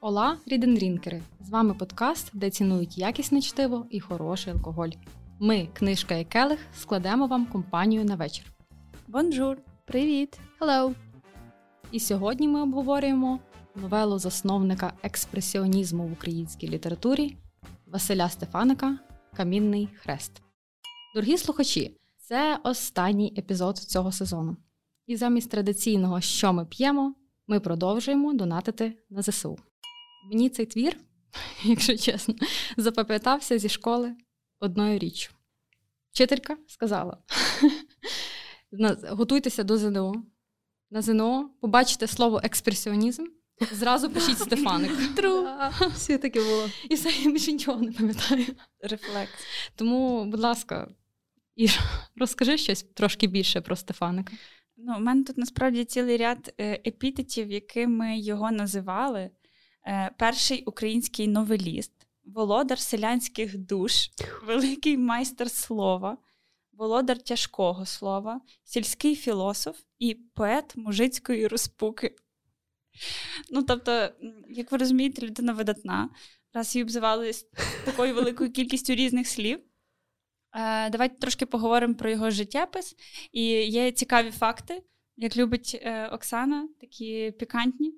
Ола, 0.00 0.38
ріденрінкери! 0.46 1.22
З 1.40 1.50
вами 1.50 1.74
подкаст, 1.74 2.30
де 2.32 2.50
цінують 2.50 2.98
якісне 2.98 3.40
чтиво 3.40 3.86
і 3.90 4.00
хороший 4.00 4.52
алкоголь. 4.52 4.88
Ми, 5.40 5.68
книжка 5.72 6.14
і 6.14 6.24
келих, 6.24 6.58
складемо 6.76 7.26
вам 7.26 7.46
компанію 7.46 8.04
на 8.04 8.14
вечір. 8.14 8.52
Бонжур! 9.08 9.56
Привіт! 9.84 10.38
Hello! 10.60 10.94
І 11.92 12.00
сьогодні 12.00 12.48
ми 12.48 12.62
обговорюємо 12.62 13.38
новелу 13.74 14.18
засновника 14.18 14.92
експресіонізму 15.02 16.06
в 16.06 16.12
українській 16.12 16.68
літературі 16.68 17.36
Василя 17.86 18.28
Стефаника 18.28 18.98
Камінний 19.36 19.88
хрест. 19.96 20.42
Дорогі 21.14 21.38
слухачі, 21.38 21.96
це 22.16 22.58
останній 22.64 23.34
епізод 23.38 23.78
цього 23.78 24.12
сезону. 24.12 24.56
І 25.06 25.16
замість 25.16 25.50
традиційного, 25.50 26.20
що 26.20 26.52
ми 26.52 26.64
п'ємо, 26.64 27.14
ми 27.46 27.60
продовжуємо 27.60 28.32
донатити 28.32 28.98
на 29.10 29.22
ЗСУ. 29.22 29.58
Мені 30.28 30.48
цей 30.48 30.66
твір, 30.66 30.96
якщо 31.62 31.96
чесно, 31.96 32.34
запам'ятався 32.76 33.58
зі 33.58 33.68
школи 33.68 34.14
одною 34.60 34.98
річчю. 34.98 35.32
Вчителька 36.12 36.56
сказала: 36.66 37.18
готуйтеся 39.08 39.62
до 39.62 39.78
ЗНО. 39.78 40.22
На 40.90 41.02
ЗНО 41.02 41.50
побачите 41.60 42.06
слово 42.06 42.40
експресіонізм, 42.44 43.26
зразу 43.72 44.10
пишіть 44.10 44.38
Стефаник. 44.38 45.14
Тру. 45.14 45.48
Все 45.94 46.18
таке 46.18 46.42
було. 46.42 46.68
І 46.90 46.94
все, 46.94 47.10
я 47.10 47.30
більше 47.30 47.52
нічого 47.52 47.82
не 47.82 47.92
пам'ятаю. 47.92 48.46
Рефлекс. 48.80 49.32
Тому, 49.76 50.24
будь 50.24 50.40
ласка, 50.40 50.88
Ір, 51.56 51.80
розкажи 52.16 52.58
щось 52.58 52.82
трошки 52.82 53.26
більше 53.26 53.60
про 53.60 53.76
Стефаника. 53.76 54.32
Ну, 54.76 54.96
У 54.96 55.00
мене 55.00 55.24
тут 55.24 55.38
насправді 55.38 55.84
цілий 55.84 56.16
ряд 56.16 56.54
е, 56.60 56.72
епітетів, 56.86 57.50
якими 57.50 58.18
його 58.18 58.50
називали. 58.50 59.30
Е, 59.88 60.10
перший 60.18 60.64
український 60.64 61.28
новеліст, 61.28 61.92
володар 62.24 62.78
селянських 62.78 63.58
душ, 63.58 64.10
великий 64.46 64.96
майстер 64.96 65.50
слова, 65.50 66.18
володар 66.72 67.18
тяжкого 67.18 67.86
слова, 67.86 68.40
сільський 68.64 69.16
філософ 69.16 69.78
і 69.98 70.14
поет 70.14 70.76
мужицької 70.76 71.46
розпуки. 71.46 72.16
Ну, 73.50 73.62
тобто, 73.62 74.08
як 74.48 74.72
ви 74.72 74.78
розумієте, 74.78 75.26
людина 75.26 75.52
видатна, 75.52 76.10
раз 76.52 76.76
її 76.76 76.82
обзивали 76.82 77.32
такою 77.84 78.14
великою 78.14 78.52
кількістю 78.52 78.94
різних 78.94 79.28
слів. 79.28 79.58
Е, 79.58 80.90
давайте 80.90 81.16
трошки 81.16 81.46
поговоримо 81.46 81.94
про 81.94 82.10
його 82.10 82.30
життєпис. 82.30 82.96
І 83.32 83.42
є 83.50 83.92
цікаві 83.92 84.30
факти, 84.30 84.82
як 85.16 85.36
любить 85.36 85.80
е, 85.82 86.08
Оксана, 86.08 86.68
такі 86.80 87.30
пікантні. 87.38 87.94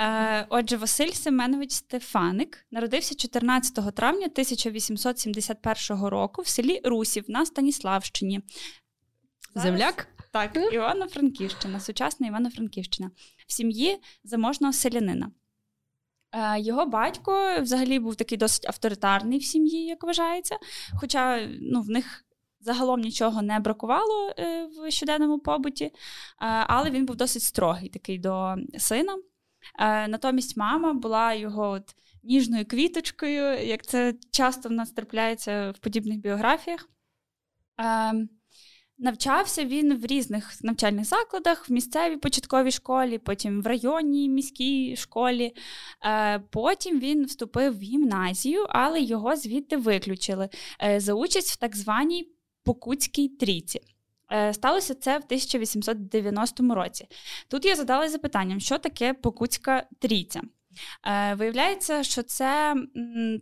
Е, 0.00 0.46
отже, 0.48 0.76
Василь 0.76 1.12
Семенович 1.12 1.72
Стефаник 1.72 2.66
народився 2.70 3.14
14 3.14 3.94
травня 3.94 4.26
1871 4.26 6.04
року 6.04 6.42
в 6.42 6.48
селі 6.48 6.80
Русів 6.84 7.24
на 7.28 7.46
Станіславщині. 7.46 8.40
Зараз... 9.54 9.62
Земляк? 9.62 10.08
Так, 10.32 10.58
Івано-Франківщина, 10.72 11.80
сучасна 11.80 12.26
Івано-Франківщина, 12.26 13.10
в 13.46 13.52
сім'ї 13.52 13.98
заможного 14.24 14.72
селянина. 14.72 15.30
Е, 16.32 16.60
його 16.60 16.86
батько 16.86 17.60
взагалі 17.60 17.98
був 17.98 18.16
такий 18.16 18.38
досить 18.38 18.66
авторитарний 18.66 19.38
в 19.38 19.44
сім'ї, 19.44 19.86
як 19.86 20.04
вважається. 20.04 20.56
Хоча 21.00 21.48
ну, 21.60 21.82
в 21.82 21.88
них 21.88 22.24
загалом 22.60 23.00
нічого 23.00 23.42
не 23.42 23.60
бракувало 23.60 24.34
е, 24.38 24.66
в 24.66 24.90
щоденному 24.90 25.38
побуті, 25.38 25.90
але 26.66 26.90
він 26.90 27.06
був 27.06 27.16
досить 27.16 27.42
строгий 27.42 27.88
такий 27.88 28.18
до 28.18 28.56
сина. 28.78 29.16
Е, 29.78 30.08
натомість 30.08 30.56
мама 30.56 30.92
була 30.92 31.34
його 31.34 31.70
от 31.70 31.94
ніжною 32.22 32.64
квіточкою, 32.64 33.66
як 33.66 33.86
це 33.86 34.14
часто 34.30 34.68
в 34.68 34.72
нас 34.72 34.90
трапляється 34.90 35.70
в 35.70 35.78
подібних 35.78 36.18
біографіях. 36.18 36.88
Е, 37.80 38.12
навчався 38.98 39.64
він 39.64 39.96
в 39.96 40.06
різних 40.06 40.64
навчальних 40.64 41.04
закладах, 41.04 41.68
в 41.68 41.72
місцевій 41.72 42.16
початковій 42.16 42.70
школі, 42.70 43.18
потім 43.18 43.62
в 43.62 43.66
районній 43.66 44.28
міській 44.28 44.96
школі. 44.96 45.52
Е, 46.04 46.38
потім 46.38 47.00
він 47.00 47.24
вступив 47.24 47.78
в 47.78 47.80
гімназію, 47.82 48.66
але 48.68 49.00
його 49.00 49.36
звідти 49.36 49.76
виключили 49.76 50.48
за 50.96 51.14
участь 51.14 51.50
в 51.50 51.56
так 51.56 51.76
званій 51.76 52.32
Покутській 52.64 53.28
трійці. 53.28 53.80
Е, 54.32 54.54
сталося 54.54 54.94
це 54.94 55.12
в 55.18 55.24
1890 55.24 56.74
році. 56.74 57.06
Тут 57.48 57.64
я 57.64 57.76
задала 57.76 58.08
запитанням, 58.08 58.60
що 58.60 58.78
таке 58.78 59.14
Покутська 59.14 59.86
трійця. 59.98 60.42
Е, 61.06 61.34
виявляється, 61.34 62.02
що 62.02 62.22
це 62.22 62.74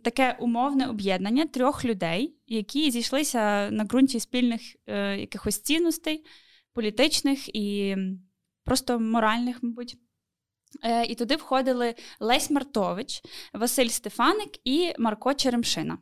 таке 0.03 0.37
умовне 0.39 0.87
об'єднання 0.87 1.45
трьох 1.45 1.85
людей, 1.85 2.35
які 2.47 2.91
зійшлися 2.91 3.69
на 3.71 3.83
ґрунті 3.83 4.19
спільних 4.19 4.61
е, 4.87 5.17
якихось 5.17 5.61
цінностей, 5.61 6.25
політичних 6.73 7.55
і 7.55 7.95
просто 8.63 8.99
моральних, 8.99 9.63
мабуть. 9.63 9.97
І 11.07 11.15
туди 11.15 11.35
входили 11.35 11.95
Лесь 12.19 12.51
Мартович, 12.51 13.21
Василь 13.53 13.87
Стефаник 13.87 14.49
і 14.63 14.93
Марко 14.99 15.33
Черемшина. 15.33 15.97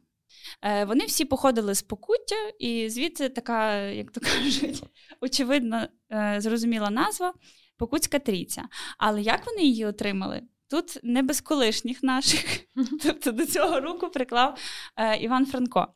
Е, 0.62 0.86
вони 0.86 1.06
всі 1.06 1.26
походили 1.26 1.76
з 1.76 1.82
покуття, 1.82 2.36
і 2.60 2.90
звідси 2.90 3.30
така, 3.30 3.78
як 3.78 4.12
то 4.12 4.20
кажуть, 4.22 4.84
очевидно 5.22 5.88
е, 6.12 6.36
зрозуміла 6.40 6.90
назва 6.90 7.34
Покутська 7.78 8.20
трійця. 8.20 8.64
Але 8.98 9.22
як 9.22 9.46
вони 9.46 9.62
її 9.62 9.86
отримали? 9.86 10.42
Тут 10.70 11.00
не 11.04 11.24
без 11.24 11.42
колишніх 11.42 12.04
наших, 12.04 12.46
тобто 13.04 13.32
до 13.32 13.46
цього 13.46 13.80
руку 13.80 14.10
приклав 14.10 14.58
е, 14.98 15.18
Іван 15.18 15.46
Франко. 15.46 15.88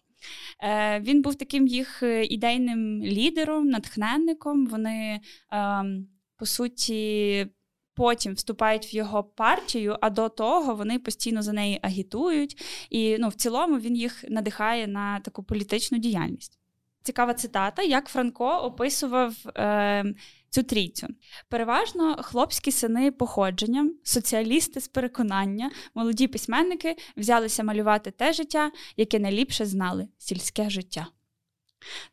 Він 1.00 1.22
був 1.22 1.36
таким 1.36 1.68
їх 1.68 2.04
ідейним 2.30 3.04
лідером, 3.04 3.70
натхненником. 3.70 4.68
Вони, 4.68 5.22
ем, 5.52 6.08
по 6.38 6.46
суті, 6.46 7.48
потім 7.98 8.34
вступають 8.34 8.94
в 8.94 8.96
його 8.96 9.24
партію, 9.24 9.98
а 10.02 10.10
до 10.10 10.30
того 10.30 10.76
вони 10.76 11.00
постійно 11.00 11.42
за 11.42 11.54
неї 11.54 11.80
агітують. 11.82 12.64
І 12.90 13.18
ну, 13.20 13.30
в 13.30 13.34
цілому 13.34 13.80
він 13.80 13.96
їх 13.96 14.24
надихає 14.30 14.88
на 14.88 15.20
таку 15.20 15.44
політичну 15.44 15.98
діяльність. 15.98 16.60
Цікава 17.04 17.34
цитата, 17.34 17.82
як 17.84 18.08
Франко 18.08 18.58
описував 18.58 19.36
е, 19.58 20.14
цю 20.50 20.64
трійцю. 20.64 21.08
Переважно 21.50 22.16
хлопські 22.22 22.72
сини 22.72 23.12
походженням, 23.12 23.94
соціалісти 24.04 24.82
з 24.82 24.88
переконання, 24.88 25.72
молоді 25.96 26.28
письменники 26.28 26.96
взялися 27.18 27.64
малювати 27.64 28.12
те 28.12 28.34
життя, 28.34 28.72
яке 28.98 29.20
найліпше 29.20 29.66
знали 29.66 30.08
сільське 30.18 30.70
життя. 30.70 31.08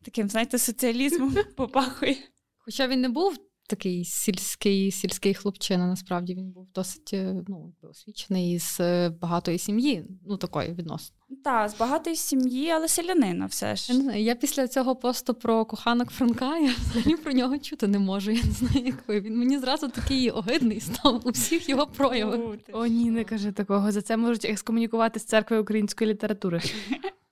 Таким, 0.03 0.29
знаєте, 0.29 0.59
соціалізмом 0.59 1.37
попахує. 1.57 2.17
Хоча 2.59 2.87
він 2.87 3.01
не 3.01 3.09
був 3.09 3.39
такий 3.67 4.05
сільський 4.05 4.91
сільський 4.91 5.35
хлопчина. 5.35 5.87
Насправді 5.87 6.35
він 6.35 6.51
був 6.51 6.69
досить 6.75 7.11
е, 7.13 7.45
ну, 7.49 7.73
освічений 7.91 8.59
з 8.59 8.81
е, 8.81 9.09
багатої 9.21 9.59
сім'ї, 9.59 10.05
ну 10.27 10.37
такої 10.37 10.73
відносно. 10.73 11.17
Так, 11.45 11.71
з 11.71 11.79
багатої 11.79 12.17
сім'ї, 12.17 12.71
але 12.71 12.89
селянина 12.89 13.47
все 13.47 13.77
ж. 13.77 13.93
Я 13.93 13.99
не 13.99 14.05
знаю, 14.05 14.23
я 14.23 14.35
після 14.35 14.69
цього 14.69 14.97
посту 14.97 15.35
про 15.35 15.65
коханок 15.65 16.11
Франка 16.11 16.59
я 16.59 16.75
взагалі 16.91 17.17
про 17.17 17.33
нього 17.33 17.59
чути 17.59 17.87
не 17.87 17.99
можу. 17.99 18.31
Я 18.31 18.43
не 18.45 18.51
знаю, 18.53 18.87
який 18.87 19.21
він 19.21 19.39
мені 19.39 19.59
зразу 19.59 19.89
такий 19.89 20.31
огидний 20.31 20.81
став 20.81 21.23
у 21.25 21.31
всіх 21.31 21.69
його 21.69 21.87
проявах. 21.87 22.41
О, 22.73 22.87
ні, 22.87 23.11
не 23.11 23.25
кажи 23.25 23.53
такого. 23.53 23.93
За 23.93 24.03
це 24.03 24.17
можуть 24.17 24.45
екскомунікувати 24.45 25.21
з 25.21 25.25
церкви 25.25 25.59
української 25.59 26.11
літератури. 26.11 26.61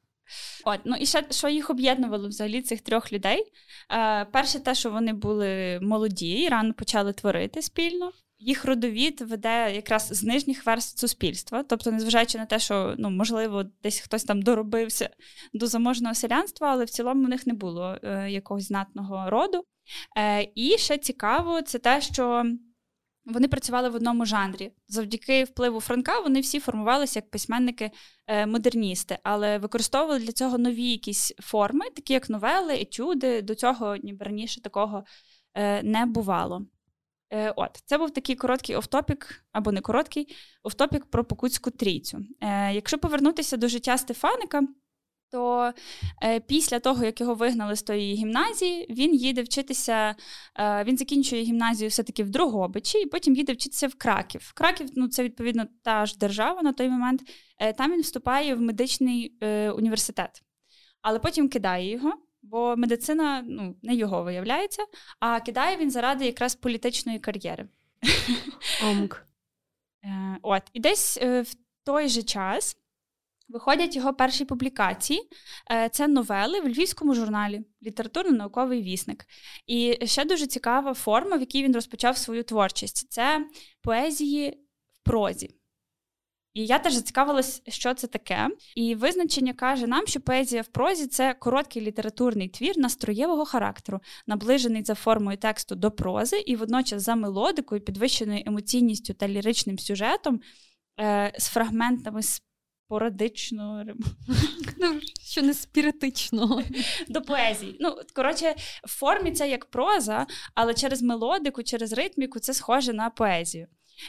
От, 0.64 0.80
ну 0.84 0.96
і 0.96 1.06
ще 1.06 1.24
що 1.30 1.48
їх 1.48 1.70
об'єднувало 1.70 2.28
взагалі 2.28 2.62
цих 2.62 2.80
трьох 2.80 3.12
людей. 3.12 3.52
Е, 3.90 4.24
Перше, 4.24 4.60
те, 4.60 4.74
що 4.74 4.90
вони 4.90 5.12
були 5.12 5.78
молоді 5.82 6.32
і 6.32 6.48
рано 6.48 6.74
почали 6.74 7.12
творити 7.12 7.62
спільно. 7.62 8.12
Їх 8.38 8.64
родовід 8.64 9.20
веде 9.20 9.74
якраз 9.74 10.08
з 10.08 10.22
нижніх 10.22 10.66
верст 10.66 10.98
суспільства, 10.98 11.62
тобто, 11.62 11.92
незважаючи 11.92 12.38
на 12.38 12.46
те, 12.46 12.58
що 12.58 12.94
ну 12.98 13.10
можливо 13.10 13.64
десь 13.82 14.00
хтось 14.00 14.24
там 14.24 14.42
доробився 14.42 15.10
до 15.52 15.66
заможного 15.66 16.14
селянства, 16.14 16.68
але 16.72 16.84
в 16.84 16.90
цілому 16.90 17.24
в 17.24 17.28
них 17.28 17.46
не 17.46 17.54
було 17.54 17.96
е, 18.02 18.30
якогось 18.30 18.64
знатного 18.64 19.30
роду. 19.30 19.64
Е, 20.18 20.48
І 20.54 20.78
ще 20.78 20.98
цікаво, 20.98 21.62
це 21.62 21.78
те, 21.78 22.00
що 22.00 22.44
вони 23.24 23.48
працювали 23.48 23.88
в 23.88 23.94
одному 23.94 24.26
жанрі. 24.26 24.72
Завдяки 24.88 25.44
впливу 25.44 25.80
Франка 25.80 26.20
вони 26.20 26.40
всі 26.40 26.60
формувалися 26.60 27.18
як 27.18 27.30
письменники-модерністи, 27.30 29.18
але 29.22 29.58
використовували 29.58 30.20
для 30.20 30.32
цього 30.32 30.58
нові 30.58 30.90
якісь 30.90 31.34
форми, 31.40 31.90
такі 31.90 32.12
як 32.12 32.30
новели, 32.30 32.74
етюди. 32.74 33.42
До 33.42 33.54
цього 33.54 33.96
ніби 33.96 34.24
раніше 34.24 34.62
такого 34.62 35.04
е, 35.54 35.82
не 35.82 36.06
бувало. 36.06 36.66
Е, 37.32 37.52
от, 37.56 37.82
це 37.84 37.98
був 37.98 38.10
такий 38.10 38.36
короткий 38.36 38.76
офтопік, 38.76 39.44
або 39.52 39.72
не 39.72 39.80
короткий 39.80 40.36
офтопік 40.62 41.06
про 41.06 41.24
Покутську 41.24 41.70
трійцю. 41.70 42.26
Е, 42.40 42.74
якщо 42.74 42.98
повернутися 42.98 43.56
до 43.56 43.68
життя 43.68 43.98
Стефаника, 43.98 44.62
то 45.32 45.72
е, 46.22 46.40
після 46.40 46.80
того, 46.80 47.04
як 47.04 47.20
його 47.20 47.34
вигнали 47.34 47.76
з 47.76 47.82
тої 47.82 48.14
гімназії, 48.14 48.86
він 48.90 49.14
їде 49.14 49.42
вчитися, 49.42 50.14
е, 50.58 50.84
він 50.84 50.96
закінчує 50.98 51.42
гімназію 51.42 51.88
все-таки 51.88 52.24
в 52.24 52.30
Дрогобичі, 52.30 52.98
і 52.98 53.06
потім 53.06 53.34
їде 53.34 53.52
вчитися 53.52 53.88
в 53.88 53.94
Краків. 53.94 54.52
Краків 54.54 54.88
ну, 54.96 55.08
це 55.08 55.24
відповідно 55.24 55.66
та 55.82 56.06
ж 56.06 56.18
держава 56.18 56.62
на 56.62 56.72
той 56.72 56.88
момент. 56.88 57.22
Е, 57.58 57.72
там 57.72 57.92
він 57.92 58.00
вступає 58.00 58.54
в 58.54 58.60
медичний 58.60 59.36
е, 59.40 59.70
університет, 59.70 60.42
але 61.02 61.18
потім 61.18 61.48
кидає 61.48 61.90
його. 61.90 62.12
Бо 62.42 62.74
медицина 62.76 63.44
ну, 63.46 63.76
не 63.82 63.94
його 63.94 64.22
виявляється, 64.22 64.82
а 65.20 65.40
кидає 65.40 65.76
він 65.76 65.90
заради 65.90 66.26
якраз 66.26 66.54
політичної 66.54 67.18
кар'єри. 67.18 67.68
Омк. 68.84 69.26
Е, 70.04 70.38
от, 70.42 70.62
І 70.72 70.80
десь 70.80 71.18
е, 71.22 71.42
в 71.42 71.54
той 71.84 72.08
же 72.08 72.22
час 72.22 72.76
Виходять 73.52 73.96
його 73.96 74.14
перші 74.14 74.44
публікації. 74.44 75.28
Е, 75.70 75.88
це 75.88 76.08
новели 76.08 76.60
в 76.60 76.68
львівському 76.68 77.14
журналі 77.14 77.64
Літературно-науковий 77.82 78.82
вісник. 78.82 79.26
І 79.66 79.98
ще 80.06 80.24
дуже 80.24 80.46
цікава 80.46 80.94
форма, 80.94 81.36
в 81.36 81.40
якій 81.40 81.62
він 81.62 81.74
розпочав 81.74 82.16
свою 82.16 82.42
творчість 82.42 83.12
це 83.12 83.46
поезії 83.82 84.50
в 84.50 85.04
прозі. 85.04 85.50
І 86.54 86.66
я 86.66 86.78
теж 86.78 86.92
зацікавилась, 86.92 87.62
що 87.68 87.94
це 87.94 88.06
таке. 88.06 88.48
І 88.76 88.94
визначення 88.94 89.52
каже 89.52 89.86
нам, 89.86 90.06
що 90.06 90.20
поезія 90.20 90.62
в 90.62 90.66
прозі 90.66 91.06
це 91.06 91.34
короткий 91.34 91.82
літературний 91.82 92.48
твір 92.48 92.78
настроєвого 92.78 93.44
характеру, 93.44 94.00
наближений 94.26 94.84
за 94.84 94.94
формою 94.94 95.38
тексту 95.38 95.74
до 95.74 95.90
прози, 95.90 96.38
і 96.38 96.56
водночас 96.56 97.02
за 97.02 97.14
мелодикою, 97.14 97.80
підвищеною 97.80 98.42
емоційністю 98.46 99.14
та 99.14 99.28
ліричним 99.28 99.78
сюжетом 99.78 100.40
е, 101.00 101.32
з 101.38 101.48
фрагментами 101.48 102.22
спорадично, 102.86 103.84
ну, 104.80 105.00
що 105.24 105.42
не 105.42 105.54
спіритично. 105.54 106.62
До 107.08 107.22
поезії. 107.22 107.76
Ну, 107.80 107.96
коротше, 108.14 108.54
в 108.84 108.90
формі 108.90 109.32
це 109.32 109.48
як 109.48 109.64
проза, 109.64 110.26
але 110.54 110.74
через 110.74 111.02
мелодику, 111.02 111.62
через 111.62 111.92
ритміку 111.92 112.38
це 112.38 112.54
схоже 112.54 112.92
на 112.92 113.10
поезію. 113.10 113.66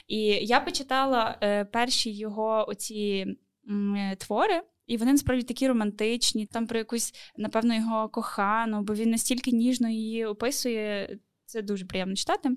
І 0.07 0.19
я 0.25 0.59
почитала 0.59 1.37
е, 1.41 1.65
перші 1.65 2.11
його 2.11 2.65
оці 2.67 3.25
м, 3.69 4.15
твори. 4.17 4.61
І 4.87 4.97
вони 4.97 5.11
насправді 5.11 5.43
такі 5.43 5.67
романтичні, 5.67 6.45
там 6.45 6.67
про 6.67 6.77
якусь, 6.77 7.13
напевно, 7.37 7.75
його 7.75 8.09
кохану, 8.09 8.81
бо 8.81 8.93
він 8.93 9.09
настільки 9.09 9.51
ніжно 9.51 9.89
її 9.89 10.25
описує. 10.25 11.17
Це 11.45 11.61
дуже 11.61 11.85
приємно 11.85 12.15
читати. 12.15 12.49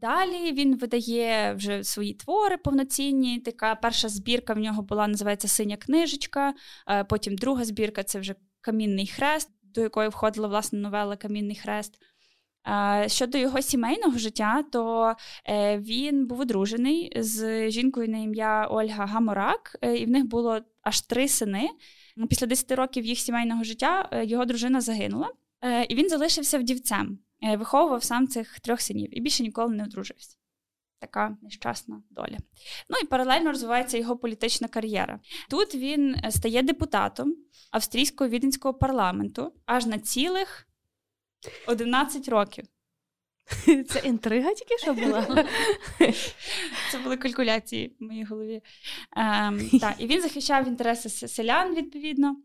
Далі 0.00 0.52
він 0.52 0.76
видає 0.76 1.54
вже 1.54 1.84
свої 1.84 2.14
твори 2.14 2.56
повноцінні. 2.56 3.40
Така 3.40 3.74
перша 3.74 4.08
збірка 4.08 4.54
в 4.54 4.58
нього 4.58 4.82
була, 4.82 5.08
називається 5.08 5.48
Синя 5.48 5.76
книжечка. 5.76 6.54
Е, 6.88 7.04
потім 7.04 7.36
друга 7.36 7.64
збірка 7.64 8.02
це 8.02 8.20
вже 8.20 8.34
Камінний 8.60 9.06
хрест, 9.06 9.50
до 9.62 9.80
якої 9.80 10.08
входила 10.08 10.48
власне 10.48 10.78
новела 10.78 11.16
Камінний 11.16 11.56
хрест. 11.56 11.98
Е, 12.68 13.08
щодо 13.08 13.38
його 13.38 13.62
сімейного 13.62 14.18
життя, 14.18 14.64
то 14.72 15.14
е, 15.48 15.78
він 15.78 16.26
був 16.26 16.40
одружений 16.40 17.12
з 17.16 17.70
жінкою 17.70 18.08
на 18.08 18.18
ім'я 18.18 18.66
Ольга 18.70 19.06
Гаморак, 19.06 19.76
і 19.82 20.04
в 20.06 20.10
них 20.10 20.24
було 20.24 20.60
аж 20.82 21.00
три 21.00 21.28
сини. 21.28 21.70
Після 22.28 22.46
10 22.46 22.72
років 22.72 23.06
їх 23.06 23.18
сімейного 23.18 23.64
життя 23.64 24.08
його 24.24 24.44
дружина 24.44 24.80
загинула, 24.80 25.32
і 25.88 25.94
він 25.94 26.08
залишився 26.08 26.58
вдівцем. 26.58 27.18
Е, 27.42 27.56
виховував 27.56 28.04
сам 28.04 28.28
цих 28.28 28.60
трьох 28.60 28.80
синів 28.80 29.18
і 29.18 29.20
більше 29.20 29.42
ніколи 29.42 29.74
не 29.74 29.84
одружився. 29.84 30.36
Така 30.98 31.36
нещасна 31.42 32.02
доля. 32.10 32.38
Ну 32.88 32.96
і 33.02 33.06
паралельно 33.06 33.50
розвивається 33.50 33.98
його 33.98 34.16
політична 34.16 34.68
кар'єра. 34.68 35.20
Тут 35.50 35.74
він 35.74 36.16
е, 36.24 36.30
стає 36.30 36.62
депутатом 36.62 37.36
австрійського 37.70 38.30
віденського 38.30 38.74
парламенту 38.74 39.52
аж 39.66 39.86
на 39.86 39.98
цілих 39.98 40.68
11 41.66 42.28
років. 42.28 42.64
Це 43.88 44.00
інтрига 44.04 44.54
тільки 44.54 44.78
що 44.78 44.94
була? 44.94 45.46
Це 46.90 46.98
були 46.98 47.16
калькуляції 47.16 47.96
в 48.00 48.04
моїй 48.04 48.24
голові. 48.24 48.62
Ем, 49.16 49.70
та, 49.80 49.94
І 49.98 50.06
він 50.06 50.22
захищав 50.22 50.68
інтереси 50.68 51.28
селян, 51.28 51.74
відповідно, 51.74 52.36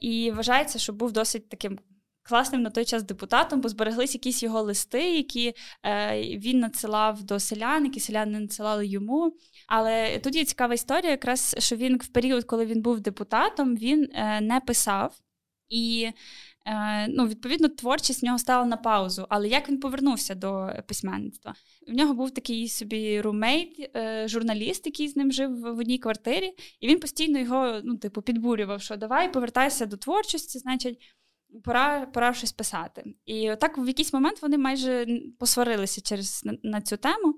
і 0.00 0.30
вважається, 0.30 0.78
що 0.78 0.92
був 0.92 1.12
досить 1.12 1.48
таким 1.48 1.78
класним 2.28 2.62
на 2.62 2.70
той 2.70 2.84
час 2.84 3.02
депутатом, 3.02 3.60
бо 3.60 3.68
збереглись 3.68 4.14
якісь 4.14 4.42
його 4.42 4.62
листи, 4.62 5.16
які 5.16 5.54
е, 5.84 6.20
він 6.38 6.58
надсилав 6.58 7.22
до 7.22 7.40
селян, 7.40 7.84
які 7.84 8.00
селяни 8.00 8.40
надсилали 8.40 8.86
йому. 8.86 9.36
Але 9.66 10.18
тут 10.18 10.36
є 10.36 10.44
цікава 10.44 10.74
історія, 10.74 11.10
якраз 11.10 11.56
що 11.58 11.76
він 11.76 11.96
в 11.96 12.06
період, 12.06 12.44
коли 12.44 12.66
він 12.66 12.82
був 12.82 13.00
депутатом, 13.00 13.76
він 13.76 14.08
е, 14.14 14.40
не 14.40 14.60
писав 14.60 15.14
і. 15.68 16.10
Е, 16.66 17.08
ну, 17.08 17.26
Відповідно, 17.26 17.68
творчість 17.68 18.22
в 18.22 18.24
нього 18.24 18.38
стала 18.38 18.64
на 18.64 18.76
паузу. 18.76 19.26
Але 19.28 19.48
як 19.48 19.68
він 19.68 19.80
повернувся 19.80 20.34
до 20.34 20.70
письменництва? 20.88 21.54
В 21.88 21.92
нього 21.92 22.14
був 22.14 22.30
такий 22.30 22.68
собі 22.68 23.20
румейт, 23.20 23.90
е, 23.96 24.28
журналіст, 24.28 24.86
який 24.86 25.08
з 25.08 25.16
ним 25.16 25.32
жив 25.32 25.60
в 25.60 25.78
одній 25.78 25.98
квартирі, 25.98 26.52
і 26.80 26.88
він 26.88 26.98
постійно 26.98 27.38
його 27.38 27.80
ну, 27.84 27.96
типу, 27.96 28.22
підбурював, 28.22 28.82
що 28.82 28.96
давай 28.96 29.32
повертайся 29.32 29.86
до 29.86 29.96
творчості, 29.96 30.58
значить, 30.58 30.98
пора 31.64 32.06
пора 32.06 32.34
щось 32.34 32.52
писати. 32.52 33.04
І 33.26 33.52
так 33.60 33.78
в 33.78 33.86
якийсь 33.88 34.12
момент 34.12 34.42
вони 34.42 34.58
майже 34.58 35.06
посварилися 35.38 36.00
через 36.00 36.44
на, 36.44 36.58
на 36.62 36.80
цю 36.80 36.96
тему. 36.96 37.34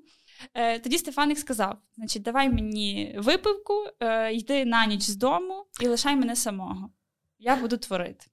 Е, 0.55 0.78
Тоді 0.78 0.99
Стефаник 0.99 1.38
сказав: 1.38 1.78
значить, 1.96 2.22
давай 2.22 2.49
мені 2.49 3.16
випивку, 3.19 3.75
е, 4.00 4.32
йди 4.32 4.64
на 4.64 4.87
ніч 4.87 5.02
з 5.02 5.16
дому 5.16 5.66
і 5.81 5.87
лишай 5.88 6.16
мене 6.16 6.37
самого. 6.37 6.90
Я 7.38 7.56
буду 7.56 7.76
творити. 7.76 8.26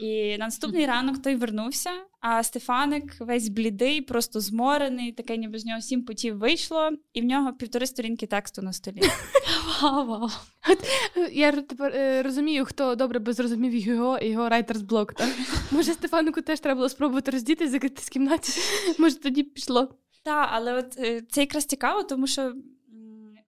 І 0.00 0.38
на 0.38 0.44
наступний 0.44 0.86
ранок 0.86 1.22
той 1.22 1.34
вернувся, 1.34 1.90
а 2.20 2.42
Стефаник 2.42 3.20
весь 3.20 3.48
блідий, 3.48 4.00
просто 4.00 4.40
зморений, 4.40 5.12
таке 5.12 5.36
ніби 5.36 5.58
з 5.58 5.64
нього 5.64 5.80
сім 5.80 6.02
потів 6.02 6.38
вийшло, 6.38 6.90
і 7.12 7.20
в 7.20 7.24
нього 7.24 7.52
півтори 7.52 7.86
сторінки 7.86 8.26
тексту 8.26 8.62
на 8.62 8.72
столі. 8.72 9.00
Вау! 9.82 10.28
Я 11.32 11.52
тепер 11.52 11.92
е, 11.94 12.22
розумію, 12.22 12.64
хто 12.64 12.94
добре 12.94 13.18
би 13.18 13.32
зрозумів 13.32 13.74
його 13.74 14.18
і 14.18 14.28
його 14.28 14.48
райтерс 14.48 14.82
блок. 14.82 15.14
Може, 15.70 15.92
Стефанику 15.92 16.42
теж 16.42 16.60
треба 16.60 16.74
було 16.74 16.88
спробувати 16.88 17.30
роздіти, 17.30 17.68
закритись 17.68 18.06
в 18.06 18.10
кімнаті. 18.10 18.60
Може, 18.98 19.20
тоді 19.20 19.42
пішло. 19.42 19.94
Так, 20.24 20.48
але 20.52 20.72
от 20.72 20.98
е, 20.98 21.22
це 21.30 21.40
якраз 21.40 21.64
цікаво, 21.64 22.02
тому 22.02 22.26
що 22.26 22.52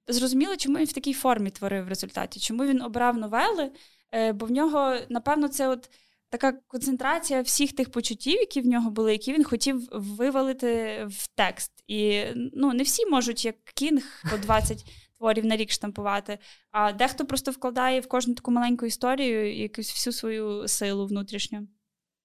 зрозуміло, 0.08 0.56
чому 0.56 0.78
він 0.78 0.84
в 0.84 0.92
такій 0.92 1.12
формі 1.12 1.50
творив 1.50 1.84
в 1.84 1.88
результаті, 1.88 2.40
чому 2.40 2.64
він 2.64 2.82
обрав 2.82 3.16
новели, 3.16 3.70
е, 4.12 4.32
бо 4.32 4.46
в 4.46 4.50
нього, 4.50 4.96
напевно, 5.08 5.48
це 5.48 5.68
от 5.68 5.90
така 6.30 6.52
концентрація 6.52 7.42
всіх 7.42 7.72
тих 7.72 7.90
почуттів, 7.90 8.40
які 8.40 8.60
в 8.60 8.66
нього 8.66 8.90
були, 8.90 9.12
які 9.12 9.32
він 9.32 9.44
хотів 9.44 9.88
вивалити 9.92 11.04
в 11.10 11.26
текст. 11.34 11.72
І 11.86 12.24
ну, 12.34 12.72
не 12.72 12.82
всі 12.82 13.06
можуть, 13.06 13.44
як 13.44 13.56
кінг, 13.74 14.22
по 14.30 14.36
20 14.42 14.84
творів 15.18 15.44
на 15.44 15.56
рік 15.56 15.70
штампувати, 15.70 16.38
а 16.70 16.92
дехто 16.92 17.26
просто 17.26 17.50
вкладає 17.50 18.00
в 18.00 18.08
кожну 18.08 18.34
таку 18.34 18.50
маленьку 18.50 18.86
історію 18.86 19.56
якусь 19.56 19.92
всю 19.92 20.12
свою 20.12 20.68
силу 20.68 21.06
внутрішню. 21.06 21.68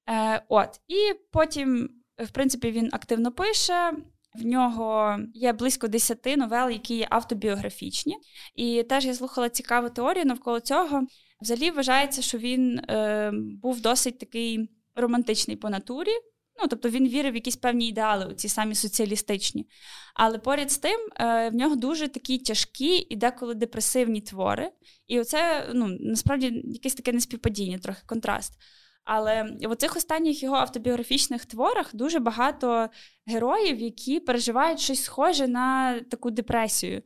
Е, 0.09 0.43
От, 0.49 0.81
і 0.87 1.13
потім, 1.31 1.89
в 2.17 2.31
принципі, 2.31 2.71
він 2.71 2.89
активно 2.91 3.31
пише. 3.31 3.93
В 4.35 4.45
нього 4.45 5.19
є 5.33 5.53
близько 5.53 5.87
десяти 5.87 6.37
новел, 6.37 6.69
які 6.69 6.95
є 6.95 7.07
автобіографічні. 7.09 8.17
І 8.55 8.83
теж 8.83 9.05
я 9.05 9.13
слухала 9.13 9.49
цікаву 9.49 9.89
теорію 9.89 10.25
навколо 10.25 10.59
цього. 10.59 11.07
Взагалі 11.41 11.71
вважається, 11.71 12.21
що 12.21 12.37
він 12.37 12.79
е, 12.79 13.31
був 13.33 13.81
досить 13.81 14.19
такий 14.19 14.69
романтичний 14.95 15.57
по 15.57 15.69
натурі. 15.69 16.11
Ну, 16.61 16.67
тобто 16.67 16.89
він 16.89 17.07
вірив 17.07 17.31
в 17.31 17.35
якісь 17.35 17.55
певні 17.55 17.87
ідеали, 17.87 18.35
ці 18.35 18.49
самі 18.49 18.75
соціалістичні. 18.75 19.67
Але 20.15 20.37
поряд 20.37 20.71
з 20.71 20.77
тим, 20.77 20.99
е, 21.19 21.49
в 21.49 21.55
нього 21.55 21.75
дуже 21.75 22.07
такі 22.07 22.37
тяжкі 22.37 23.07
і 23.09 23.15
деколи 23.15 23.55
депресивні 23.55 24.21
твори. 24.21 24.71
І 25.07 25.19
оце 25.19 25.69
ну, 25.73 25.97
насправді 25.99 26.61
якесь 26.65 26.95
таке 26.95 27.13
неспівпадіння, 27.13 27.77
трохи 27.77 28.01
контраст. 28.05 28.53
Але 29.03 29.57
в 29.61 29.75
цих 29.75 29.95
останніх 29.95 30.43
його 30.43 30.55
автобіографічних 30.55 31.45
творах 31.45 31.95
дуже 31.95 32.19
багато 32.19 32.89
героїв, 33.25 33.79
які 33.79 34.19
переживають 34.19 34.79
щось 34.79 35.03
схоже 35.03 35.47
на 35.47 35.99
таку 35.99 36.31
депресію. 36.31 37.01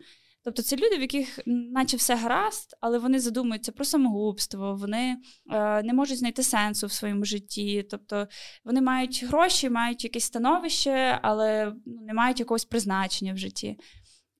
Тобто 0.46 0.62
це 0.62 0.75
люди, 0.75 0.98
в 0.98 1.02
яких 1.02 1.40
наче 1.46 1.98
все 1.98 2.16
гаразд, 2.16 2.78
але 2.82 3.00
вони 3.00 3.20
задумуються 3.20 3.72
про 3.72 3.86
самогубство, 3.86 4.75
вони 4.75 5.18
е, 5.52 5.84
не 5.84 5.94
можуть 5.94 6.18
знайти 6.18 6.44
сенсу 6.44 6.88
в 6.88 6.92
своєму 6.92 7.25
житті. 7.25 7.88
Тобто 7.92 8.28
вони 8.66 8.82
мають 8.82 9.24
гроші, 9.24 9.70
мають 9.70 10.04
якесь 10.04 10.24
становище, 10.24 11.20
але 11.22 11.74
ну, 11.86 12.02
не 12.02 12.14
мають 12.14 12.40
якогось 12.40 12.66
призначення 12.66 13.34
в 13.34 13.38
житті. 13.38 13.78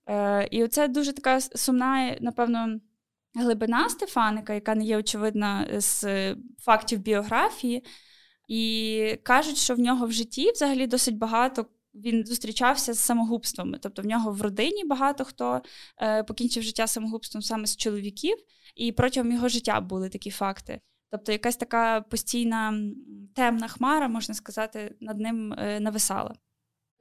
Е, 0.10 0.48
І 0.52 0.64
оце 0.64 0.88
дуже 0.88 1.14
така 1.14 1.42
сумна, 1.42 2.18
напевно, 2.22 2.80
глибина 3.36 3.90
Стефаника, 3.90 4.54
яка 4.54 4.76
не 4.76 4.84
є 4.84 4.98
очевидна 4.98 5.68
з 5.78 6.06
фактів 6.60 7.00
біографії. 7.00 7.84
І 8.48 9.20
кажуть, 9.24 9.58
що 9.58 9.76
в 9.76 9.80
нього 9.80 10.06
в 10.08 10.12
житті 10.12 10.52
взагалі 10.52 10.88
досить 10.88 11.18
багато 11.18 11.66
він 11.96 12.26
зустрічався 12.26 12.94
з 12.94 13.00
самогубствами. 13.00 13.80
Тобто 13.82 14.02
в 14.02 14.06
нього 14.06 14.32
в 14.32 14.42
родині 14.42 14.86
багато 14.86 15.26
хто 15.26 15.62
е, 16.02 16.24
покінчив 16.24 16.64
життя 16.64 16.88
самогубством 16.88 17.42
саме 17.42 17.68
з 17.68 17.78
чоловіків, 17.78 18.38
і 18.76 18.92
протягом 18.92 19.32
його 19.32 19.48
життя 19.48 19.82
були 19.82 20.10
такі 20.10 20.32
факти. 20.32 20.82
Тобто 21.12 21.32
якась 21.32 21.58
така 21.58 22.02
постійна 22.02 22.82
темна 23.36 23.68
хмара, 23.68 24.08
можна 24.08 24.36
сказати, 24.36 24.96
над 25.00 25.20
ним 25.20 25.54
е, 25.54 25.80
нависала. 25.80 26.36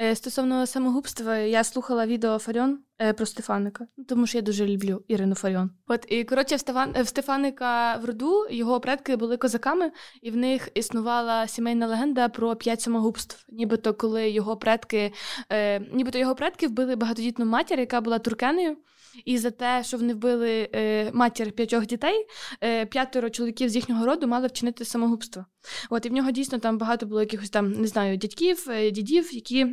Е, 0.03 0.15
стосовно 0.15 0.67
самогубства, 0.67 1.37
я 1.37 1.65
слухала 1.65 2.07
відео 2.07 2.39
Фаріон 2.39 2.79
е, 3.01 3.13
про 3.13 3.27
Стефаника, 3.27 3.87
тому 4.09 4.27
що 4.27 4.39
я 4.39 4.43
дуже 4.43 4.67
люблю 4.67 5.03
Ірину 5.09 5.35
Фаріон. 5.35 5.71
От 5.87 6.07
і 6.09 6.25
коротше, 6.25 6.57
в, 6.57 6.61
Стефан... 6.61 6.95
в 7.03 7.09
Стефаника 7.09 7.97
в 7.97 8.05
роду 8.05 8.47
його 8.51 8.81
предки 8.81 9.17
були 9.17 9.37
козаками, 9.37 9.93
і 10.23 10.31
в 10.31 10.37
них 10.37 10.69
існувала 10.75 11.47
сімейна 11.47 11.87
легенда 11.87 12.29
про 12.29 12.57
п'ять 12.57 12.81
самогубств. 12.81 13.47
Нібито 13.49 13.95
коли 13.95 14.31
його 14.31 14.57
предки, 14.57 15.13
е... 15.53 15.81
нібито 15.81 16.19
його 16.19 16.35
предки 16.35 16.69
вбили 16.69 16.97
багатодітну 16.97 17.47
матір, 17.47 17.81
яка 17.81 18.01
була 18.01 18.19
туркеною. 18.19 18.77
І 19.25 19.39
за 19.39 19.51
те, 19.51 19.83
що 19.85 19.97
вони 19.97 20.15
вбили 20.15 20.69
е, 20.75 21.11
матір 21.13 21.53
п'ятьох 21.53 21.87
дітей, 21.87 22.27
е, 22.61 22.87
п'ятеро 22.87 23.31
чоловіків 23.31 23.69
з 23.69 23.77
їхнього 23.77 24.07
роду 24.07 24.27
мали 24.27 24.47
вчинити 24.47 24.85
самогубство. 24.85 25.45
От 25.91 26.07
і 26.07 26.09
в 26.09 26.13
нього 26.13 26.31
дійсно 26.31 26.59
там 26.59 26.79
багато 26.79 27.07
було 27.07 27.21
якихось 27.21 27.51
там, 27.51 27.73
не 27.73 27.87
знаю, 27.87 28.17
дядьків, 28.17 28.67
е, 28.71 28.91
дідів, 28.91 29.35
які 29.35 29.67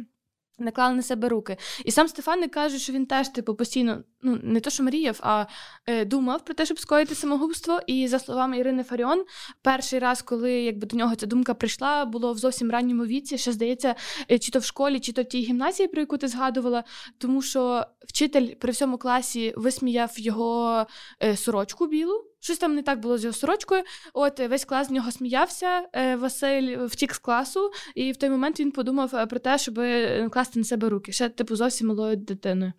наклали 0.60 0.96
на 0.96 1.01
себе 1.01 1.29
руки. 1.29 1.58
І 1.86 1.91
сам 1.91 2.08
Стефаник 2.08 2.51
каже, 2.51 2.79
що 2.79 2.93
він 2.93 3.05
теж, 3.05 3.29
типу, 3.29 3.55
постійно, 3.55 4.03
ну 4.22 4.39
не 4.43 4.60
то, 4.60 4.70
що 4.70 4.84
мріяв, 4.84 5.20
а 5.22 5.46
е, 5.86 6.05
думав 6.05 6.46
про 6.46 6.53
те, 6.53 6.65
щоб 6.65 6.79
скоїти 6.79 7.15
самогубство. 7.15 7.79
І 7.88 8.08
за 8.08 8.20
словами 8.20 8.58
Ірини 8.58 8.84
Фаріон, 8.84 9.25
перший 9.62 10.00
раз, 10.00 10.22
коли 10.22 10.51
якби 10.51 10.88
до 10.88 10.98
нього 10.98 11.15
ця 11.15 11.25
думка 11.25 11.53
прийшла, 11.53 12.05
було 12.05 12.34
в 12.34 12.38
зовсім 12.38 12.72
ранньому 12.72 13.05
віці, 13.05 13.38
ще 13.38 13.51
здається, 13.51 13.96
е, 14.31 14.39
чи 14.39 14.51
то 14.51 14.60
в 14.60 14.63
школі, 14.63 15.00
чи 15.00 15.13
то 15.13 15.22
в 15.22 15.25
тій 15.25 15.41
гімназії, 15.41 15.88
про 15.88 16.01
яку 16.01 16.17
ти 16.17 16.27
згадувала, 16.27 16.84
тому 17.17 17.41
що 17.41 17.86
вчитель 18.08 18.55
при 18.55 18.72
всьому 18.72 18.98
класі 18.98 19.53
висміяв 19.58 20.20
його 20.20 20.86
е, 21.24 21.38
сорочку 21.38 21.88
білу. 21.88 22.31
Щось 22.43 22.57
там 22.57 22.75
не 22.75 22.81
так 22.81 23.00
було 23.00 23.17
з 23.17 23.24
його 23.24 23.33
сорочкою. 23.33 23.83
От 24.13 24.39
е, 24.39 24.48
весь 24.48 24.65
клас 24.65 24.88
з 24.88 24.91
нього 24.91 25.12
сміявся. 25.12 25.88
Е, 25.93 26.15
Василь 26.15 26.86
втік 26.86 27.13
з 27.13 27.19
класу, 27.19 27.71
і 27.95 28.12
в 28.12 28.17
той 28.17 28.29
момент 28.29 28.60
він 28.60 28.71
подумав 28.71 29.15
е, 29.15 29.25
про 29.25 29.39
те, 29.39 29.57
щоб 29.57 29.75
класти 30.31 30.60
на 30.60 30.65
себе 30.65 30.89
руки. 30.89 31.12
Ще 31.12 31.29
типу 31.29 31.55
зовсім 31.55 31.88
малою 31.88 32.15
дитиною. 32.15 32.74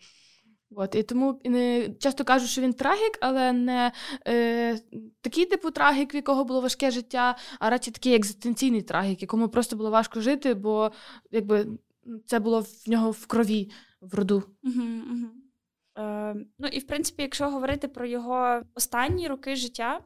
От, 0.77 0.95
І 0.95 1.03
тому 1.03 1.41
не 1.45 1.89
часто 1.99 2.25
кажуть, 2.25 2.49
що 2.49 2.61
він 2.61 2.73
трагік, 2.73 3.19
але 3.21 3.53
не 3.53 3.93
е, 4.29 4.79
такий 5.21 5.47
типу 5.47 5.71
трагік, 5.71 6.15
в 6.15 6.17
якого 6.17 6.45
було 6.45 6.61
важке 6.61 6.91
життя, 6.91 7.37
а 7.59 7.71
радше 7.71 7.91
такий 7.91 8.15
екзистенційний 8.15 8.83
трагік, 8.83 9.23
якому 9.23 9.49
просто 9.49 9.77
було 9.77 9.91
важко 9.91 10.21
жити, 10.21 10.55
бо 10.55 10.93
якби 11.31 11.67
це 12.27 12.39
було 12.39 12.61
в 12.61 12.91
нього 12.91 13.11
в 13.11 13.27
крові, 13.27 13.71
в 14.01 14.15
роду. 14.15 14.43
Угу, 14.65 14.83
угу. 15.11 15.42
Е, 15.99 16.35
Ну 16.59 16.69
і 16.69 16.79
в 16.79 16.87
принципі, 16.87 17.23
якщо 17.23 17.51
говорити 17.51 17.89
про 17.89 18.07
його 18.07 18.63
останні 18.75 19.29
роки 19.29 19.57
життя, 19.57 20.01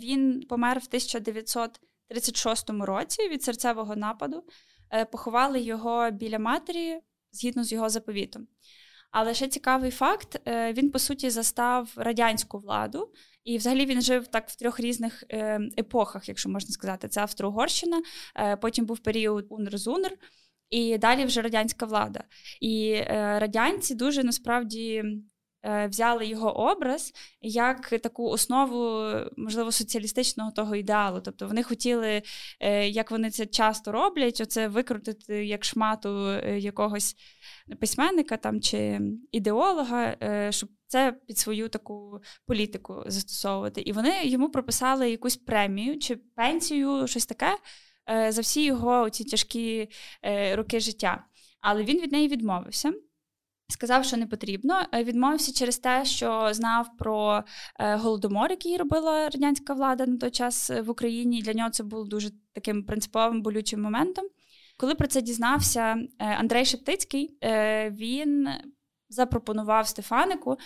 він 0.00 0.40
помер 0.48 0.78
в 0.78 0.86
1936 0.86 2.70
році 2.70 3.28
від 3.28 3.42
серцевого 3.42 3.96
нападу. 3.96 4.44
Е, 4.92 5.04
Поховали 5.04 5.60
його 5.60 6.10
біля 6.10 6.38
матері 6.38 7.00
згідно 7.32 7.64
з 7.64 7.72
його 7.72 7.88
заповітом. 7.88 8.48
Але 9.10 9.34
ще 9.34 9.48
цікавий 9.48 9.90
факт: 9.90 10.40
е, 10.48 10.72
він 10.72 10.90
по 10.90 10.98
суті 10.98 11.30
застав 11.30 11.92
радянську 11.96 12.58
владу, 12.58 13.12
і 13.44 13.58
взагалі 13.58 13.86
він 13.86 14.02
жив 14.02 14.26
так 14.26 14.48
в 14.48 14.56
трьох 14.56 14.80
різних 14.80 15.24
е, 15.30 15.60
епохах, 15.78 16.28
якщо 16.28 16.48
можна 16.48 16.70
сказати. 16.70 17.08
Це 17.08 17.20
Австро-Угорщина, 17.20 18.02
е, 18.36 18.56
потім 18.56 18.86
був 18.86 18.98
період 18.98 19.46
Унр-Зунр, 19.50 20.10
і 20.70 20.98
далі 20.98 21.24
вже 21.24 21.42
радянська 21.42 21.86
влада. 21.86 22.24
І 22.60 23.02
радянці 23.12 23.94
дуже 23.94 24.24
насправді 24.24 25.04
взяли 25.88 26.26
його 26.26 26.58
образ 26.70 27.12
як 27.40 27.88
таку 27.88 28.28
основу, 28.28 29.10
можливо, 29.36 29.72
соціалістичного 29.72 30.50
того 30.50 30.76
ідеалу. 30.76 31.20
Тобто 31.20 31.46
вони 31.46 31.62
хотіли, 31.62 32.22
е, 32.60 32.88
як 32.88 33.10
вони 33.10 33.30
це 33.30 33.46
часто 33.46 33.92
роблять, 33.92 34.40
оце 34.40 34.68
викрутити 34.68 35.46
як 35.46 35.64
шмату 35.64 36.28
е, 36.28 36.58
якогось 36.58 37.16
письменника 37.80 38.36
там 38.36 38.60
чи 38.60 39.00
ідеолога, 39.32 40.16
щоб 40.50 40.68
це 40.86 41.12
під 41.26 41.38
свою 41.38 41.68
таку 41.68 42.20
політику 42.46 43.02
застосовувати. 43.06 43.80
І 43.80 43.92
вони 43.92 44.24
йому 44.24 44.50
прописали 44.50 45.10
якусь 45.10 45.36
премію 45.36 45.98
чи 45.98 46.16
пенсію, 46.16 47.06
щось 47.06 47.26
таке 47.26 47.56
за 48.28 48.40
всі 48.40 48.64
його 48.64 49.10
ці 49.10 49.24
тяжкі 49.24 49.88
роки 50.52 50.80
життя. 50.80 51.24
Але 51.60 51.84
він 51.84 52.00
від 52.00 52.12
неї 52.12 52.28
відмовився. 52.28 52.92
Сказав, 53.70 54.04
що 54.04 54.16
не 54.16 54.26
потрібно. 54.26 54.86
Е, 54.92 55.04
відмовився 55.04 55.52
через 55.52 55.78
те, 55.78 56.04
що 56.04 56.48
знав 56.52 56.96
про 56.98 57.44
е, 57.80 57.96
голодомор, 57.96 58.50
який 58.50 58.76
робила 58.76 59.28
радянська 59.28 59.74
влада 59.74 60.06
на 60.06 60.16
той 60.16 60.30
час 60.30 60.70
е, 60.70 60.82
в 60.82 60.90
Україні. 60.90 61.42
Для 61.42 61.52
нього 61.52 61.70
це 61.70 61.82
було 61.82 62.04
дуже 62.04 62.30
таким 62.52 62.84
принциповим 62.84 63.42
болючим 63.42 63.82
моментом. 63.82 64.24
Коли 64.76 64.94
про 64.94 65.06
це 65.06 65.22
дізнався 65.22 65.96
Андрей 66.18 66.64
Шептицький, 66.64 67.38
він 67.90 68.48
запропонував 69.08 69.86
Стефанику 69.86 70.58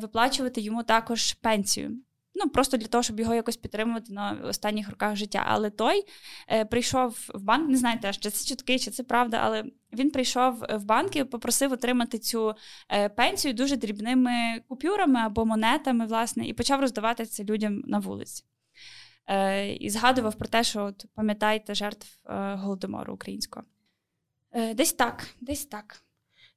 виплачувати 0.00 0.60
йому 0.60 0.82
також 0.82 1.32
пенсію 1.32 1.98
ну 2.36 2.50
просто 2.50 2.76
для 2.76 2.86
того, 2.86 3.02
щоб 3.02 3.20
його 3.20 3.34
якось 3.34 3.56
підтримувати 3.56 4.12
на 4.12 4.38
останніх 4.44 4.90
роках 4.90 5.16
життя. 5.16 5.44
Але 5.46 5.70
той 5.70 6.04
е, 6.48 6.64
прийшов 6.64 7.28
в 7.34 7.42
банк, 7.42 7.68
не 7.68 7.76
знаю 7.76 7.98
теж, 8.00 8.18
чи 8.18 8.30
це 8.30 8.48
чутки, 8.48 8.78
чи 8.78 8.90
це 8.90 9.02
правда, 9.02 9.40
але 9.42 9.64
він 9.92 10.10
прийшов 10.10 10.64
в 10.70 10.84
банк 10.84 11.16
і 11.16 11.24
попросив 11.24 11.72
отримати 11.72 12.18
цю 12.18 12.54
е, 12.88 13.08
пенсію 13.08 13.54
дуже 13.54 13.76
дрібними 13.76 14.60
купюрами 14.68 15.20
або 15.20 15.44
монетами, 15.44 16.06
власне, 16.06 16.46
і 16.46 16.52
почав 16.52 16.80
роздавати 16.80 17.26
це 17.26 17.44
людям 17.44 17.82
на 17.86 17.98
вулиці. 17.98 18.44
Е, 19.26 19.74
І 19.74 19.90
згадував 19.90 20.34
про 20.34 20.48
те, 20.48 20.64
що 20.64 20.84
от, 20.84 21.06
пам'ятайте 21.14 21.74
жертв 21.74 22.18
е, 22.26 22.54
голодомору 22.54 23.14
українського. 23.14 23.66
Е, 24.52 24.74
Десь 24.74 24.92
так, 24.92 25.28
десь 25.40 25.66
так. 25.66 26.05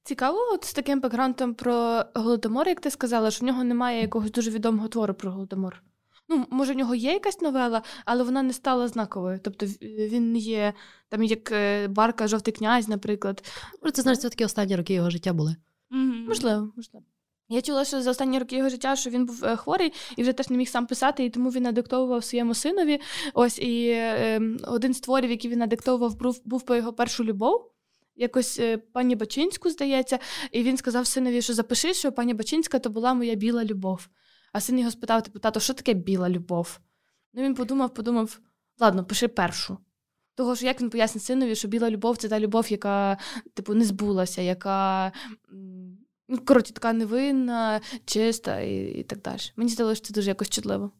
Цікаво, 0.04 0.38
от 0.54 0.66
з 0.66 0.74
таким 0.74 1.00
бекграундом 1.00 1.54
про 1.54 2.04
голодомор, 2.16 2.68
як 2.68 2.80
ти 2.80 2.92
сказала, 2.92 3.32
що 3.32 3.46
в 3.46 3.48
нього 3.48 3.64
немає 3.64 4.02
якогось 4.02 4.32
дуже 4.32 4.52
відомого 4.52 4.88
твору 4.88 5.14
про 5.14 5.32
голодомор. 5.32 5.84
Ну, 6.30 6.46
може, 6.50 6.74
в 6.74 6.76
нього 6.76 6.96
є 6.96 7.14
якась 7.14 7.42
новела, 7.42 7.82
але 8.06 8.24
вона 8.24 8.44
не 8.44 8.54
стала 8.54 8.88
знаковою. 8.88 9.40
Тобто 9.44 9.66
він 9.82 10.32
не 10.32 10.40
є 10.40 10.74
там 11.10 11.24
як 11.24 11.52
е, 11.52 11.88
Барка, 11.88 12.28
Жовтий 12.28 12.54
князь, 12.54 12.88
наприклад. 12.88 13.44
Може, 13.82 13.92
це 13.92 14.02
значить, 14.02 14.24
такі 14.24 14.46
останні 14.46 14.76
роки 14.76 14.94
його 14.94 15.10
життя 15.10 15.34
були. 15.34 15.56
Mm-hmm. 15.92 16.28
Можливо, 16.28 16.72
можливо. 16.76 17.06
Я 17.52 17.62
чула, 17.62 17.86
що 17.86 18.02
за 18.02 18.12
останні 18.12 18.40
роки 18.40 18.58
його 18.58 18.70
життя, 18.70 18.96
що 18.96 19.10
він 19.10 19.26
був 19.26 19.46
е, 19.46 19.56
хворий 19.56 19.94
і 20.18 20.22
вже 20.22 20.34
теж 20.34 20.50
не 20.50 20.58
міг 20.58 20.70
сам 20.70 20.88
писати, 20.88 21.26
і 21.26 21.30
тому 21.30 21.50
він 21.50 21.64
надиктовував 21.64 22.24
своєму 22.24 22.54
синові. 22.54 23.02
Ось 23.34 23.60
і 23.60 23.90
е, 23.90 24.42
один 24.68 24.94
з 24.94 25.00
творів, 25.00 25.32
який 25.32 25.52
він 25.52 25.60
надиктовував, 25.60 26.20
був, 26.20 26.42
був 26.46 26.62
про 26.62 26.76
його 26.76 26.94
першу 26.94 27.24
любов 27.24 27.72
якось 28.20 28.60
е, 28.60 28.78
пані 28.78 29.16
Бачинську, 29.16 29.70
здається, 29.70 30.20
і 30.52 30.64
він 30.64 30.78
сказав 30.78 31.08
синові, 31.08 31.42
що 31.42 31.54
запиши, 31.54 31.94
що 31.94 32.12
пані 32.12 32.34
Бачинська 32.34 32.80
то 32.80 32.90
була 32.90 33.14
моя 33.14 33.36
біла 33.36 33.66
любов. 33.66 34.08
А 34.54 34.62
син 34.62 34.80
його 34.80 34.92
спитав, 34.92 35.24
типу, 35.24 35.40
тато, 35.40 35.60
що 35.60 35.74
таке 35.74 35.94
біла 35.94 36.30
любов? 36.30 36.80
Ну 37.34 37.44
він 37.44 37.56
подумав, 37.56 37.94
подумав: 37.94 38.40
ладно, 38.80 39.06
пиши 39.06 39.28
першу. 39.28 39.78
Того 40.36 40.56
ж, 40.56 40.66
як 40.66 40.82
він 40.82 40.90
пояснить 40.90 41.24
синові, 41.24 41.56
що 41.56 41.68
біла 41.68 41.90
любов 41.90 42.18
це 42.18 42.30
та 42.30 42.40
любов, 42.40 42.72
яка, 42.72 43.18
типу, 43.54 43.74
не 43.74 43.86
збулася, 43.86 44.42
яка 44.42 45.12
ну, 46.28 46.38
коротше, 46.46 46.74
така 46.74 46.94
невинна, 46.94 47.82
чиста 48.06 48.60
і 48.60 49.00
і 49.00 49.04
так 49.04 49.22
далі. 49.22 49.42
Мені 49.56 49.70
здалося, 49.70 49.96
що 49.96 50.08
це 50.08 50.14
дуже 50.14 50.30
якось 50.30 50.50
чутливо. 50.50 50.92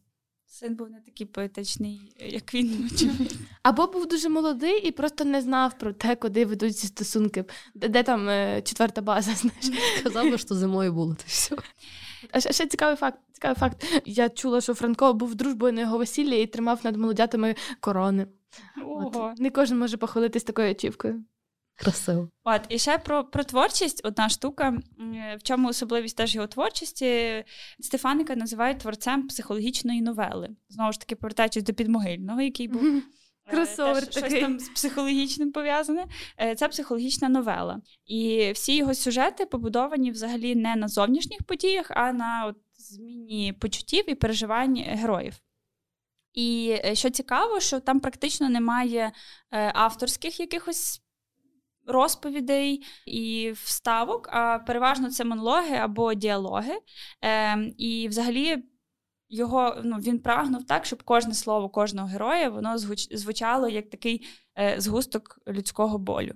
Син 0.52 0.74
був 0.74 0.90
не 0.90 1.00
такий 1.00 1.26
поетичний, 1.26 2.12
як 2.18 2.54
він. 2.54 2.90
Або 3.62 3.86
був 3.86 4.06
дуже 4.06 4.28
молодий 4.28 4.80
і 4.88 4.90
просто 4.90 5.24
не 5.24 5.40
знав 5.40 5.78
про 5.78 5.92
те, 5.92 6.16
куди 6.16 6.44
ведуть 6.44 6.78
ці 6.78 6.86
стосунки. 6.86 7.44
Де, 7.74 7.88
де 7.88 8.02
там 8.02 8.28
е, 8.28 8.62
четверта 8.62 9.00
база, 9.00 9.34
знаєш. 9.34 9.70
Казав 10.02 10.30
би, 10.30 10.38
що 10.38 10.54
зимою 10.54 10.92
було 10.92 11.14
то 11.14 11.22
все. 11.26 11.56
А 12.30 12.40
ще, 12.40 12.52
ще 12.52 12.66
цікавий 12.66 12.96
факт. 12.96 13.18
Цікавий 13.32 13.56
факт. 13.56 13.84
Я 14.04 14.28
чула, 14.28 14.60
що 14.60 14.74
Франко 14.74 15.14
був 15.14 15.34
дружбою 15.34 15.72
на 15.72 15.80
його 15.80 15.98
весіллі 15.98 16.42
і 16.42 16.46
тримав 16.46 16.80
над 16.84 16.96
молодятами 16.96 17.54
корони. 17.80 18.26
Ого. 18.84 19.10
От. 19.14 19.38
Не 19.38 19.50
кожен 19.50 19.78
може 19.78 19.96
похвалитись 19.96 20.44
такою 20.44 20.70
очівкою. 20.70 21.24
Красиво. 21.80 22.28
От, 22.44 22.60
і 22.68 22.78
ще 22.78 22.98
про 22.98 23.24
про 23.24 23.44
творчість 23.44 24.00
одна 24.04 24.28
штука, 24.28 24.78
в 25.38 25.42
чому 25.42 25.68
особливість 25.68 26.16
теж 26.16 26.34
його 26.34 26.46
творчості. 26.46 27.44
Стефаника 27.80 28.36
називають 28.36 28.78
творцем 28.78 29.28
психологічної 29.28 30.02
новели. 30.02 30.48
Знову 30.68 30.92
ж 30.92 31.00
таки, 31.00 31.16
повертаючись 31.16 31.62
до 31.62 31.72
підмогильного, 31.72 32.40
який 32.40 32.68
був. 32.68 32.84
Е, 32.84 33.02
Кросовер 33.50 34.06
Теж 34.06 34.14
такий. 34.14 34.30
щось 34.30 34.40
там 34.40 34.60
з 34.60 34.68
психологічним 34.68 35.52
пов'язане. 35.52 36.06
Е, 36.40 36.54
це 36.54 36.68
психологічна 36.68 37.28
новела. 37.28 37.80
І 38.06 38.52
всі 38.54 38.76
його 38.76 38.94
сюжети 38.94 39.46
побудовані 39.46 40.10
взагалі 40.10 40.54
не 40.54 40.76
на 40.76 40.88
зовнішніх 40.88 41.42
подіях, 41.42 41.86
а 41.90 42.12
на 42.12 42.44
от 42.46 42.56
зміні 42.78 43.52
почуттів 43.52 44.10
і 44.10 44.14
переживань 44.14 44.76
героїв. 44.76 45.34
І 46.32 46.78
е, 46.84 46.94
що 46.94 47.10
цікаво, 47.10 47.60
що 47.60 47.80
там 47.80 48.00
практично 48.00 48.48
немає 48.48 49.12
авторських 49.74 50.40
якихось 50.40 51.02
розповідей 51.92 52.84
і 53.06 53.52
вставок, 53.54 54.28
а 54.32 54.58
переважно 54.58 55.10
це 55.10 55.24
монологи 55.24 55.74
або 55.74 56.14
діалоги. 56.14 56.74
Е, 57.24 57.58
І 57.78 58.08
взагалі 58.08 58.64
його 59.28 59.76
ну, 59.84 59.96
він 59.96 60.18
прагнув 60.18 60.66
так, 60.66 60.84
щоб 60.84 61.02
кожне 61.02 61.34
слово 61.34 61.68
кожного 61.68 62.08
героя 62.08 62.48
воно 62.48 62.78
звучало 63.10 63.68
як 63.68 63.90
такий 63.90 64.26
е, 64.58 64.74
згусток 64.78 65.38
людського 65.48 65.98
болю. 65.98 66.34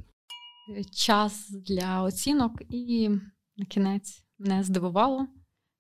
Час 0.93 1.51
для 1.51 2.03
оцінок, 2.03 2.53
і 2.69 3.11
на 3.57 3.65
кінець 3.65 4.25
мене 4.39 4.63
здивувало. 4.63 5.27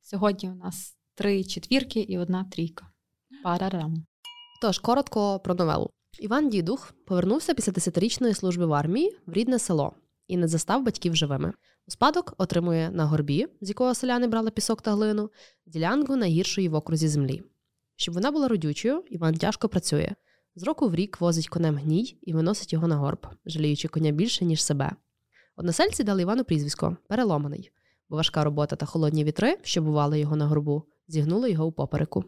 Сьогодні 0.02 0.50
у 0.50 0.54
нас 0.54 0.96
три 1.14 1.44
четвірки 1.44 2.00
і 2.00 2.18
одна 2.18 2.44
трійка. 2.44 2.86
Парарам. 3.42 4.06
Тож, 4.60 4.78
коротко 4.78 5.40
про 5.40 5.54
новелу. 5.54 5.90
Іван 6.18 6.48
Дідух 6.48 6.92
повернувся 7.06 7.54
після 7.54 7.72
десятирічної 7.72 8.34
служби 8.34 8.66
в 8.66 8.72
армії 8.72 9.16
в 9.26 9.32
рідне 9.32 9.58
село 9.58 9.92
і 10.26 10.36
не 10.36 10.48
застав 10.48 10.82
батьків 10.82 11.16
живими. 11.16 11.52
У 11.88 11.90
спадок 11.90 12.34
отримує 12.38 12.90
на 12.90 13.04
горбі, 13.04 13.46
з 13.60 13.68
якого 13.68 13.94
селяни 13.94 14.26
брали 14.26 14.50
пісок 14.50 14.82
та 14.82 14.92
глину, 14.92 15.30
ділянку 15.66 16.16
найгіршої 16.16 16.68
в 16.68 16.74
окрузі 16.74 17.08
землі. 17.08 17.42
Щоб 17.96 18.14
вона 18.14 18.30
була 18.30 18.48
родючою, 18.48 19.02
Іван 19.10 19.34
тяжко 19.34 19.68
працює. 19.68 20.14
З 20.56 20.62
року 20.62 20.88
в 20.88 20.94
рік 20.94 21.20
возить 21.20 21.48
конем 21.48 21.76
гній 21.76 22.18
і 22.22 22.32
виносить 22.32 22.72
його 22.72 22.88
на 22.88 22.96
горб, 22.96 23.26
жаліючи 23.46 23.88
коня 23.88 24.10
більше, 24.10 24.44
ніж 24.44 24.64
себе. 24.64 24.92
Односельці 25.56 26.04
дали 26.04 26.22
Івану 26.22 26.44
прізвисько 26.44 26.96
переломаний, 27.08 27.70
бо 28.08 28.16
важка 28.16 28.44
робота 28.44 28.76
та 28.76 28.86
холодні 28.86 29.24
вітри, 29.24 29.58
що 29.62 29.82
бували 29.82 30.20
його 30.20 30.36
на 30.36 30.46
горбу, 30.46 30.82
зігнули 31.08 31.50
його 31.50 31.66
у 31.66 31.72
попереку. 31.72 32.24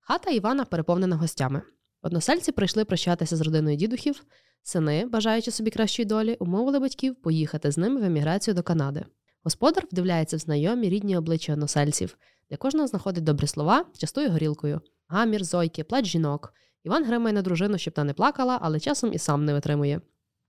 Хата 0.00 0.30
Івана 0.30 0.64
переповнена 0.64 1.16
гостями. 1.16 1.62
Односельці 2.02 2.52
прийшли 2.52 2.84
прощатися 2.84 3.36
з 3.36 3.40
родиною 3.40 3.76
дідухів. 3.76 4.24
Сини, 4.62 5.06
бажаючи 5.06 5.50
собі 5.50 5.70
кращої 5.70 6.06
долі, 6.06 6.36
умовили 6.40 6.78
батьків 6.78 7.14
поїхати 7.14 7.70
з 7.70 7.78
ними 7.78 8.00
в 8.00 8.04
еміграцію 8.04 8.54
до 8.54 8.62
Канади. 8.62 9.04
Господар 9.42 9.86
вдивляється 9.92 10.36
в 10.36 10.40
знайомі 10.40 10.88
рідні 10.88 11.16
обличчя 11.16 11.52
односельців, 11.52 12.16
для 12.50 12.56
кожного 12.56 12.86
знаходить 12.86 13.24
добрі 13.24 13.46
слова, 13.46 13.84
частує 13.98 14.28
горілкою. 14.28 14.80
Гамір, 15.08 15.44
зойки, 15.44 15.84
плач 15.84 16.06
жінок. 16.06 16.54
Іван 16.84 17.04
гримає 17.04 17.34
на 17.34 17.42
дружину, 17.42 17.78
щоб 17.78 17.94
та 17.94 18.04
не 18.04 18.12
плакала, 18.12 18.58
але 18.62 18.80
часом 18.80 19.12
і 19.12 19.18
сам 19.18 19.44
не 19.44 19.52
витримує. 19.52 20.00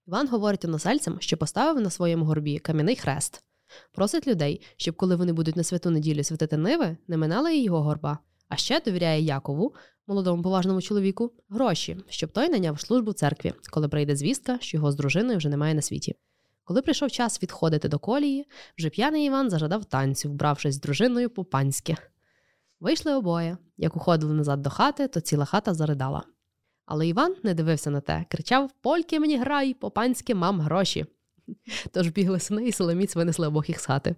Іван 0.07 0.27
говорить 0.27 0.65
односельцям, 0.65 1.17
що 1.19 1.37
поставив 1.37 1.83
на 1.83 1.89
своєму 1.89 2.25
горбі 2.25 2.59
кам'яний 2.59 2.95
хрест. 2.95 3.43
Просить 3.91 4.27
людей, 4.27 4.61
щоб 4.77 4.95
коли 4.95 5.15
вони 5.15 5.33
будуть 5.33 5.55
на 5.55 5.63
святу 5.63 5.89
неділю 5.89 6.23
святити 6.23 6.57
ниви, 6.57 6.97
не 7.07 7.17
минали 7.17 7.55
і 7.55 7.63
його 7.63 7.81
горба. 7.81 8.19
А 8.49 8.55
ще 8.55 8.81
довіряє 8.85 9.21
Якову, 9.21 9.73
молодому 10.09 10.43
поважному 10.43 10.81
чоловіку, 10.81 11.31
гроші, 11.49 11.97
щоб 12.09 12.31
той 12.31 12.49
наняв 12.49 12.79
службу 12.79 13.13
церкві, 13.13 13.53
коли 13.69 13.87
прийде 13.89 14.15
звістка, 14.15 14.57
що 14.61 14.77
його 14.77 14.91
з 14.91 14.95
дружиною 14.95 15.37
вже 15.37 15.49
немає 15.49 15.73
на 15.73 15.81
світі. 15.81 16.15
Коли 16.63 16.81
прийшов 16.81 17.11
час 17.11 17.43
відходити 17.43 17.87
до 17.87 17.99
колії, 17.99 18.45
вже 18.77 18.89
п'яний 18.89 19.25
Іван 19.25 19.49
зажадав 19.49 19.85
танцю, 19.85 20.29
вбравшись 20.29 20.75
з 20.75 20.79
дружиною 20.79 21.29
по-панськи. 21.29 21.95
Вийшли 22.79 23.15
обоє. 23.15 23.57
Як 23.77 23.95
уходили 23.95 24.33
назад 24.33 24.61
до 24.61 24.69
хати, 24.69 25.07
то 25.07 25.21
ціла 25.21 25.45
хата 25.45 25.73
заридала. 25.73 26.23
Але 26.85 27.07
Іван 27.07 27.35
не 27.43 27.53
дивився 27.53 27.89
на 27.89 28.01
те, 28.01 28.25
кричав: 28.29 28.71
Польки 28.81 29.19
мені 29.19 29.37
грай, 29.37 29.73
по-панськи 29.73 30.35
мам 30.35 30.61
гроші. 30.61 31.05
Тож 31.91 32.07
бігли 32.07 32.39
сини 32.39 32.67
і 32.67 32.71
Соломіць 32.71 33.15
винесли 33.15 33.47
обох 33.47 33.69
їх 33.69 33.79
з 33.79 33.85
хати. 33.85 34.15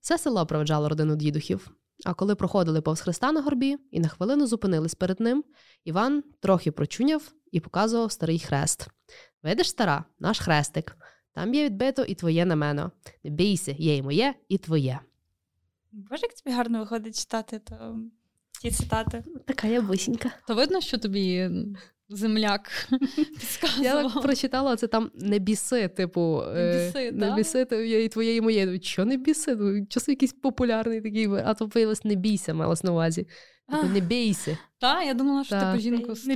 Все 0.00 0.18
село 0.18 0.46
проведжало 0.46 0.88
родину 0.88 1.16
дідухів. 1.16 1.70
А 2.04 2.14
коли 2.14 2.34
проходили 2.34 2.80
повз 2.80 3.00
Христа 3.00 3.32
на 3.32 3.40
горбі 3.40 3.76
і 3.90 4.00
на 4.00 4.08
хвилину 4.08 4.46
зупинились 4.46 4.94
перед 4.94 5.20
ним, 5.20 5.44
Іван 5.84 6.22
трохи 6.40 6.72
прочуняв 6.72 7.32
і 7.52 7.60
показував 7.60 8.12
старий 8.12 8.38
хрест. 8.38 8.88
Видиш, 9.42 9.70
стара, 9.70 10.04
наш 10.18 10.40
хрестик. 10.40 10.96
Там 11.32 11.54
є 11.54 11.64
відбито 11.64 12.02
і 12.02 12.14
твоє 12.14 12.44
намено. 12.44 12.92
Не 13.24 13.30
бійся, 13.30 13.74
є 13.78 13.96
і 13.96 14.02
моє, 14.02 14.34
і 14.48 14.58
твоє. 14.58 15.00
Боже, 15.92 16.22
як 16.22 16.34
тобі 16.34 16.56
гарно 16.56 16.78
виходить 16.78 17.18
читати 17.18 17.58
то, 17.58 17.98
ті 18.62 18.70
цитати. 18.70 19.24
Така 19.46 19.68
я 19.68 19.80
бусінька. 19.80 20.32
То 20.46 20.54
видно, 20.54 20.80
що 20.80 20.98
тобі 20.98 21.50
земляк 22.08 22.70
підказував. 23.40 24.12
Я 24.14 24.22
прочитала, 24.22 24.76
це 24.76 24.86
там 24.86 25.10
не 25.14 25.38
біси, 25.38 25.88
типу, 25.88 26.42
е, 26.56 26.86
біси, 26.86 27.12
не 27.12 27.34
біси, 27.34 27.66
і 28.04 28.08
твоє, 28.08 28.36
і 28.36 28.40
моє. 28.40 28.80
Що 28.80 29.04
не 29.04 29.16
біси? 29.16 29.56
Ну, 29.56 29.86
Часу 29.86 30.10
якийсь 30.12 30.32
популярний 30.32 31.00
такий, 31.00 31.28
а 31.44 31.54
то 31.54 31.66
виявилось 31.66 32.04
не 32.04 32.14
бійся, 32.14 32.54
малось 32.54 32.84
на 32.84 32.92
увазі. 32.92 33.26
Типу, 33.70 33.86
не 33.86 34.00
бійся. 34.00 34.58
Та, 34.78 35.02
я 35.02 35.14
думала, 35.14 35.44
що 35.44 35.60
типу 35.60 35.78
жінку 35.78 36.14
з 36.14 36.26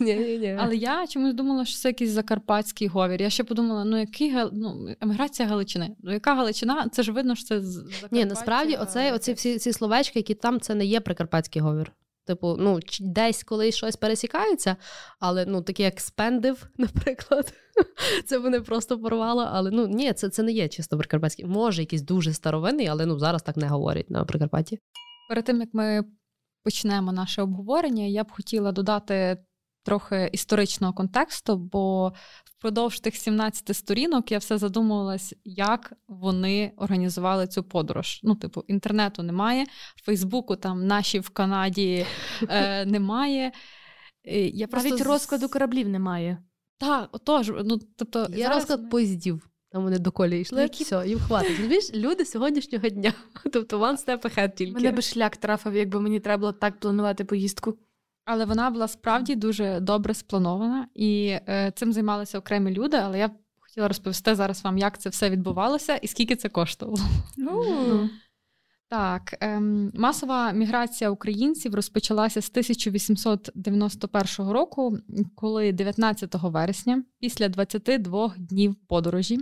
Не. 0.00 0.16
Ні. 0.38 0.56
Але 0.60 0.76
я 0.76 1.06
чомусь 1.06 1.34
думала, 1.34 1.64
що 1.64 1.78
це 1.78 1.88
якийсь 1.88 2.10
закарпатський 2.10 2.88
говір. 2.88 3.22
Я 3.22 3.30
ще 3.30 3.44
подумала, 3.44 3.84
ну 3.84 3.98
який 3.98 4.34
ну, 4.52 4.88
еміграція 5.00 5.48
Галичини. 5.48 5.96
Ну 6.02 6.12
яка 6.12 6.34
Галичина? 6.34 6.88
Це 6.92 7.02
ж 7.02 7.12
видно, 7.12 7.34
що 7.34 7.44
це 7.44 7.60
з 7.60 7.84
Ні, 8.10 8.24
насправді, 8.24 8.78
оці 9.14 9.32
всі 9.32 9.58
ці 9.58 9.72
словечки, 9.72 10.18
які 10.18 10.34
там, 10.34 10.60
це 10.60 10.74
не 10.74 10.84
є 10.84 11.00
прикарпатський 11.00 11.62
говір. 11.62 11.92
Типу, 12.28 12.56
ну, 12.58 12.80
десь 13.00 13.44
колись 13.44 13.76
щось 13.76 13.96
пересікається, 13.96 14.76
але 15.20 15.46
ну, 15.46 15.62
таке 15.62 15.82
як 15.82 16.00
спендив, 16.00 16.68
наприклад, 16.78 17.52
це 18.26 18.38
мене 18.38 18.60
просто 18.60 18.98
порвало. 18.98 19.48
Але 19.52 19.70
ну 19.70 19.86
ні, 19.86 20.12
це, 20.12 20.28
це 20.28 20.42
не 20.42 20.52
є 20.52 20.68
чисто 20.68 20.98
прикарпатський. 20.98 21.44
Може, 21.44 21.82
якийсь 21.82 22.02
дуже 22.02 22.32
старовинний, 22.32 22.86
але 22.86 23.06
ну 23.06 23.18
зараз 23.18 23.42
так 23.42 23.56
не 23.56 23.68
говорять 23.68 24.10
на 24.10 24.24
Прикарпатті. 24.24 24.78
Перед 25.28 25.44
тим 25.44 25.60
як 25.60 25.68
ми 25.72 26.04
почнемо 26.64 27.12
наше 27.12 27.42
обговорення, 27.42 28.04
я 28.04 28.24
б 28.24 28.32
хотіла 28.32 28.72
додати 28.72 29.38
трохи 29.88 30.30
історичного 30.32 30.92
контексту, 30.92 31.56
бо 31.56 32.12
впродовж 32.44 33.00
тих 33.00 33.16
17 33.16 33.76
сторінок 33.76 34.32
я 34.32 34.38
все 34.38 34.58
задумувалась, 34.58 35.34
як 35.44 35.92
вони 36.08 36.72
організували 36.76 37.46
цю 37.46 37.62
подорож. 37.62 38.20
Ну, 38.22 38.34
типу, 38.34 38.64
інтернету 38.66 39.22
немає, 39.22 39.66
Фейсбуку 40.04 40.56
там 40.56 40.86
наші 40.86 41.18
в 41.20 41.28
Канаді 41.28 42.06
е, 42.48 42.86
немає. 42.86 43.52
Я 44.52 44.66
просто 44.66 44.90
Навіть 44.90 45.06
розкладу 45.06 45.48
кораблів 45.48 45.88
немає. 45.88 46.38
Так, 46.78 47.08
отож, 47.12 47.52
ну 47.64 47.78
тобто 47.96 48.26
Є 48.30 48.36
зараз 48.36 48.56
розклад 48.56 48.82
ми- 48.82 48.88
поїздів. 48.88 49.48
Там 49.72 49.82
вони 49.82 49.98
до 49.98 50.12
колі 50.12 50.40
йшли, 50.40 50.62
Які- 50.62 50.84
все, 50.84 51.08
їм 51.08 51.18
хватить. 51.18 51.50
Розумієш, 51.56 51.90
люди 51.94 52.24
сьогоднішнього 52.24 52.88
дня. 52.88 53.12
Тобто 53.52 53.80
one 53.80 54.06
step 54.06 54.20
ahead 54.22 54.54
тільки. 54.54 54.72
Мене 54.72 54.92
би 54.92 55.02
шлях 55.02 55.36
трафив, 55.36 55.76
якби 55.76 56.00
мені 56.00 56.20
треба 56.20 56.40
було 56.40 56.52
так 56.52 56.80
планувати 56.80 57.24
поїздку. 57.24 57.78
Але 58.30 58.44
вона 58.44 58.70
була 58.70 58.88
справді 58.88 59.34
дуже 59.34 59.80
добре 59.80 60.14
спланована, 60.14 60.88
і 60.94 61.36
е, 61.48 61.72
цим 61.74 61.92
займалися 61.92 62.38
окремі 62.38 62.70
люди. 62.70 62.96
Але 62.96 63.18
я 63.18 63.30
хотіла 63.58 63.88
розповісти 63.88 64.34
зараз 64.34 64.64
вам, 64.64 64.78
як 64.78 64.98
це 64.98 65.10
все 65.10 65.30
відбувалося 65.30 65.96
і 65.96 66.06
скільки 66.06 66.36
це 66.36 66.48
коштувало. 66.48 66.98
Ну, 67.36 68.10
Так, 68.90 69.36
ем, 69.40 69.90
масова 69.94 70.52
міграція 70.52 71.10
українців 71.10 71.74
розпочалася 71.74 72.42
з 72.42 72.50
1891 72.50 74.50
року, 74.50 74.98
коли 75.34 75.72
19 75.72 76.34
вересня, 76.34 77.04
після 77.20 77.48
22 77.48 78.34
днів 78.38 78.74
подорожі, 78.88 79.38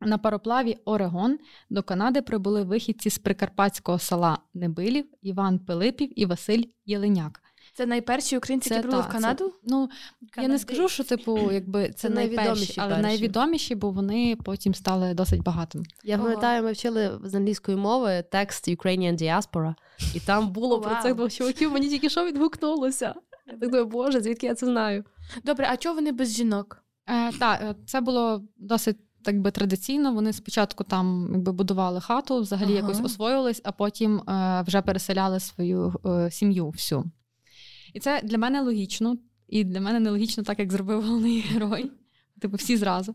на 0.00 0.18
пароплаві 0.18 0.78
Орегон 0.84 1.38
до 1.70 1.82
Канади 1.82 2.22
прибули 2.22 2.62
вихідці 2.62 3.10
з 3.10 3.18
прикарпатського 3.18 3.98
села 3.98 4.38
Небилів, 4.54 5.04
Іван 5.22 5.58
Пилипів 5.58 6.20
і 6.20 6.26
Василь 6.26 6.62
Єленяк. 6.84 7.43
Це 7.74 7.86
найперші 7.86 8.36
українці, 8.36 8.74
які 8.74 8.82
прибули 8.82 9.02
в 9.02 9.12
Канаду? 9.12 9.48
Це, 9.48 9.54
ну, 9.64 9.90
я 10.36 10.48
не 10.48 10.58
скажу, 10.58 10.88
що 10.88 11.04
типу, 11.04 11.52
якби 11.52 11.86
це, 11.88 11.92
Це 11.92 12.08
найперші, 12.08 12.36
найвідоміші 12.36 12.80
але 12.80 12.88
перші. 12.88 13.02
найвідоміші, 13.02 13.74
бо 13.74 13.90
вони 13.90 14.36
потім 14.44 14.74
стали 14.74 15.14
досить 15.14 15.42
багатими. 15.42 15.84
Я 16.04 16.18
пам'ятаю, 16.18 16.62
ми 16.64 16.72
вчили 16.72 17.20
з 17.24 17.34
англійської 17.34 17.76
мови 17.76 18.24
текст 18.30 18.68
Ukrainian 18.68 19.22
Diaspora, 19.22 19.74
і 20.14 20.20
там 20.20 20.48
було 20.48 20.80
про 20.80 21.02
цих 21.02 21.14
двох 21.14 21.32
чуваків, 21.32 21.72
мені 21.72 21.88
тільки 21.88 22.10
що 22.10 22.24
відгукнулося. 22.24 23.14
Я 23.46 23.52
так 23.52 23.60
думаю, 23.60 23.86
боже, 23.86 24.20
звідки 24.20 24.46
я 24.46 24.54
це 24.54 24.66
знаю? 24.66 25.04
Добре, 25.44 25.68
а 25.70 25.76
чого 25.76 25.94
вони 25.94 26.12
без 26.12 26.32
жінок? 26.34 26.84
Е, 27.06 27.32
так, 27.32 27.60
е, 27.62 27.74
це 27.86 28.00
було 28.00 28.42
досить 28.56 28.96
так 29.24 29.40
би 29.40 29.50
традиційно. 29.50 30.12
Вони 30.12 30.32
спочатку 30.32 30.84
там 30.84 31.30
якби 31.32 31.52
будували 31.52 32.00
хату, 32.00 32.40
взагалі 32.40 32.78
Ага. 32.78 32.80
якось 32.80 33.00
освоїлись, 33.00 33.60
а 33.64 33.72
потім 33.72 34.18
е, 34.18 34.64
вже 34.66 34.82
переселяли 34.82 35.40
свою 35.40 35.94
е, 36.06 36.30
сім'ю 36.30 36.68
всю. 36.68 37.04
І 37.94 38.00
це 38.00 38.20
для 38.24 38.38
мене 38.38 38.60
логічно, 38.60 39.16
і 39.48 39.64
для 39.64 39.80
мене 39.80 40.00
нелогічно, 40.00 40.42
так 40.42 40.58
як 40.58 40.72
зробив 40.72 41.02
головний 41.02 41.40
герой. 41.40 41.90
Типу, 42.40 42.56
всі 42.56 42.76
зразу. 42.76 43.14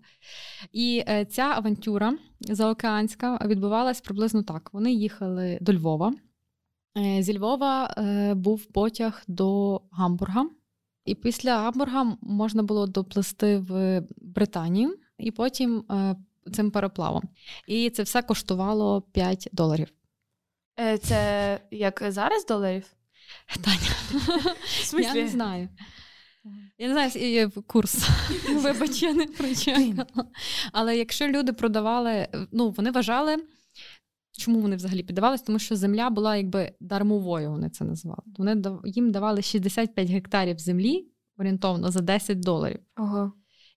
І 0.71 1.03
е, 1.07 1.25
ця 1.25 1.43
авантюра 1.43 2.17
заокеанська 2.39 3.39
відбувалась 3.45 4.01
приблизно 4.01 4.43
так. 4.43 4.69
Вони 4.73 4.93
їхали 4.93 5.57
до 5.61 5.73
Львова. 5.73 6.13
Е, 6.97 7.23
зі 7.23 7.37
Львова 7.37 7.93
е, 7.97 8.33
був 8.33 8.65
потяг 8.65 9.23
до 9.27 9.81
Гамбурга. 9.91 10.49
І 11.05 11.15
після 11.15 11.57
Гамбурга 11.57 12.17
можна 12.21 12.63
було 12.63 12.87
доплисти 12.87 13.57
в 13.57 14.03
Британію 14.17 14.97
і 15.17 15.31
потім 15.31 15.83
е, 15.91 16.15
цим 16.53 16.71
пароплавом. 16.71 17.23
І 17.67 17.89
це 17.89 18.03
все 18.03 18.21
коштувало 18.21 19.01
5 19.01 19.49
доларів. 19.51 19.93
Е, 20.79 20.97
Це 20.97 21.59
як 21.71 22.03
зараз 22.07 22.45
доларів? 22.45 22.98
Таня, 23.61 24.23
В 24.81 24.85
смислі? 24.85 25.17
я 25.17 25.23
не 25.23 25.27
знаю. 25.27 25.69
Я 26.77 26.87
не 26.87 26.93
знаю, 26.93 27.31
я- 27.31 27.49
курс. 27.67 28.09
Вибач, 28.49 29.03
я 29.03 29.13
не 29.13 29.25
прочитала. 29.25 30.05
Але 30.71 30.97
якщо 30.97 31.27
люди 31.27 31.53
продавали, 31.53 32.27
ну 32.51 32.69
вони 32.69 32.91
вважали 32.91 33.37
Чому 34.39 34.59
вони 34.59 34.75
взагалі 34.75 35.03
піддавались? 35.03 35.41
Тому 35.41 35.59
що 35.59 35.75
земля 35.75 36.09
була 36.09 36.35
якби 36.35 36.71
дармовою, 36.79 37.51
вони 37.51 37.69
це 37.69 37.85
називали. 37.85 38.23
Вони 38.37 38.63
їм 38.85 39.11
давали 39.11 39.41
65 39.41 40.09
гектарів 40.09 40.59
землі 40.59 41.07
орієнтовно 41.37 41.91
за 41.91 42.01
10 42.01 42.39
доларів. 42.39 42.79
Ого. 42.97 43.31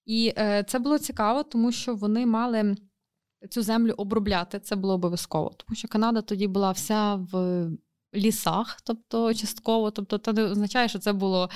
І 0.06 0.32
е, 0.38 0.64
це 0.68 0.78
було 0.78 0.98
цікаво, 0.98 1.42
тому 1.42 1.72
що 1.72 1.94
вони 1.94 2.26
мали 2.26 2.76
цю 3.50 3.62
землю 3.62 3.94
обробляти. 3.96 4.60
Це 4.60 4.76
було 4.76 4.94
обов'язково. 4.94 5.50
Тому 5.56 5.76
що 5.76 5.88
Канада 5.88 6.22
тоді 6.22 6.46
була 6.46 6.70
вся 6.70 7.14
в 7.14 7.66
лісах, 8.14 8.80
тобто 8.84 9.34
частково. 9.34 9.90
Тобто, 9.90 10.18
це 10.18 10.32
не 10.32 10.42
означає, 10.42 10.88
що 10.88 10.98
це 10.98 11.12
було 11.12 11.50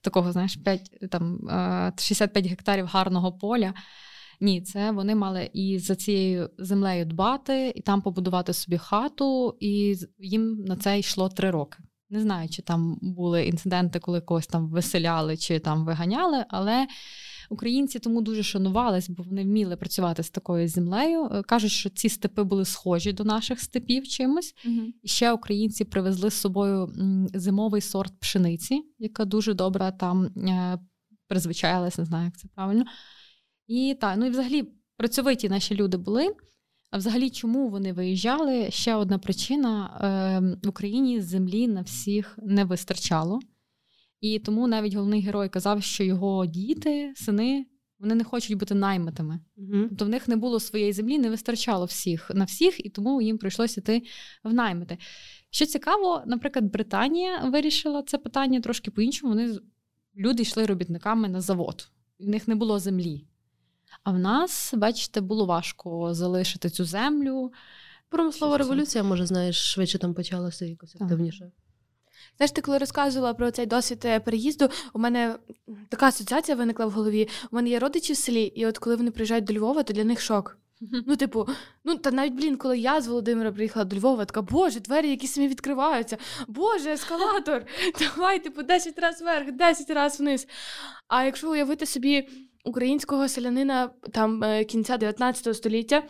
такого, 0.00 0.32
знаєш, 0.32 0.56
5, 0.56 1.10
там, 1.10 1.48
е, 1.48 1.92
65 1.98 2.46
гектарів 2.46 2.86
гарного 2.86 3.32
поля. 3.32 3.74
Ні, 4.40 4.62
це 4.62 4.90
вони 4.90 5.14
мали 5.14 5.50
і 5.52 5.78
за 5.78 5.96
цією 5.96 6.50
землею 6.58 7.04
дбати, 7.04 7.72
і 7.76 7.80
там 7.80 8.02
побудувати 8.02 8.52
собі 8.52 8.78
хату, 8.78 9.56
і 9.60 9.96
їм 10.18 10.64
на 10.64 10.76
це 10.76 10.98
йшло 10.98 11.28
три 11.28 11.50
роки. 11.50 11.78
Не 12.10 12.20
знаю, 12.20 12.48
чи 12.48 12.62
там 12.62 12.98
були 13.02 13.46
інциденти, 13.46 13.98
коли 13.98 14.20
когось 14.20 14.46
там 14.46 14.68
виселяли 14.70 15.36
чи 15.36 15.58
там 15.58 15.84
виганяли, 15.84 16.44
але 16.48 16.86
українці 17.50 17.98
тому 17.98 18.22
дуже 18.22 18.42
шанувались, 18.42 19.08
бо 19.10 19.22
вони 19.22 19.42
вміли 19.42 19.76
працювати 19.76 20.22
з 20.22 20.30
такою 20.30 20.68
землею. 20.68 21.28
Е, 21.32 21.42
Кажуть, 21.42 21.70
що 21.72 21.90
ці 21.90 22.08
степи 22.08 22.42
були 22.44 22.64
схожі 22.64 23.12
до 23.12 23.24
наших 23.24 23.60
степів 23.60 24.08
чимось. 24.08 24.54
І 25.02 25.08
ще 25.08 25.32
українці 25.32 25.84
привезли 25.84 26.30
з 26.30 26.34
собою 26.34 26.92
зимовий 27.34 27.80
сорт 27.80 28.20
пшениці, 28.20 28.82
яка 28.98 29.24
дуже 29.24 29.54
добре 29.54 29.92
там 30.00 30.24
е, 30.24 30.78
призвичаїлась, 31.28 31.98
не 31.98 32.04
знаю, 32.04 32.24
як 32.24 32.38
це 32.38 32.48
правильно. 32.54 32.84
І 33.66 33.96
так, 34.00 34.16
ну 34.18 34.26
і 34.26 34.30
взагалі 34.30 34.64
працьовиті 34.96 35.48
наші 35.48 35.74
люди 35.74 35.96
були. 35.96 36.34
А 36.90 36.98
взагалі, 36.98 37.30
чому 37.30 37.68
вони 37.68 37.92
виїжджали? 37.92 38.70
Ще 38.70 38.94
одна 38.94 39.18
причина: 39.18 39.90
е, 40.00 40.66
в 40.66 40.68
Україні 40.68 41.20
землі 41.20 41.68
на 41.68 41.80
всіх 41.80 42.38
не 42.42 42.64
вистачало. 42.64 43.40
І 44.20 44.38
тому 44.38 44.66
навіть 44.66 44.94
головний 44.94 45.20
герой 45.20 45.48
казав, 45.48 45.82
що 45.82 46.04
його 46.04 46.46
діти, 46.46 47.12
сини, 47.16 47.66
вони 47.98 48.14
не 48.14 48.24
хочуть 48.24 48.58
бути 48.58 48.74
наймитами. 48.74 49.40
Угу. 49.56 49.86
Тобто 49.88 50.04
в 50.04 50.08
них 50.08 50.28
не 50.28 50.36
було 50.36 50.60
своєї 50.60 50.92
землі, 50.92 51.18
не 51.18 51.30
вистачало 51.30 51.84
всіх 51.84 52.30
на 52.34 52.44
всіх, 52.44 52.86
і 52.86 52.88
тому 52.88 53.22
їм 53.22 53.38
прийшлося 53.38 53.80
йти 53.80 54.02
в 54.44 54.54
наймити. 54.54 54.98
Що 55.50 55.66
цікаво, 55.66 56.22
наприклад, 56.26 56.64
Британія 56.64 57.38
вирішила 57.38 58.02
це 58.02 58.18
питання 58.18 58.60
трошки 58.60 58.90
по-іншому. 58.90 59.32
Вони 59.32 59.58
люди 60.16 60.42
йшли 60.42 60.66
робітниками 60.66 61.28
на 61.28 61.40
завод, 61.40 61.88
і 62.18 62.24
в 62.24 62.28
них 62.28 62.48
не 62.48 62.54
було 62.54 62.78
землі. 62.78 63.26
А 64.04 64.10
в 64.10 64.18
нас, 64.18 64.74
бачите, 64.76 65.20
було 65.20 65.46
важко 65.46 66.14
залишити 66.14 66.70
цю 66.70 66.84
землю. 66.84 67.52
Промислова 68.08 68.58
революція, 68.58 69.04
може, 69.04 69.26
знаєш, 69.26 69.56
швидше 69.56 69.98
там 69.98 70.14
почалася 70.14 70.64
якось 70.66 70.96
активніше. 71.00 71.52
Знаєш, 72.36 72.50
ти 72.50 72.60
коли 72.60 72.78
розказувала 72.78 73.34
про 73.34 73.50
цей 73.50 73.66
досвід 73.66 74.02
е, 74.04 74.20
переїзду, 74.20 74.68
у 74.92 74.98
мене 74.98 75.38
така 75.88 76.06
асоціація 76.06 76.56
виникла 76.56 76.86
в 76.86 76.90
голові. 76.90 77.28
У 77.50 77.56
мене 77.56 77.68
є 77.68 77.78
родичі 77.78 78.12
в 78.12 78.16
селі, 78.16 78.42
і 78.42 78.66
от 78.66 78.78
коли 78.78 78.96
вони 78.96 79.10
приїжджають 79.10 79.44
до 79.44 79.54
Львова, 79.54 79.82
то 79.82 79.92
для 79.92 80.04
них 80.04 80.20
шок. 80.20 80.58
Ну, 80.80 81.16
типу, 81.16 81.48
ну 81.84 81.96
та 81.96 82.10
навіть 82.10 82.32
блін, 82.32 82.56
коли 82.56 82.78
я 82.78 83.00
з 83.00 83.06
Володимира 83.06 83.52
приїхала 83.52 83.84
до 83.84 83.96
Львова, 83.96 84.24
така 84.24 84.42
боже, 84.42 84.80
двері 84.80 85.10
які 85.10 85.26
самі 85.26 85.48
відкриваються. 85.48 86.18
Боже, 86.48 86.92
ескалатор! 86.92 87.66
Давай, 88.00 88.42
типу, 88.42 88.62
10 88.62 88.98
разів 88.98 89.26
вверх, 89.26 89.52
10 89.52 89.90
разів 89.90 90.20
вниз. 90.20 90.46
А 91.08 91.24
якщо 91.24 91.50
уявити 91.50 91.86
собі 91.86 92.28
українського 92.64 93.28
селянина 93.28 93.90
там 94.12 94.44
е, 94.44 94.64
кінця 94.64 94.96
19 94.96 95.56
століття, 95.56 96.02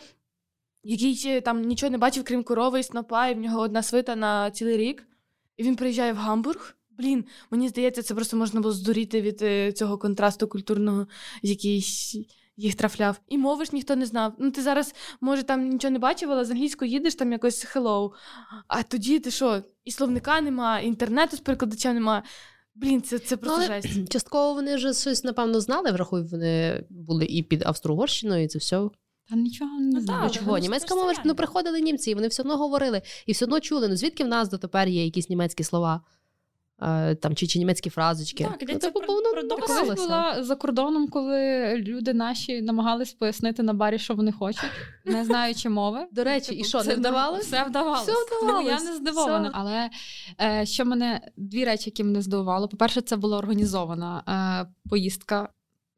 який 0.83 1.23
е, 1.25 1.41
там 1.41 1.61
нічого 1.61 1.89
не 1.89 1.97
бачив, 1.97 2.23
крім 2.23 2.43
корови 2.43 2.79
і 2.79 2.83
снопа, 2.83 3.27
і 3.27 3.33
в 3.33 3.37
нього 3.37 3.59
одна 3.59 3.83
свита 3.83 4.15
на 4.15 4.51
цілий 4.51 4.77
рік, 4.77 5.07
і 5.57 5.63
він 5.63 5.75
приїжджає 5.75 6.13
в 6.13 6.15
Гамбург. 6.15 6.73
Блін, 6.97 7.25
мені 7.51 7.69
здається, 7.69 8.03
це 8.03 8.15
просто 8.15 8.37
можна 8.37 8.61
було 8.61 8.73
здуріти 8.73 9.21
від 9.21 9.41
е, 9.41 9.71
цього 9.71 9.97
контрасту 9.97 10.47
культурного, 10.47 11.07
який 11.41 11.85
їх 12.57 12.75
трафляв. 12.75 13.19
І 13.27 13.37
мови 13.37 13.65
ж 13.65 13.71
ніхто 13.73 13.95
не 13.95 14.05
знав. 14.05 14.33
Ну, 14.39 14.51
ти 14.51 14.61
зараз, 14.61 14.95
може, 15.21 15.43
там 15.43 15.69
нічого 15.69 15.91
не 15.91 15.99
бачив, 15.99 16.31
але 16.31 16.45
з 16.45 16.51
англійською 16.51 16.91
їдеш 16.91 17.15
там 17.15 17.31
якось 17.31 17.75
hello. 17.75 18.11
А 18.67 18.83
тоді 18.83 19.19
ти 19.19 19.31
що? 19.31 19.63
І 19.85 19.91
словника 19.91 20.41
нема, 20.41 20.79
і 20.79 20.87
інтернету 20.87 21.37
з 21.37 21.39
перекладачем 21.39 21.93
нема. 21.93 22.23
Блін, 22.75 23.01
це, 23.01 23.19
це 23.19 23.37
просто 23.37 23.59
Ну, 23.59 23.65
але 23.69 23.81
жесть. 23.81 24.09
Частково 24.11 24.53
вони 24.53 24.75
вже 24.75 24.93
щось, 24.93 25.23
напевно, 25.23 25.61
знали, 25.61 25.91
врахуй, 25.91 26.21
вони 26.21 26.83
були 26.89 27.25
і 27.25 27.43
під 27.43 27.63
Австро-Угорщиною, 27.65 28.43
і 28.43 28.47
це 28.47 28.59
все. 28.59 28.89
Та 29.29 29.35
нічого 29.35 29.79
не 29.79 29.91
Ну, 29.93 30.01
знаю. 30.01 30.21
так, 30.21 30.31
Чого? 30.31 30.57
Німецька 30.57 30.95
мова 30.95 31.13
ж 31.13 31.21
ну, 31.25 31.35
приходили 31.35 31.81
німці, 31.81 32.11
і 32.11 32.15
вони 32.15 32.27
все 32.27 32.41
одно 32.43 32.57
говорили, 32.57 33.01
і 33.25 33.31
все 33.31 33.45
одно 33.45 33.59
чули. 33.59 33.87
Ну 33.87 33.95
звідки 33.95 34.23
в 34.23 34.27
нас 34.27 34.49
дотепер 34.49 34.87
є 34.87 35.05
якісь 35.05 35.29
німецькі 35.29 35.63
слова, 35.63 36.01
е, 36.81 37.15
там, 37.15 37.35
чи, 37.35 37.47
чи 37.47 37.59
німецькі 37.59 37.89
фразочки. 37.89 38.43
Так, 38.43 38.53
ну, 38.61 38.65
йдеться 38.69 38.91
типу, 38.91 39.05
колись 39.67 39.95
була 39.99 40.43
за 40.43 40.55
кордоном, 40.55 41.07
коли 41.07 41.73
люди 41.77 42.13
наші 42.13 42.61
намагались 42.61 43.13
пояснити 43.13 43.63
на 43.63 43.73
барі, 43.73 43.99
що 43.99 44.13
вони 44.15 44.31
хочуть, 44.31 44.71
не 45.05 45.25
знаючи 45.25 45.69
мови. 45.69 46.05
До 46.11 46.23
речі, 46.23 46.55
і 46.55 46.63
що, 46.63 46.77
не 46.77 46.83
Це 46.83 46.95
вдавалось? 46.95 47.45
Все 47.45 47.63
вдавалося. 47.63 48.11
Все 48.11 48.13
Ну, 48.43 48.61
я 48.61 48.81
не 48.81 48.95
здивована. 48.95 49.49
Все. 49.49 49.57
Але 49.59 49.89
е, 50.41 50.65
що 50.65 50.85
мене 50.85 51.21
дві 51.37 51.65
речі, 51.65 51.83
які 51.85 52.03
мене 52.03 52.21
здивувало. 52.21 52.67
По-перше, 52.67 53.01
це 53.01 53.15
була 53.15 53.37
організована 53.37 54.23
е, 54.67 54.89
поїздка. 54.89 55.49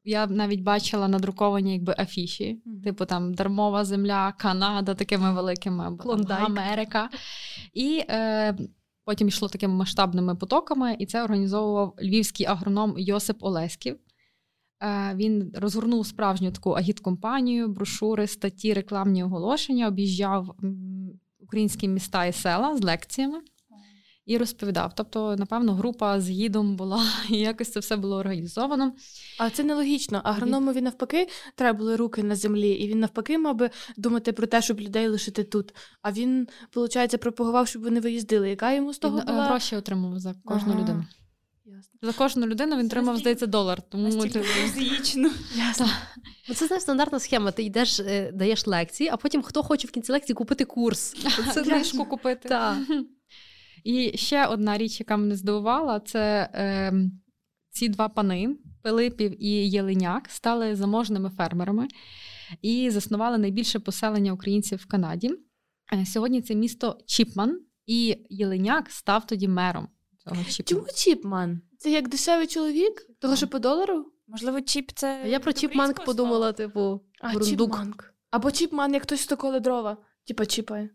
Я 0.04 0.28
навіть 0.28 0.64
бачила 0.64 1.08
надруковані 1.08 1.74
якби 1.74 1.96
афіші, 2.00 2.62
Мгм. 2.66 2.82
типу 2.82 3.06
там 3.06 3.34
дармова 3.34 3.86
земля, 3.86 4.32
Канада 4.38 4.96
такими 4.96 5.34
великими, 5.34 5.86
або 5.86 5.98
Клондайк. 5.98 6.46
Америка. 6.46 7.10
І 7.74 8.04
е, 8.10 8.58
потім 9.06 9.28
йшло 9.28 9.48
такими 9.48 9.74
масштабними 9.74 10.36
потоками, 10.36 10.96
і 11.00 11.06
це 11.06 11.24
організовував 11.24 11.96
львівський 12.02 12.46
агроном 12.46 12.96
Йосип 12.98 13.38
Олеськів. 13.44 14.00
Е, 14.84 15.16
Він 15.16 15.52
розгорнув 15.56 16.08
справжню 16.08 16.52
таку 16.52 16.72
агіткомпанію, 16.72 17.68
брошури, 17.68 18.28
статті, 18.28 18.74
рекламні 18.74 19.24
оголошення, 19.24 19.88
об'їжджав 19.88 20.56
українські 21.40 21.88
міста 21.88 22.26
і 22.26 22.34
села 22.34 22.78
з 22.78 22.84
лекціями 22.84 23.40
і 24.30 24.38
розповідав. 24.38 24.92
Тобто, 24.96 25.36
напевно, 25.36 25.74
група 25.74 26.22
з 26.22 26.30
гідом 26.30 26.76
була, 26.76 27.06
і 27.30 27.38
якось 27.38 27.72
це 27.72 27.80
все 27.80 27.96
було 27.96 28.16
організовано. 28.18 28.94
А 29.40 29.50
це 29.50 29.64
нелогічно. 29.64 30.22
Агрономові 30.24 30.82
навпаки 30.82 31.28
треба 31.56 31.78
були 31.80 31.96
руки 31.96 32.24
на 32.24 32.36
землі, 32.36 32.70
і 32.70 32.88
він 32.88 33.00
навпаки 33.00 33.38
мав 33.38 33.56
би 33.56 33.70
думати 33.98 34.32
про 34.32 34.48
те, 34.48 34.62
щоб 34.62 34.80
людей 34.80 35.08
лишити 35.08 35.44
тут. 35.44 35.74
А 36.02 36.12
він, 36.12 36.48
виходить, 36.76 37.20
пропагував, 37.22 37.68
щоб 37.68 37.82
вони 37.82 38.00
виїздили. 38.00 38.50
Яка 38.50 38.74
йому 38.74 38.94
з 38.94 38.98
того 38.98 39.18
Він 39.18 39.30
е, 39.30 39.32
була? 39.32 39.46
гроші 39.46 39.76
отримав 39.76 40.20
за 40.20 40.36
кожну 40.46 40.72
Ага. 40.72 40.82
людину. 40.82 41.06
Ясно. 41.66 42.00
За 42.02 42.14
кожну 42.14 42.48
людину 42.48 42.78
він 42.78 42.86
настільки- 42.88 43.18
здається, 43.18 43.46
долар. 43.46 43.82
Тому 43.82 44.04
Настільки 44.04 44.40
ти- 44.40 45.32
Ясно. 45.58 45.88
Ну, 46.50 46.56
це 46.56 46.68
знаєш 46.68 46.84
стандартна 46.84 47.20
схема. 47.20 47.52
Ти 47.52 47.64
йдеш, 47.64 48.00
е, 48.00 48.32
даєш 48.34 48.68
лекції, 48.68 49.10
а 49.14 49.18
потім 49.18 49.42
хто 49.42 49.64
хоче 49.64 49.88
в 49.88 49.92
кінці 49.92 50.12
лекції 50.12 50.36
купити 50.36 50.66
курс. 50.66 51.16
це 51.54 51.64
книжку 51.64 52.06
купити. 52.06 52.50
Так. 52.50 52.78
І 53.84 54.18
ще 54.18 54.46
одна 54.46 54.78
річ, 54.78 55.00
яка 55.00 55.18
мене 55.18 55.36
здивувала, 55.36 56.00
це 56.00 56.50
е, 56.54 56.94
ці 57.70 57.90
два 57.90 58.10
пани 58.10 58.56
Пилипів 58.84 59.44
і 59.44 59.50
Єленяк 59.70 60.30
стали 60.30 60.76
заможними 60.76 61.30
фермерами 61.30 61.88
і 62.62 62.90
заснували 62.90 63.38
найбільше 63.38 63.80
поселення 63.80 64.34
українців 64.34 64.80
в 64.80 64.86
Канаді. 64.86 65.32
Е, 65.94 66.06
Сьогодні 66.06 66.42
це 66.42 66.56
місто 66.56 66.98
Чіпман, 67.06 67.60
і 67.86 68.18
Єленяк 68.30 68.92
став 68.92 69.28
тоді 69.28 69.48
мером 69.48 69.88
цього 70.18 70.36
Чіпмана. 70.44 70.66
Чому 70.66 70.94
Чіпман? 70.96 71.62
Це 71.78 71.92
як 71.92 72.10
дешевий 72.10 72.48
чоловік? 72.48 73.06
Того, 73.20 73.36
що 73.36 73.48
по 73.48 73.60
долару? 73.60 74.06
Можливо, 74.28 74.62
чіп 74.62 74.92
це. 74.96 75.24
Я 75.28 75.40
про 75.40 75.54
чіпманк 75.54 76.06
подумала, 76.06 76.52
типу, 76.54 77.02
А, 77.22 77.40
чіпманк. 77.40 78.14
Або 78.32 78.52
чіпман, 78.52 78.94
як 78.94 79.04
хтось 79.04 79.22
стоколи 79.22 79.60
дрова. 79.60 79.98
Типа 80.28 80.46
чіпає. 80.46 80.90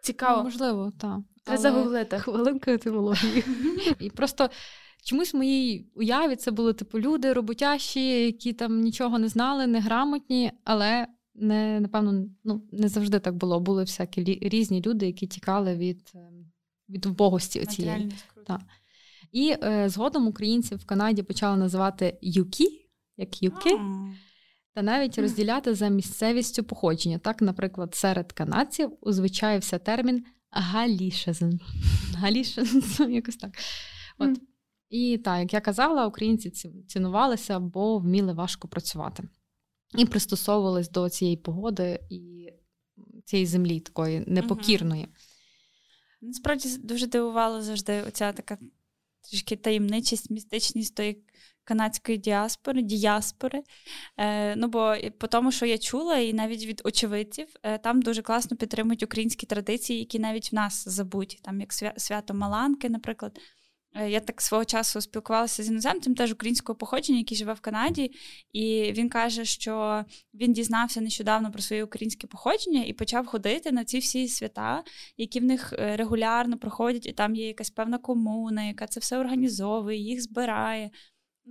Ну, 0.00 0.06
Цікаво. 0.06 0.42
Можливо, 0.42 0.92
так. 0.98 1.20
Треба 1.44 1.62
загуглити. 1.62 2.18
Хвилинка 2.18 2.72
етимології. 2.72 3.44
І 4.00 4.10
просто 4.10 4.50
чомусь 5.04 5.34
в 5.34 5.36
моїй 5.36 5.90
уяві 5.94 6.36
це 6.36 6.50
були 6.50 6.72
типу 6.72 6.98
люди 6.98 7.32
роботящі, 7.32 8.24
які 8.24 8.52
там 8.52 8.80
нічого 8.80 9.18
не 9.18 9.28
знали, 9.28 9.66
неграмотні, 9.66 10.52
але 10.64 11.06
не 11.34 11.80
напевно 11.80 12.24
ну 12.44 12.62
не 12.72 12.88
завжди 12.88 13.18
так 13.18 13.34
було. 13.34 13.60
Були 13.60 13.82
всякі 13.82 14.22
різні 14.42 14.82
люди, 14.86 15.06
які 15.06 15.26
тікали 15.26 15.76
від, 15.76 16.12
ем, 16.14 16.50
від 16.88 17.06
вбогості 17.06 17.60
оцієї. 17.60 18.12
Так. 18.46 18.60
І 19.32 19.56
е, 19.62 19.88
згодом 19.88 20.26
українців 20.26 20.78
в 20.78 20.84
Канаді 20.84 21.22
почали 21.22 21.56
називати 21.56 22.18
юкі, 22.22 22.88
як 23.16 23.42
юки. 23.42 23.70
Та 24.80 24.84
навіть 24.84 25.18
розділяти 25.18 25.74
за 25.74 25.88
місцевістю 25.88 26.64
походження. 26.64 27.18
Так, 27.18 27.42
наприклад, 27.42 27.94
серед 27.94 28.32
канадців 28.32 28.90
узвичаївся 29.00 29.78
термін 29.78 30.24
галішезм. 30.50 31.50
Галішезм, 32.14 33.10
якось 33.10 33.36
так. 33.36 33.50
От. 34.18 34.40
І 34.90 35.18
так, 35.18 35.40
як 35.40 35.52
я 35.52 35.60
казала, 35.60 36.06
українці 36.06 36.50
цінувалися, 36.86 37.58
бо 37.58 37.98
вміли 37.98 38.32
важко 38.32 38.68
працювати. 38.68 39.22
І 39.98 40.06
пристосовувались 40.06 40.90
до 40.90 41.08
цієї 41.08 41.36
погоди 41.36 42.00
і 42.10 42.52
цієї 43.24 43.46
землі, 43.46 43.80
такої 43.80 44.24
непокірної. 44.26 45.08
Насправді 46.20 46.76
дуже 46.78 47.06
дивувала 47.06 47.62
завжди 47.62 48.02
оця 48.02 48.32
така 48.32 48.58
трішки 49.20 49.56
таємничість, 49.56 50.30
містичність 50.30 50.94
тої 50.94 51.24
канадської 51.70 52.18
діаспори, 52.18 52.82
діаспори. 52.82 53.62
Е, 54.16 54.56
Ну, 54.56 54.68
бо 54.68 54.96
по 55.18 55.26
тому, 55.26 55.52
що 55.52 55.66
я 55.66 55.78
чула, 55.78 56.16
і 56.16 56.32
навіть 56.32 56.66
від 56.66 56.82
очевидців, 56.84 57.46
е, 57.62 57.78
там 57.78 58.02
дуже 58.02 58.22
класно 58.22 58.56
підтримують 58.56 59.02
українські 59.02 59.46
традиції, 59.46 59.98
які 59.98 60.18
навіть 60.18 60.52
в 60.52 60.54
нас 60.54 60.88
забуті, 60.88 61.38
там 61.42 61.60
як 61.60 61.72
свято 61.96 62.34
Маланки, 62.34 62.88
наприклад. 62.88 63.38
Е, 63.94 64.10
я 64.10 64.20
так 64.20 64.40
свого 64.40 64.64
часу 64.64 65.00
спілкувалася 65.00 65.62
з 65.62 65.68
іноземцем, 65.68 66.14
теж 66.14 66.32
українського 66.32 66.76
походження, 66.76 67.18
який 67.18 67.36
живе 67.36 67.52
в 67.52 67.60
Канаді, 67.60 68.10
і 68.52 68.92
він 68.92 69.08
каже, 69.08 69.44
що 69.44 70.04
він 70.34 70.52
дізнався 70.52 71.00
нещодавно 71.00 71.52
про 71.52 71.62
своє 71.62 71.84
українське 71.84 72.26
походження 72.26 72.84
і 72.84 72.92
почав 72.92 73.26
ходити 73.26 73.72
на 73.72 73.84
ці 73.84 73.98
всі 73.98 74.28
свята, 74.28 74.84
які 75.16 75.40
в 75.40 75.44
них 75.44 75.72
е, 75.78 75.96
регулярно 75.96 76.58
проходять, 76.58 77.06
і 77.06 77.12
там 77.12 77.34
є 77.34 77.46
якась 77.46 77.70
певна 77.70 77.98
комуна, 77.98 78.64
яка 78.64 78.86
це 78.86 79.00
все 79.00 79.18
організовує, 79.18 79.98
їх 79.98 80.22
збирає. 80.22 80.90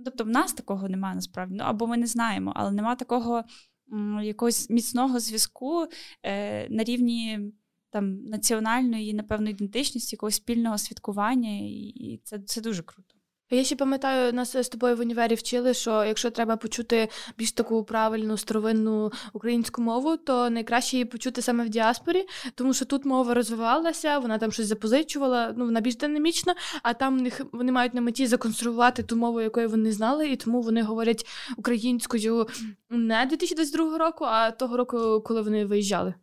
Тобто, 0.04 0.24
в 0.24 0.28
нас 0.28 0.52
такого 0.52 0.88
немає 0.88 1.14
насправді, 1.14 1.54
ну 1.58 1.64
або 1.64 1.86
ми 1.86 1.96
не 1.96 2.06
знаємо, 2.06 2.52
але 2.56 2.70
нема 2.70 2.94
такого 2.94 3.44
м, 3.92 4.20
якогось 4.22 4.70
міцного 4.70 5.20
зв'язку 5.20 5.86
е, 6.22 6.68
на 6.68 6.84
рівні 6.84 7.52
там 7.90 8.24
національної, 8.24 9.14
напевно, 9.14 9.50
ідентичності, 9.50 10.16
якогось 10.16 10.34
спільного 10.34 10.78
святкування, 10.78 11.58
і 11.58 12.20
це, 12.24 12.38
це 12.38 12.60
дуже 12.60 12.82
круто. 12.82 13.19
Я 13.52 13.64
ще 13.64 13.76
пам'ятаю, 13.76 14.32
нас 14.32 14.56
з 14.56 14.68
тобою 14.68 14.96
в 14.96 15.00
універі 15.00 15.34
вчили, 15.34 15.74
що 15.74 16.04
якщо 16.04 16.30
треба 16.30 16.56
почути 16.56 17.08
більш 17.38 17.52
таку 17.52 17.84
правильну 17.84 18.36
старовинну 18.36 19.12
українську 19.32 19.82
мову, 19.82 20.16
то 20.16 20.50
найкраще 20.50 20.96
її 20.96 21.04
почути 21.04 21.42
саме 21.42 21.64
в 21.64 21.68
діаспорі, 21.68 22.26
тому 22.54 22.74
що 22.74 22.84
тут 22.84 23.04
мова 23.04 23.34
розвивалася, 23.34 24.18
вона 24.18 24.38
там 24.38 24.52
щось 24.52 24.66
запозичувала, 24.66 25.54
ну 25.56 25.64
вона 25.64 25.80
більш 25.80 25.96
динамічна, 25.96 26.54
а 26.82 26.94
там 26.94 27.16
них 27.16 27.40
вони 27.52 27.72
мають 27.72 27.94
на 27.94 28.00
меті 28.00 28.26
законсервувати 28.26 29.02
ту 29.02 29.16
мову, 29.16 29.40
якої 29.40 29.66
вони 29.66 29.92
знали, 29.92 30.28
і 30.28 30.36
тому 30.36 30.62
вони 30.62 30.82
говорять 30.82 31.26
українською 31.56 32.46
не 32.90 33.26
2022 33.26 33.98
року, 33.98 34.24
а 34.24 34.50
того 34.50 34.76
року, 34.76 35.22
коли 35.24 35.42
вони 35.42 35.64
виїжджали. 35.64 36.14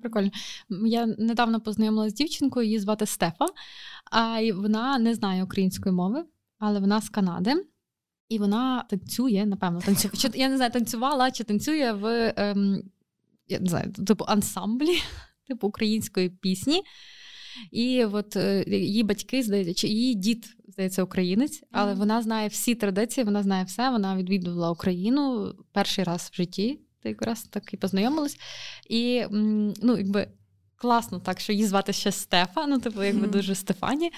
Прикольно. 0.00 0.30
Я 0.86 1.06
недавно 1.06 1.60
познайомилася 1.60 2.10
з 2.10 2.14
дівчинкою, 2.14 2.66
її 2.66 2.78
звати 2.78 3.06
Стефа, 3.06 3.46
а 4.12 4.52
вона 4.54 4.98
не 4.98 5.14
знає 5.14 5.44
української 5.44 5.94
мови, 5.94 6.24
але 6.58 6.80
вона 6.80 7.00
з 7.00 7.08
Канади. 7.08 7.66
І 8.28 8.38
вона 8.38 8.82
танцює, 8.82 9.46
напевно, 9.46 9.80
танцює. 9.80 10.10
Чи, 10.14 10.30
я 10.34 10.48
не 10.48 10.56
знаю, 10.56 10.70
танцювала 10.70 11.30
чи 11.30 11.44
танцює 11.44 11.92
в 11.92 12.34
ем, 12.36 12.82
я 13.48 13.60
не 13.60 13.66
знаю, 13.66 13.92
типу 13.92 14.24
ансамблі, 14.28 14.98
типу 15.48 15.68
української 15.68 16.28
пісні. 16.28 16.82
І 17.70 18.04
от 18.04 18.36
е, 18.36 18.64
її 18.66 19.02
батьки, 19.02 19.42
здається, 19.42 19.74
чи 19.74 19.88
її 19.88 20.14
дід, 20.14 20.56
здається, 20.68 21.02
українець, 21.02 21.62
але 21.72 21.92
mm-hmm. 21.92 21.98
вона 21.98 22.22
знає 22.22 22.48
всі 22.48 22.74
традиції, 22.74 23.24
вона 23.24 23.42
знає 23.42 23.64
все. 23.64 23.90
Вона 23.90 24.16
відвідувала 24.16 24.70
Україну 24.70 25.54
перший 25.72 26.04
раз 26.04 26.30
в 26.32 26.36
житті 26.36 26.80
якраз 27.08 27.42
так 27.42 27.74
і 27.74 27.76
познайомились. 27.76 28.38
І 28.88 29.24
ну, 29.82 29.96
якби 29.96 30.28
класно 30.76 31.20
так, 31.20 31.40
що 31.40 31.52
її 31.52 31.66
звати 31.66 31.92
ще 31.92 32.12
Стефа, 32.12 32.66
ну, 32.66 32.78
типу, 32.78 33.02
якби 33.02 33.26
mm-hmm. 33.26 33.30
дуже 33.30 33.54
Стефані. 33.54 34.12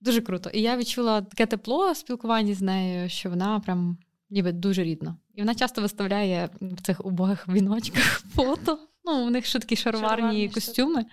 Дуже 0.00 0.20
круто. 0.20 0.50
І 0.50 0.60
я 0.60 0.76
відчула 0.76 1.22
таке 1.22 1.46
тепло 1.46 1.94
спілкування 1.94 2.54
з 2.54 2.62
нею, 2.62 3.08
що 3.08 3.30
вона 3.30 3.60
прям 3.60 3.98
ніби 4.30 4.52
дуже 4.52 4.82
рідна. 4.82 5.16
І 5.34 5.40
вона 5.40 5.54
часто 5.54 5.82
виставляє 5.82 6.48
в 6.60 6.82
цих 6.82 7.06
убогих 7.06 7.48
віночках 7.48 8.04
фото. 8.34 8.78
Ну, 9.04 9.26
у 9.26 9.30
них 9.30 9.46
ще 9.46 9.58
такі 9.58 9.76
шароварні, 9.76 10.16
шароварні 10.16 10.48
костюми. 10.48 11.04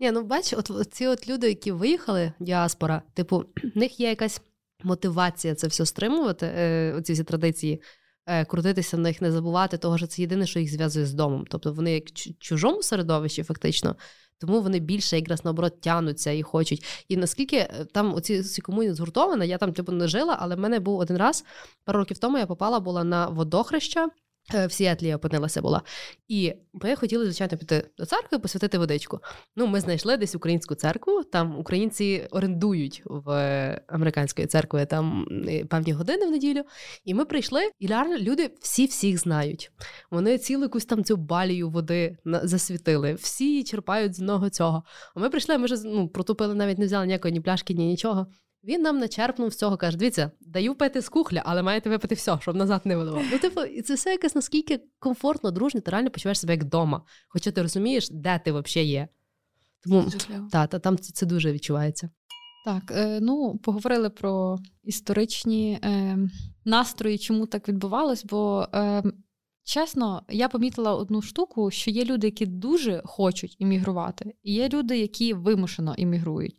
Ні, 0.00 0.10
ну 0.12 0.22
бач, 0.22 0.52
от 0.52 0.94
ці 0.94 1.06
от 1.06 1.28
люди, 1.28 1.48
які 1.48 1.72
виїхали, 1.72 2.32
діаспора, 2.40 3.02
типу, 3.14 3.38
в 3.74 3.78
них 3.78 4.00
є 4.00 4.08
якась 4.08 4.40
мотивація 4.82 5.54
це 5.54 5.66
все 5.66 5.86
стримувати, 5.86 6.46
е, 6.46 6.92
оці 6.92 7.12
всі 7.12 7.24
традиції. 7.24 7.82
Е, 8.32 8.44
крутитися 8.44 8.96
на 8.96 9.02
них, 9.02 9.22
не 9.22 9.32
забувати, 9.32 9.78
того 9.78 9.98
що 9.98 10.06
це 10.06 10.22
єдине, 10.22 10.46
що 10.46 10.60
їх 10.60 10.72
зв'язує 10.72 11.06
з 11.06 11.14
домом. 11.14 11.44
Тобто 11.48 11.72
вони 11.72 11.92
як 11.92 12.04
чужому 12.38 12.82
середовищі, 12.82 13.42
фактично. 13.42 13.96
Тому 14.38 14.60
вони 14.60 14.78
більше 14.78 15.16
якраз 15.16 15.44
наоборот 15.44 15.80
тянуться 15.80 16.30
і 16.30 16.42
хочуть. 16.42 17.04
І 17.08 17.16
наскільки 17.16 17.56
е, 17.56 17.86
там 17.92 18.14
оці 18.14 18.42
ці 18.42 18.62
комуні 18.62 18.92
згуртована, 18.92 19.44
я 19.44 19.58
там 19.58 19.72
типу 19.72 19.92
не 19.92 20.08
жила, 20.08 20.36
але 20.40 20.56
в 20.56 20.58
мене 20.58 20.80
був 20.80 20.98
один 20.98 21.16
раз 21.16 21.44
пару 21.84 21.98
років 21.98 22.18
тому 22.18 22.38
я 22.38 22.46
попала 22.46 22.80
була 22.80 23.04
на 23.04 23.28
водохреща. 23.28 24.08
Е, 24.54 24.66
в 24.66 24.72
Сіатлі 24.72 25.06
я 25.06 25.16
опинилася 25.16 25.62
була. 25.62 25.82
І 26.28 26.54
ми 26.72 26.96
хотіли, 26.96 27.24
звичайно, 27.24 27.58
піти 27.58 27.90
до 27.98 28.06
церкви, 28.06 28.38
посвятити 28.38 28.78
водичку. 28.78 29.18
Ну, 29.56 29.66
ми 29.66 29.80
знайшли 29.80 30.16
десь 30.16 30.34
українську 30.34 30.74
церкву. 30.74 31.24
Там 31.24 31.58
українці 31.58 32.28
орендують 32.30 33.02
в 33.04 33.30
американської 33.86 34.46
церкви 34.46 34.86
там 34.86 35.26
е, 35.48 35.64
певні 35.64 35.92
години 35.92 36.26
в 36.26 36.30
неділю. 36.30 36.62
І 37.04 37.14
ми 37.14 37.24
прийшли, 37.24 37.70
і 37.78 37.86
реально 37.86 38.18
люди 38.18 38.50
всі 38.60 38.86
всіх 38.86 39.18
знають. 39.18 39.70
Вони 40.10 40.38
цілу 40.38 40.62
якусь 40.62 40.84
там 40.84 41.04
цю 41.04 41.16
балію 41.16 41.70
води 41.70 42.16
засвітили, 42.24 43.14
всі 43.14 43.64
черпають 43.64 44.16
з 44.16 44.20
одного 44.20 44.50
цього. 44.50 44.82
А 45.14 45.20
ми 45.20 45.30
прийшли, 45.30 45.58
ми 45.58 45.64
вже 45.64 45.76
ну, 45.84 46.08
протупили, 46.08 46.54
навіть 46.54 46.78
не 46.78 46.86
взяли 46.86 47.06
ніякої 47.06 47.32
ні 47.32 47.40
пляшки, 47.40 47.74
ні 47.74 47.86
нічого. 47.86 48.26
Він 48.64 48.82
нам 48.82 48.98
начерпнув 48.98 49.52
з 49.52 49.56
цього, 49.56 49.76
каже: 49.76 49.96
дивіться, 49.96 50.30
даю 50.40 50.74
пити 50.74 51.00
з 51.02 51.08
кухля, 51.08 51.42
але 51.46 51.62
маєте 51.62 51.90
випити 51.90 52.14
все, 52.14 52.38
щоб 52.40 52.56
назад 52.56 52.80
не 52.84 52.96
виливав. 52.96 53.22
Ну, 53.32 53.38
типу, 53.38 53.64
і 53.64 53.82
це 53.82 53.94
все 53.94 54.10
якось 54.10 54.34
наскільки 54.34 54.80
комфортно, 54.98 55.50
дружно, 55.50 55.80
ти 55.80 55.90
реально 55.90 56.10
почуваєш 56.10 56.40
себе 56.40 56.52
як 56.52 56.62
вдома. 56.62 57.02
Хоча 57.28 57.50
ти 57.50 57.62
розумієш, 57.62 58.08
де 58.10 58.40
ти 58.44 58.52
взагалі 58.52 58.88
є. 58.88 59.08
Тому 59.84 60.10
та, 60.52 60.66
та, 60.66 60.78
там 60.78 60.98
це, 60.98 61.12
це 61.12 61.26
дуже 61.26 61.52
відчувається. 61.52 62.10
Так, 62.64 62.82
е, 62.90 63.20
ну 63.20 63.58
поговорили 63.58 64.10
про 64.10 64.58
історичні 64.82 65.78
е, 65.84 66.18
настрої, 66.64 67.18
чому 67.18 67.46
так 67.46 67.68
відбувалось, 67.68 68.24
бо. 68.24 68.68
Е, 68.74 69.02
Чесно, 69.64 70.22
я 70.28 70.48
помітила 70.48 70.94
одну 70.94 71.22
штуку, 71.22 71.70
що 71.70 71.90
є 71.90 72.04
люди, 72.04 72.26
які 72.26 72.46
дуже 72.46 73.02
хочуть 73.04 73.56
іммігрувати, 73.58 74.34
і 74.42 74.54
є 74.54 74.68
люди, 74.68 74.98
які 74.98 75.34
вимушено 75.34 75.94
іммігрують. 75.94 76.56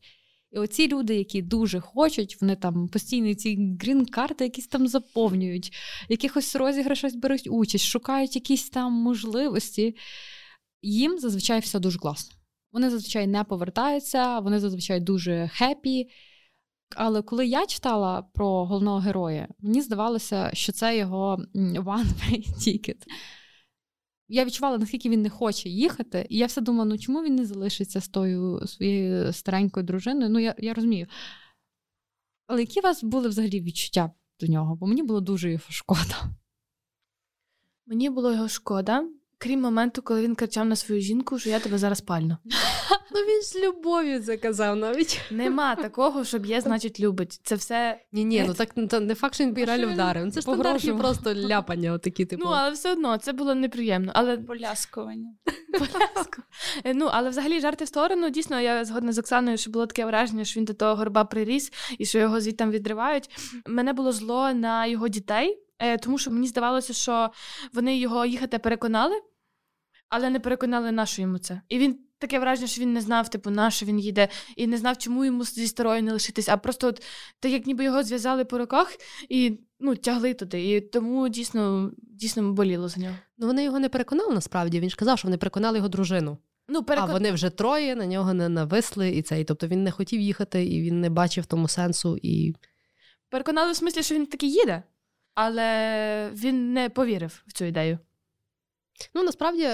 І 0.52 0.58
оці 0.60 0.88
люди, 0.88 1.16
які 1.16 1.42
дуже 1.42 1.80
хочуть, 1.80 2.42
вони 2.42 2.56
там 2.56 2.88
постійно 2.88 3.34
ці 3.34 3.78
грін-карти 3.82 4.44
якісь 4.44 4.68
там 4.68 4.88
заповнюють, 4.88 5.74
якихось 6.10 6.56
розіграшах 6.56 7.16
беруть 7.16 7.48
участь, 7.52 7.86
шукають 7.86 8.36
якісь 8.36 8.70
там 8.70 8.94
можливості. 8.94 9.96
Їм 10.82 11.20
зазвичай 11.20 11.60
все 11.60 11.80
дуже 11.80 12.00
класно. 12.00 12.36
Вони 12.72 12.90
зазвичай 12.90 13.28
не 13.28 13.44
повертаються, 13.44 14.40
вони 14.40 14.60
зазвичай 14.60 15.00
дуже 15.00 15.50
хеппі. 15.54 16.10
Але 16.96 17.22
коли 17.22 17.48
я 17.48 17.66
читала 17.66 18.22
про 18.22 18.66
головного 18.66 19.00
героя, 19.00 19.48
мені 19.60 19.82
здавалося, 19.82 20.50
що 20.54 20.72
це 20.72 20.98
його 20.98 21.46
one-way 21.56 22.54
ticket 22.58 22.98
я 24.32 24.46
відчувала, 24.46 24.78
наскільки 24.78 25.10
він 25.10 25.22
не 25.22 25.30
хоче 25.30 25.70
їхати, 25.70 26.28
і 26.30 26.38
я 26.38 26.46
все 26.46 26.62
думала, 26.62 26.86
ну 26.86 26.98
чому 26.98 27.24
він 27.24 27.36
не 27.36 27.46
залишиться 27.46 28.02
з 28.02 28.08
тою 28.08 28.68
своєю 28.68 29.34
старенькою 29.34 29.86
дружиною? 29.86 30.30
Ну, 30.30 30.40
я 30.40 30.56
я 30.58 30.74
розумію. 30.74 31.08
Але 32.48 32.62
які 32.62 32.80
у 32.80 32.84
вас 32.84 33.04
були 33.04 33.30
взагалі 33.30 33.62
відчуття 33.62 34.12
до 34.40 34.48
нього? 34.48 34.76
Бо 34.76 34.88
мені 34.88 35.04
було 35.04 35.22
дуже 35.22 35.52
його 35.52 35.64
шкода. 35.70 36.32
Мені 37.86 38.10
було 38.10 38.32
його 38.32 38.48
шкода, 38.48 39.10
крім 39.42 39.62
моменту, 39.62 40.02
коли 40.02 40.22
він 40.22 40.36
кричав 40.36 40.66
на 40.66 40.76
свою 40.76 41.02
жінку, 41.02 41.40
що 41.40 41.50
я 41.50 41.60
тебе 41.60 41.78
зараз 41.78 42.02
пальну. 42.02 42.38
Ну 43.14 43.20
він 43.22 43.42
з 43.42 43.56
любов'ю 43.56 44.24
це 44.24 44.38
казав 44.38 44.76
навіть. 44.76 45.22
Нема 45.32 45.76
такого, 45.76 46.26
щоб 46.26 46.46
є, 46.46 46.62
значить, 46.62 47.00
любить. 47.00 47.40
Це 47.44 47.56
все. 47.56 48.02
Ні, 48.12 48.26
ні, 48.26 48.44
ну 48.48 48.54
так 48.54 48.70
ну, 48.76 49.00
не 49.00 49.16
факт, 49.16 49.36
що 49.36 49.44
він 49.44 49.54
реально 49.54 49.94
вдарив. 49.94 50.32
Це 50.32 50.40
ж 50.40 50.42
стандартні 50.42 50.94
просто 50.94 51.36
ляпання, 51.36 51.92
отакі, 51.92 52.26
типу. 52.26 52.44
Ну, 52.46 52.52
але 52.52 52.72
все 52.72 52.92
одно 52.92 53.18
це 53.18 53.34
було 53.34 53.56
неприємно. 53.56 54.12
Але 54.16 54.38
поляскування. 54.38 55.34
Е, 56.84 56.94
ну, 56.94 57.10
але 57.12 57.30
взагалі 57.30 57.60
жарти 57.60 57.86
в 57.86 57.88
сторону. 57.88 58.30
Дійсно, 58.30 58.60
я 58.60 58.86
згодна 58.86 59.12
з 59.12 59.18
Оксаною, 59.18 59.58
що 59.58 59.72
було 59.72 59.86
таке 59.86 60.06
враження, 60.06 60.46
що 60.46 60.60
він 60.60 60.66
до 60.66 60.74
того 60.74 60.96
горба 60.96 61.24
приріс 61.24 61.72
і 61.98 62.06
що 62.06 62.20
його 62.20 62.42
звідти 62.42 62.66
відривають. 62.66 63.30
Мене 63.66 63.94
було 63.94 64.12
зло 64.12 64.54
на 64.54 64.86
його 64.86 65.08
дітей, 65.08 65.60
е, 65.80 65.98
тому 65.98 66.18
що 66.18 66.32
мені 66.32 66.48
здавалося, 66.48 66.94
що 66.94 67.30
вони 67.74 67.98
його 67.98 68.26
їхати 68.26 68.60
переконали, 68.60 69.16
але 70.12 70.30
не 70.30 70.40
переконали, 70.40 70.92
на 70.92 71.06
що 71.06 71.22
йому 71.22 71.38
це. 71.38 71.62
І 71.70 71.80
він 71.80 72.00
таке 72.20 72.40
враження, 72.40 72.68
що 72.68 72.82
він 72.82 72.94
не 72.94 73.02
знав, 73.02 73.30
типу, 73.30 73.50
на 73.50 73.72
що 73.72 73.86
він 73.86 74.00
їде, 74.00 74.28
і 74.56 74.68
не 74.68 74.78
знав, 74.78 74.98
чому 74.98 75.26
йому 75.26 75.44
зі 75.44 75.68
старою 75.68 76.04
не 76.04 76.14
лишитись. 76.14 76.50
А 76.50 76.58
просто 76.58 76.88
от 76.88 77.04
так 77.40 77.52
як 77.52 77.66
ніби 77.66 77.84
його 77.84 78.04
зв'язали 78.04 78.46
по 78.46 78.58
руках 78.58 78.98
і 79.30 79.60
ну, 79.80 79.96
тягли 79.96 80.34
туди. 80.34 80.72
І 80.72 80.82
тому 80.82 81.30
дійсно 81.30 81.92
дійсно 81.98 82.54
боліло 82.54 82.90
за 82.90 83.02
нього. 83.02 83.16
Ну 83.38 83.48
вони 83.48 83.64
його 83.64 83.80
не 83.80 83.90
переконали 83.90 84.34
насправді. 84.34 84.80
Він 84.80 84.90
ж 84.90 84.96
казав, 84.96 85.18
що 85.18 85.28
вони 85.28 85.38
переконали 85.38 85.78
його 85.78 85.90
дружину. 85.90 86.38
Ну, 86.68 86.84
перекон... 86.84 87.10
А 87.10 87.14
вони 87.14 87.32
вже 87.32 87.50
троє 87.50 87.96
на 87.96 88.06
нього 88.06 88.34
не 88.34 88.50
нависли, 88.50 89.10
і 89.10 89.22
цей. 89.22 89.44
Тобто 89.44 89.68
він 89.68 89.84
не 89.84 89.92
хотів 89.92 90.22
їхати, 90.22 90.66
і 90.66 90.82
він 90.82 91.02
не 91.02 91.10
бачив 91.10 91.46
тому 91.46 91.68
сенсу. 91.68 92.18
і... 92.22 92.56
Переконали 93.30 93.72
в 93.72 93.76
смислі, 93.76 94.04
що 94.04 94.16
він 94.16 94.26
таки 94.26 94.48
їде, 94.48 94.84
але 95.34 96.32
він 96.34 96.74
не 96.74 96.90
повірив 96.90 97.44
в 97.48 97.54
цю 97.54 97.66
ідею. 97.66 98.00
Ну, 99.14 99.24
насправді, 99.24 99.70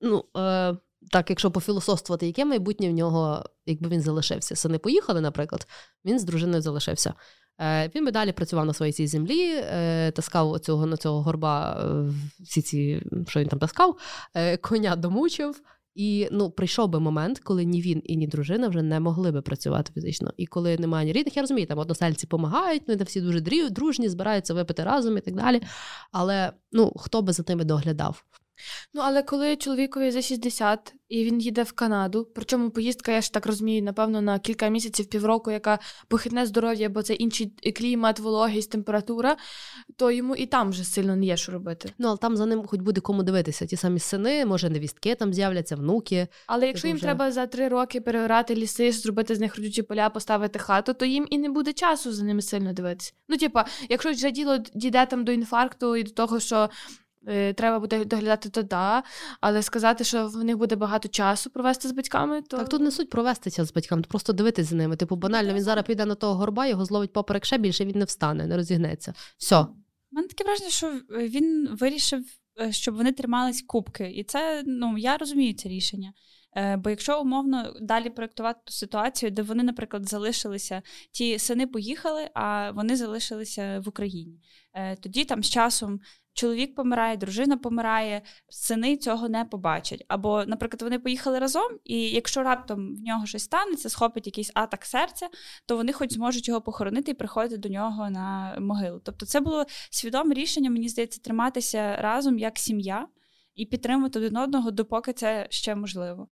ну, 0.00 0.24
е, 0.36 0.76
так, 1.10 1.30
якщо 1.30 1.50
пофілософствувати, 1.50 2.26
яке 2.26 2.44
майбутнє 2.44 2.88
в 2.88 2.92
нього, 2.92 3.44
якби 3.66 3.88
він 3.88 4.00
залишився? 4.00 4.56
Сини 4.56 4.78
поїхали, 4.78 5.20
наприклад, 5.20 5.66
він 6.04 6.18
з 6.18 6.24
дружиною 6.24 6.62
залишився. 6.62 7.14
Е, 7.60 7.90
Він 7.94 8.04
би 8.04 8.10
далі 8.10 8.32
працював 8.32 8.66
на 8.66 8.72
своїй 8.72 8.92
цій 8.92 9.06
землі, 9.06 9.50
е, 9.54 10.10
таскав 10.10 10.50
оцього, 10.50 10.86
на 10.86 10.96
цього 10.96 11.22
горба 11.22 11.80
е, 11.84 12.12
всі 12.40 12.62
ці, 12.62 13.02
що 13.28 13.40
він 13.40 13.48
там 13.48 13.58
таскав, 13.58 13.96
е, 14.34 14.56
коня 14.56 14.96
домучив. 14.96 15.62
І 15.94 16.28
ну, 16.32 16.50
прийшов 16.50 16.88
би 16.88 17.00
момент, 17.00 17.38
коли 17.38 17.64
ні 17.64 17.82
він 17.82 18.02
і 18.04 18.16
ні 18.16 18.26
дружина 18.26 18.68
вже 18.68 18.82
не 18.82 19.00
могли 19.00 19.32
би 19.32 19.42
працювати 19.42 19.92
фізично. 19.94 20.32
І 20.36 20.46
коли 20.46 20.78
немає 20.78 21.06
ні 21.06 21.12
рідних, 21.12 21.36
я 21.36 21.42
розумію, 21.42 21.66
там 21.66 21.78
односельці 21.78 22.26
допомагають, 22.26 22.82
вони 22.86 22.96
там 22.96 23.06
всі 23.06 23.20
дуже 23.20 23.40
дружні, 23.70 24.08
збираються 24.08 24.54
випити 24.54 24.84
разом 24.84 25.18
і 25.18 25.20
так 25.20 25.34
далі. 25.34 25.62
Але 26.12 26.52
ну, 26.72 26.92
хто 26.96 27.22
би 27.22 27.32
за 27.32 27.42
тими 27.42 27.64
доглядав? 27.64 28.24
Ну, 28.94 29.00
але 29.04 29.22
коли 29.22 29.56
чоловікові 29.56 30.10
за 30.10 30.22
60 30.22 30.94
і 31.08 31.24
він 31.24 31.40
їде 31.40 31.62
в 31.62 31.72
Канаду, 31.72 32.28
причому 32.34 32.70
поїздка, 32.70 33.12
я 33.12 33.20
ж 33.20 33.32
так 33.32 33.46
розумію, 33.46 33.82
напевно, 33.82 34.20
на 34.20 34.38
кілька 34.38 34.68
місяців, 34.68 35.06
півроку, 35.06 35.50
яка 35.50 35.78
похитне 36.08 36.46
здоров'я, 36.46 36.88
бо 36.88 37.02
це 37.02 37.14
інший 37.14 37.52
клімат, 37.76 38.18
вологість, 38.18 38.70
температура, 38.70 39.36
то 39.96 40.10
йому 40.10 40.36
і 40.36 40.46
там 40.46 40.70
вже 40.70 40.84
сильно 40.84 41.16
не 41.16 41.26
є 41.26 41.36
що 41.36 41.52
робити. 41.52 41.92
Ну, 41.98 42.08
але 42.08 42.16
там 42.16 42.36
за 42.36 42.46
ним 42.46 42.66
хоч 42.66 42.80
буде 42.80 43.00
кому 43.00 43.22
дивитися. 43.22 43.66
Ті 43.66 43.76
самі 43.76 43.98
сини, 43.98 44.46
може, 44.46 44.70
невістки 44.70 45.14
там 45.14 45.32
з'являться, 45.34 45.76
внуки. 45.76 46.28
Але 46.46 46.66
якщо 46.66 46.86
їм 46.86 46.96
вже- 46.96 47.04
треба 47.04 47.32
за 47.32 47.46
три 47.46 47.68
роки 47.68 48.00
переорати 48.00 48.54
ліси, 48.54 48.92
зробити 48.92 49.34
з 49.34 49.40
них 49.40 49.56
родючі 49.56 49.82
поля, 49.82 50.10
поставити 50.10 50.58
хату, 50.58 50.94
то 50.94 51.04
їм 51.04 51.26
і 51.30 51.38
не 51.38 51.48
буде 51.48 51.72
часу 51.72 52.12
за 52.12 52.24
ними 52.24 52.42
сильно 52.42 52.72
дивитися. 52.72 53.12
Ну, 53.28 53.36
типа, 53.36 53.64
якщо 53.88 54.10
вже 54.10 54.30
діло 54.30 54.58
дійде 54.74 55.06
там 55.06 55.24
до 55.24 55.32
інфаркту 55.32 55.96
і 55.96 56.02
до 56.02 56.10
того, 56.10 56.40
що 56.40 56.70
треба 57.54 57.78
буде 57.78 58.04
доглядати, 58.04 58.48
то 58.48 58.62
да. 58.62 59.02
Але 59.40 59.62
сказати, 59.62 60.04
що 60.04 60.26
в 60.26 60.44
них 60.44 60.56
буде 60.56 60.76
багато 60.76 61.08
часу 61.08 61.50
провести 61.50 61.88
з 61.88 61.92
батьками, 61.92 62.42
то 62.42 62.56
Так 62.56 62.68
тут 62.68 62.82
не 62.82 62.90
суть 62.90 63.10
провести 63.10 63.50
час 63.50 63.68
з 63.68 63.72
батьками, 63.72 64.02
просто 64.08 64.32
дивитись 64.32 64.66
за 64.66 64.76
ними. 64.76 64.96
Типу, 64.96 65.16
банально, 65.16 65.54
він 65.54 65.62
зараз 65.62 65.84
піде 65.84 66.06
на 66.06 66.14
того 66.14 66.34
горба, 66.34 66.66
його 66.66 66.84
зловить 66.84 67.12
поперек 67.12 67.44
ще 67.44 67.58
більше, 67.58 67.84
він 67.84 67.98
не 67.98 68.04
встане, 68.04 68.46
не 68.46 68.56
розігнеться. 68.56 69.14
Все. 69.38 69.60
У 70.12 70.16
мене 70.16 70.28
таке 70.28 70.44
враження, 70.44 70.70
що 70.70 71.00
він 71.10 71.68
вирішив, 71.72 72.24
е, 72.60 72.72
щоб 72.72 72.94
вони 72.94 73.12
тримались 73.12 73.62
кубки. 73.62 74.10
І 74.10 74.24
це, 74.24 74.62
ну, 74.66 74.98
я 74.98 75.16
розумію 75.16 75.54
це 75.54 75.68
рішення. 75.68 76.12
Е, 76.56 76.76
Бо 76.76 76.90
якщо 76.90 77.20
умовно 77.20 77.74
далі 77.80 78.10
проєктувати 78.10 78.60
ту 78.64 78.72
ситуацію, 78.72 79.30
де 79.30 79.42
вони, 79.42 79.62
наприклад, 79.62 80.08
залишилися, 80.08 80.82
ті 81.12 81.38
сини 81.38 81.66
поїхали, 81.66 82.30
а 82.34 82.70
вони 82.70 82.96
залишилися 82.96 83.82
в 83.84 83.88
Україні. 83.88 84.40
Е, 84.74 84.96
Тоді 84.96 85.24
там 85.24 85.42
з 85.42 85.50
часом 85.50 86.00
чоловік 86.34 86.74
помирає, 86.74 87.16
дружина 87.16 87.56
помирає, 87.56 88.22
сини 88.48 88.96
цього 88.96 89.28
не 89.28 89.44
побачать. 89.44 90.04
Або, 90.08 90.44
наприклад, 90.46 90.82
вони 90.82 90.98
поїхали 90.98 91.38
разом, 91.38 91.78
і 91.84 92.10
якщо 92.10 92.42
раптом 92.42 92.96
в 92.96 93.00
нього 93.00 93.26
щось 93.26 93.42
станеться, 93.42 93.88
схопить 93.88 94.26
якийсь 94.26 94.50
атак 94.54 94.84
серця, 94.84 95.28
то 95.66 95.76
вони 95.76 95.92
хоч 95.92 96.12
зможуть 96.12 96.48
його 96.48 96.60
похоронити 96.60 97.10
і 97.10 97.14
приходити 97.14 97.56
до 97.56 97.68
нього 97.68 98.10
на 98.10 98.56
могилу. 98.60 99.00
Тобто, 99.04 99.26
це 99.26 99.40
було 99.40 99.64
свідоме 99.90 100.34
рішення, 100.34 100.70
мені 100.70 100.88
здається, 100.88 101.20
триматися 101.20 101.96
разом 101.96 102.38
як 102.38 102.58
сім'я 102.58 103.06
і 103.54 103.66
підтримувати 103.66 104.18
один 104.18 104.36
одного, 104.36 104.70
допоки 104.70 105.12
це 105.12 105.46
ще 105.50 105.74
можливо. 105.74 106.28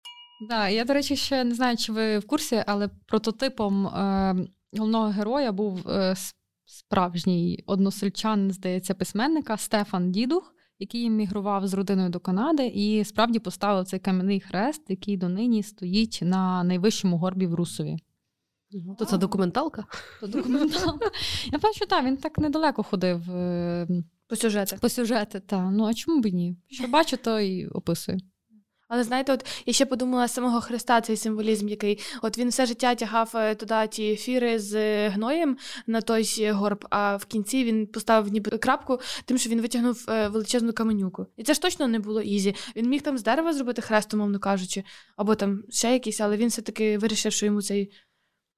Да, 0.50 0.70
я, 0.70 0.86
до 0.86 0.94
речі, 0.94 1.16
ще 1.16 1.44
не 1.44 1.56
знаю, 1.56 1.78
чи 1.78 1.92
ви 1.92 2.20
в 2.20 2.28
курсі, 2.28 2.64
але 2.68 2.90
прототипом 3.06 3.88
е, 3.88 4.36
головного 4.78 5.08
героя 5.08 5.52
був 5.52 5.90
е, 5.90 6.16
справжній 6.66 7.64
односельчанин, 7.66 8.52
здається, 8.52 8.94
письменника 8.94 9.58
Стефан 9.58 10.12
Дідух, 10.12 10.56
який 10.80 11.06
емігрував 11.06 11.68
з 11.68 11.74
родиною 11.74 12.10
до 12.10 12.20
Канади 12.20 12.68
і 12.68 13.04
справді 13.04 13.40
поставив 13.40 13.86
цей 13.86 14.00
кам'яний 14.00 14.40
хрест, 14.40 14.82
який 14.88 15.18
донині 15.18 15.64
стоїть 15.64 16.20
на 16.22 16.64
найвищому 16.64 17.18
горбі 17.18 17.48
в 17.48 17.54
Русові. 17.54 17.98
То 18.98 19.06
це 19.06 19.18
документалка? 19.18 19.86
То 20.22 20.28
документал. 20.28 21.00
Я 21.52 21.60
бачу, 21.60 21.86
так, 21.86 22.06
він 22.06 22.18
так 22.18 22.38
недалеко 22.38 22.84
ходив 22.84 23.32
е, 23.32 23.88
по 24.28 24.36
сюжетах. 24.36 24.80
по 24.80 24.90
сюжети. 24.90 25.40
Та. 25.40 25.72
Ну 25.72 25.86
а 25.86 25.94
чому 25.94 26.22
б 26.22 26.26
ні? 26.26 26.58
Що 26.68 26.88
бачу, 26.88 27.18
то 27.18 27.40
і 27.40 27.68
описую. 27.68 28.20
Але 28.88 29.04
знаєте, 29.04 29.34
от 29.34 29.46
я 29.66 29.74
ще 29.74 29.86
подумала 29.86 30.28
з 30.28 30.34
самого 30.34 30.62
хреста 30.62 31.02
цей 31.02 31.18
символізм, 31.18 31.68
який 31.68 32.00
от 32.22 32.38
він 32.38 32.50
все 32.50 32.66
життя 32.66 32.96
тягав 32.96 33.32
е, 33.36 33.56
туди 33.56 33.88
ті 33.92 34.12
фіри 34.12 34.60
з 34.60 34.74
е, 34.76 35.10
гноєм 35.10 35.58
на 35.88 36.02
той 36.02 36.52
горб, 36.52 36.86
а 36.90 37.16
в 37.16 37.26
кінці 37.26 37.64
він 37.64 37.88
поставив 37.88 38.34
ніби 38.34 38.58
крапку, 38.58 39.00
тим, 39.26 39.38
що 39.38 39.50
він 39.50 39.62
витягнув 39.62 40.06
е, 40.10 40.28
величезну 40.28 40.74
каменюку. 40.74 41.28
І 41.38 41.44
це 41.44 41.54
ж 41.54 41.62
точно 41.62 41.88
не 41.88 42.00
було 42.00 42.22
easy. 42.22 42.56
Він 42.76 42.90
міг 42.90 43.02
там 43.02 43.18
з 43.18 43.24
дерева 43.24 43.54
зробити 43.54 43.82
хрест, 43.82 44.14
умовно 44.14 44.40
кажучи, 44.40 44.84
або 45.16 45.36
там 45.36 45.64
ще 45.70 45.94
якийсь, 45.94 46.22
але 46.22 46.38
він 46.38 46.48
все-таки 46.48 46.98
вирішив, 46.98 47.32
що 47.32 47.46
йому 47.46 47.62
цей 47.62 47.92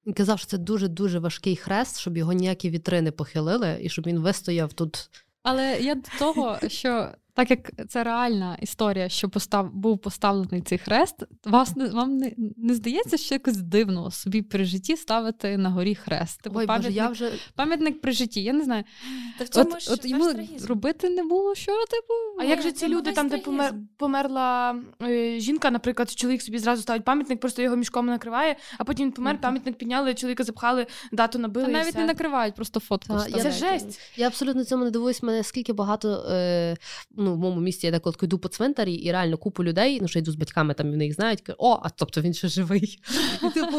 Він 0.06 0.14
казав, 0.14 0.38
що 0.38 0.48
це 0.48 0.58
дуже-дуже 0.58 1.18
важкий 1.18 1.56
хрест, 1.56 2.00
щоб 2.00 2.16
його 2.16 2.32
ніякі 2.32 2.70
вітри 2.70 3.02
не 3.02 3.12
похилили, 3.12 3.78
і 3.82 3.88
щоб 3.88 4.06
він 4.06 4.18
вистояв 4.18 4.72
тут. 4.72 5.10
Але 5.42 5.78
я 5.80 5.94
до 5.94 6.08
того, 6.18 6.58
що 6.68 7.08
так 7.38 7.50
як 7.50 7.88
це 7.88 8.04
реальна 8.04 8.56
історія, 8.60 9.08
що 9.08 9.28
постав, 9.28 9.74
був 9.74 9.98
поставлений 9.98 10.60
цей 10.60 10.78
хрест, 10.78 11.24
вас 11.44 11.76
не 11.76 11.88
вам 11.88 12.16
не, 12.16 12.32
не 12.56 12.74
здається, 12.74 13.16
що 13.16 13.34
якось 13.34 13.56
дивно 13.56 14.10
собі 14.10 14.42
при 14.42 14.64
житті 14.64 14.96
ставити 14.96 15.56
на 15.56 15.70
горі 15.70 15.94
хрест. 15.94 16.42
Типу, 16.42 16.58
Ой, 16.58 16.66
Боже, 16.66 16.76
пам'ятник, 16.76 16.96
я 16.96 17.08
вже 17.08 17.32
пам'ятник 17.54 18.00
при 18.00 18.12
житті. 18.12 18.42
Я 18.42 18.52
не 18.52 18.64
знаю. 18.64 18.84
Та 19.38 19.44
в 19.44 19.48
цьому 19.48 19.70
От, 19.72 19.82
ж 19.82 19.92
от 19.92 20.04
йому 20.04 20.32
трагізм. 20.32 20.66
робити 20.66 21.10
не 21.10 21.24
було 21.24 21.54
що, 21.54 21.72
типу. 21.72 22.14
А 22.40 22.44
як 22.44 22.62
же 22.62 22.72
ці 22.72 22.88
люди, 22.88 23.12
там, 23.12 23.28
де 23.28 23.38
помер, 23.38 23.74
померла 23.96 24.76
е, 25.02 25.40
жінка, 25.40 25.70
наприклад, 25.70 26.10
чоловік 26.10 26.42
собі 26.42 26.58
зразу 26.58 26.82
ставить 26.82 27.04
пам'ятник, 27.04 27.40
просто 27.40 27.62
його 27.62 27.76
мішком 27.76 28.06
накриває, 28.06 28.56
а 28.78 28.84
потім 28.84 29.06
він 29.06 29.12
помер, 29.12 29.40
пам'ятник 29.40 29.78
підняли, 29.78 30.14
чоловіка 30.14 30.44
запхали, 30.44 30.86
дату 31.12 31.38
набили. 31.38 31.66
Та 31.66 31.70
і 31.70 31.74
навіть 31.74 31.90
все. 31.90 31.98
не 31.98 32.06
накривають, 32.06 32.54
просто 32.54 32.80
фотку. 32.80 33.14
Та. 33.14 33.40
Це 33.40 33.50
жесть. 33.50 34.00
Я 34.16 34.26
абсолютно 34.26 34.64
цьому 34.64 34.84
не 34.84 34.90
дивуюсь. 34.90 35.22
Мене 35.22 35.44
скільки 35.44 35.72
багато 35.72 36.26
е, 36.30 36.76
ну, 37.10 37.27
в 37.34 37.38
моєму 37.38 37.60
місті 37.60 37.86
я 37.86 37.90
деколи 37.90 38.16
йду 38.22 38.38
по 38.38 38.48
цвинтарі, 38.48 38.94
і 38.94 39.12
реально 39.12 39.36
купу 39.36 39.64
людей, 39.64 39.98
ну 40.02 40.08
що 40.08 40.18
йду 40.18 40.32
з 40.32 40.34
батьками, 40.34 40.74
там 40.74 40.90
вони 40.90 41.04
їх 41.04 41.14
знають, 41.14 41.40
кажуть, 41.40 41.60
о, 41.60 41.80
а 41.82 41.88
тобто 41.90 42.20
він 42.20 42.34
ще 42.34 42.48
живий. 42.48 42.98
І, 43.42 43.50
типу, 43.50 43.78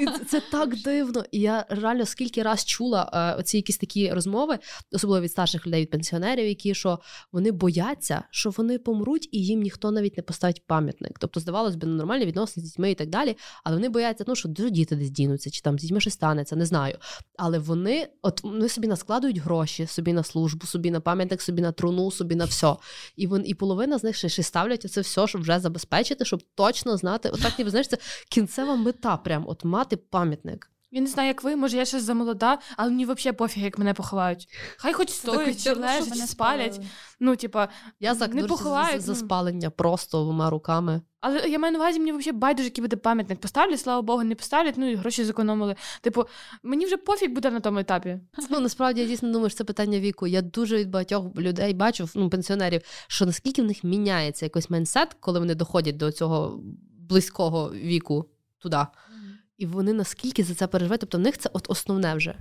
і, 0.00 0.24
це 0.26 0.40
так 0.40 0.82
дивно. 0.82 1.24
І 1.30 1.40
я 1.40 1.66
реально 1.68 2.06
скільки 2.06 2.42
раз 2.42 2.64
чула 2.64 3.10
е, 3.12 3.40
оці 3.40 3.56
якісь 3.56 3.78
такі 3.78 4.12
розмови, 4.12 4.58
особливо 4.92 5.24
від 5.24 5.30
старших 5.30 5.66
людей, 5.66 5.82
від 5.82 5.90
пенсіонерів, 5.90 6.46
які 6.46 6.74
що 6.74 6.98
вони 7.32 7.52
бояться, 7.52 8.22
що 8.30 8.50
вони 8.50 8.78
помруть, 8.78 9.28
і 9.32 9.44
їм 9.44 9.60
ніхто 9.60 9.90
навіть 9.90 10.16
не 10.16 10.22
поставить 10.22 10.66
пам'ятник. 10.66 11.18
Тобто, 11.18 11.40
здавалось 11.40 11.76
би, 11.76 11.86
ну, 11.86 11.94
нормальні 11.94 12.26
відносини 12.26 12.66
з 12.66 12.70
дітьми 12.70 12.90
і 12.90 12.94
так 12.94 13.08
далі. 13.08 13.36
Але 13.64 13.76
вони 13.76 13.88
бояться, 13.88 14.24
ну 14.26 14.34
що 14.34 14.48
діти 14.48 14.96
десь 14.96 15.10
дінуться, 15.10 15.50
чи 15.50 15.60
там 15.60 15.78
з 15.78 15.82
дітьми 15.82 16.00
щось 16.00 16.14
станеться, 16.14 16.56
не 16.56 16.66
знаю. 16.66 16.98
Але 17.36 17.58
вони, 17.58 18.08
от 18.22 18.44
вони 18.44 18.68
собі 18.68 18.88
наскладують 18.88 19.38
гроші 19.38 19.86
собі 19.86 20.12
на 20.12 20.22
службу, 20.22 20.66
собі 20.66 20.90
на 20.90 21.00
пам'ятник, 21.00 21.42
собі 21.42 21.62
на 21.62 21.72
труну, 21.72 22.10
собі 22.10 22.34
на 22.34 22.44
все. 22.44 22.76
І 23.16 23.26
вон, 23.26 23.42
і 23.46 23.54
половина 23.54 23.98
з 23.98 24.04
них 24.04 24.16
ще, 24.16 24.28
ще 24.28 24.42
ставлять 24.42 24.90
це 24.90 25.00
все, 25.00 25.26
щоб 25.26 25.40
вже 25.40 25.60
забезпечити, 25.60 26.24
щоб 26.24 26.42
точно 26.54 26.96
знати. 26.96 27.30
Отак, 27.32 27.58
ніби 27.58 27.70
знаєш, 27.70 27.88
це 27.88 27.98
кінцева 28.30 28.76
мета, 28.76 29.16
прям 29.16 29.44
от 29.48 29.64
мати 29.64 29.83
пам'ятник. 30.10 30.70
Він 30.94 31.04
не 31.04 31.10
знає, 31.10 31.28
як 31.28 31.44
ви, 31.44 31.56
може, 31.56 31.76
я 31.76 31.84
ще 31.84 32.00
замолода, 32.00 32.58
але 32.76 32.90
мені 32.90 33.04
взагалі 33.04 33.36
пофіг, 33.36 33.64
як 33.64 33.78
мене 33.78 33.94
поховають. 33.94 34.48
Хай 34.76 34.92
хоч 34.92 35.10
стоять, 35.10 35.56
чи 35.56 35.60
Щоб 35.60 35.78
лежать, 35.78 36.14
чи 36.14 36.26
спалять. 36.26 36.80
Ну, 37.20 37.36
типа, 37.36 37.68
Я 38.00 38.14
за, 38.14 38.26
Не 38.26 38.32
дуже 38.32 38.42
за, 38.42 38.48
поховають, 38.48 39.02
за 39.02 39.12
ну. 39.12 39.18
спалення 39.18 39.70
просто 39.70 40.22
двома 40.22 40.50
руками. 40.50 41.00
але 41.20 41.48
я 41.48 41.58
маю 41.58 41.72
на 41.72 41.78
увазі, 41.78 41.98
мені 41.98 42.12
взагалі 42.12 42.38
байдуже, 42.38 42.64
який 42.64 42.82
буде 42.82 42.96
пам'ятник. 42.96 43.40
Поставлять, 43.40 43.80
слава 43.80 44.02
Богу, 44.02 44.22
не 44.22 44.34
поставлять, 44.34 44.74
ну 44.76 44.90
і 44.90 44.94
гроші 44.94 45.24
зекономили. 45.24 45.76
Типу, 46.00 46.24
мені 46.62 46.86
вже 46.86 46.96
пофіг 46.96 47.30
буде 47.30 47.50
на 47.50 47.60
тому 47.60 47.78
етапі. 47.78 48.20
Ну 48.50 48.60
насправді 48.60 49.00
я 49.00 49.06
дійсно 49.06 49.32
думаю, 49.32 49.50
що 49.50 49.58
це 49.58 49.64
питання 49.64 50.00
віку. 50.00 50.26
Я 50.26 50.42
дуже 50.42 50.78
від 50.78 50.90
багатьох 50.90 51.36
людей 51.36 51.74
бачу, 51.74 52.08
ну 52.14 52.30
пенсіонерів, 52.30 52.82
що 53.08 53.26
наскільки 53.26 53.62
в 53.62 53.64
них 53.64 53.84
міняється 53.84 54.46
якийсь 54.46 54.70
майндсет, 54.70 55.16
коли 55.20 55.38
вони 55.38 55.54
доходять 55.54 55.96
до 55.96 56.12
цього 56.12 56.60
близького 56.98 57.70
віку 57.70 58.28
туди. 58.58 58.86
І 59.58 59.66
вони 59.66 59.92
наскільки 59.92 60.44
за 60.44 60.54
це 60.54 60.66
переживають, 60.66 61.00
тобто 61.00 61.18
в 61.18 61.20
них 61.20 61.38
це 61.38 61.50
от 61.52 61.70
основне 61.70 62.14
вже. 62.14 62.38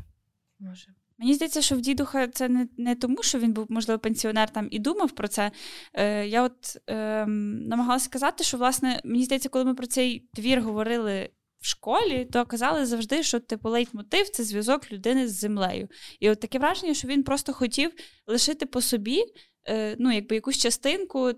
Може. 0.60 0.88
Мені 1.18 1.34
здається, 1.34 1.62
що 1.62 1.76
в 1.76 1.82
дідуха 1.82 2.28
це 2.28 2.50
не, 2.50 2.68
не 2.78 2.96
тому, 2.96 3.24
що 3.24 3.40
він 3.40 3.54
був, 3.54 3.66
можливо, 3.70 4.00
пенсіонер 4.00 4.50
там 4.50 4.68
і 4.72 4.80
думав 4.80 5.12
про 5.12 5.28
це. 5.28 5.52
Е, 5.94 6.28
я 6.28 6.44
от 6.44 6.78
е, 6.90 7.26
намагалася 7.26 8.06
сказати, 8.06 8.44
що, 8.44 8.58
власне, 8.58 9.02
мені 9.04 9.24
здається, 9.24 9.50
коли 9.50 9.66
ми 9.66 9.74
про 9.74 9.88
цей 9.88 10.30
твір 10.34 10.62
говорили 10.62 11.30
в 11.60 11.68
школі, 11.68 12.28
то 12.32 12.46
казали 12.46 12.86
завжди, 12.86 13.24
що 13.24 13.40
типу 13.40 13.70
лейтмотив 13.70 14.30
це 14.30 14.44
зв'язок 14.44 14.92
людини 14.92 15.28
з 15.28 15.40
землею. 15.40 15.88
І 16.20 16.30
от 16.30 16.40
таке 16.40 16.60
враження, 16.60 16.94
що 16.94 17.08
він 17.08 17.24
просто 17.24 17.54
хотів 17.54 17.92
лишити 18.28 18.66
по 18.66 18.82
собі 18.82 19.24
е, 19.68 19.96
ну, 20.00 20.12
якби 20.12 20.36
якусь 20.36 20.58
частинку. 20.58 21.32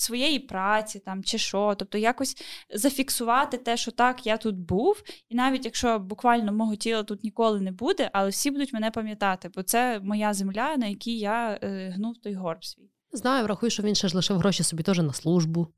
Своєї 0.00 0.38
праці 0.38 0.98
там 0.98 1.24
чи 1.24 1.38
що, 1.38 1.74
тобто 1.78 1.98
якось 1.98 2.36
зафіксувати 2.74 3.58
те, 3.58 3.76
що 3.76 3.90
так, 3.90 4.26
я 4.26 4.36
тут 4.36 4.56
був, 4.56 5.02
і 5.28 5.34
навіть 5.34 5.64
якщо 5.64 5.98
буквально 5.98 6.52
мого 6.52 6.76
тіла 6.76 7.02
тут 7.02 7.24
ніколи 7.24 7.60
не 7.60 7.72
буде, 7.72 8.10
але 8.12 8.30
всі 8.30 8.50
будуть 8.50 8.72
мене 8.72 8.90
пам'ятати, 8.90 9.50
бо 9.54 9.62
це 9.62 10.00
моя 10.02 10.34
земля, 10.34 10.76
на 10.76 10.86
якій 10.86 11.18
я 11.18 11.58
е, 11.62 11.90
гнув 11.90 12.18
той 12.18 12.34
горб 12.34 12.64
свій. 12.64 12.90
Знаю, 13.12 13.44
врахую, 13.44 13.70
що 13.70 13.82
він 13.82 13.94
ще 13.94 14.08
ж 14.08 14.16
лишив 14.16 14.38
гроші 14.38 14.62
собі 14.62 14.82
теж 14.82 14.98
на 14.98 15.12
службу. 15.12 15.68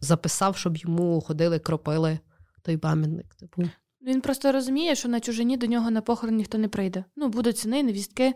записав, 0.00 0.56
щоб 0.56 0.76
йому 0.76 1.20
ходили, 1.20 1.58
кропили 1.58 2.18
той 2.62 2.76
пам'ятник. 2.76 3.34
Типу. 3.34 3.62
Він 4.02 4.20
просто 4.20 4.52
розуміє, 4.52 4.94
що 4.94 5.08
на 5.08 5.20
чужині 5.20 5.56
до 5.56 5.66
нього 5.66 5.90
на 5.90 6.00
похорон 6.00 6.36
ніхто 6.36 6.58
не 6.58 6.68
прийде. 6.68 7.04
Ну, 7.16 7.28
будуть 7.28 7.58
сини, 7.58 7.82
невістки, 7.82 8.32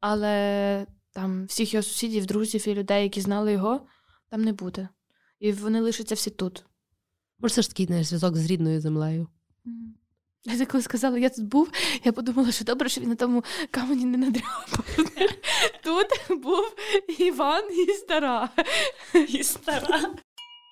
але 0.00 0.86
там 1.12 1.46
всіх 1.46 1.74
його 1.74 1.82
сусідів, 1.82 2.26
друзів 2.26 2.68
і 2.68 2.74
людей, 2.74 3.02
які 3.02 3.20
знали 3.20 3.52
його, 3.52 3.86
там 4.32 4.44
не 4.44 4.52
буде. 4.52 4.88
І 5.40 5.52
вони 5.52 5.80
лишаться 5.80 6.14
всі 6.14 6.30
тут. 6.30 6.64
Може, 7.38 7.54
це 7.54 7.62
ж 7.62 7.68
такий 7.68 7.86
знаєш, 7.86 8.06
зв'язок 8.06 8.36
з 8.36 8.46
рідною 8.46 8.80
землею. 8.80 9.28
Я 10.44 10.66
коли 10.66 10.82
сказала, 10.82 11.18
я 11.18 11.28
тут 11.28 11.44
був, 11.44 11.70
я 12.04 12.12
подумала, 12.12 12.52
що 12.52 12.64
добре, 12.64 12.88
що 12.88 13.00
він 13.00 13.08
на 13.08 13.14
тому 13.14 13.44
камені 13.70 14.04
не 14.04 14.18
надряпав. 14.18 14.84
Тут 15.84 16.40
був 16.42 16.64
Іван 17.18 17.62
і 17.88 17.92
стара. 17.92 18.48
І 19.28 19.42
стара. 19.42 20.14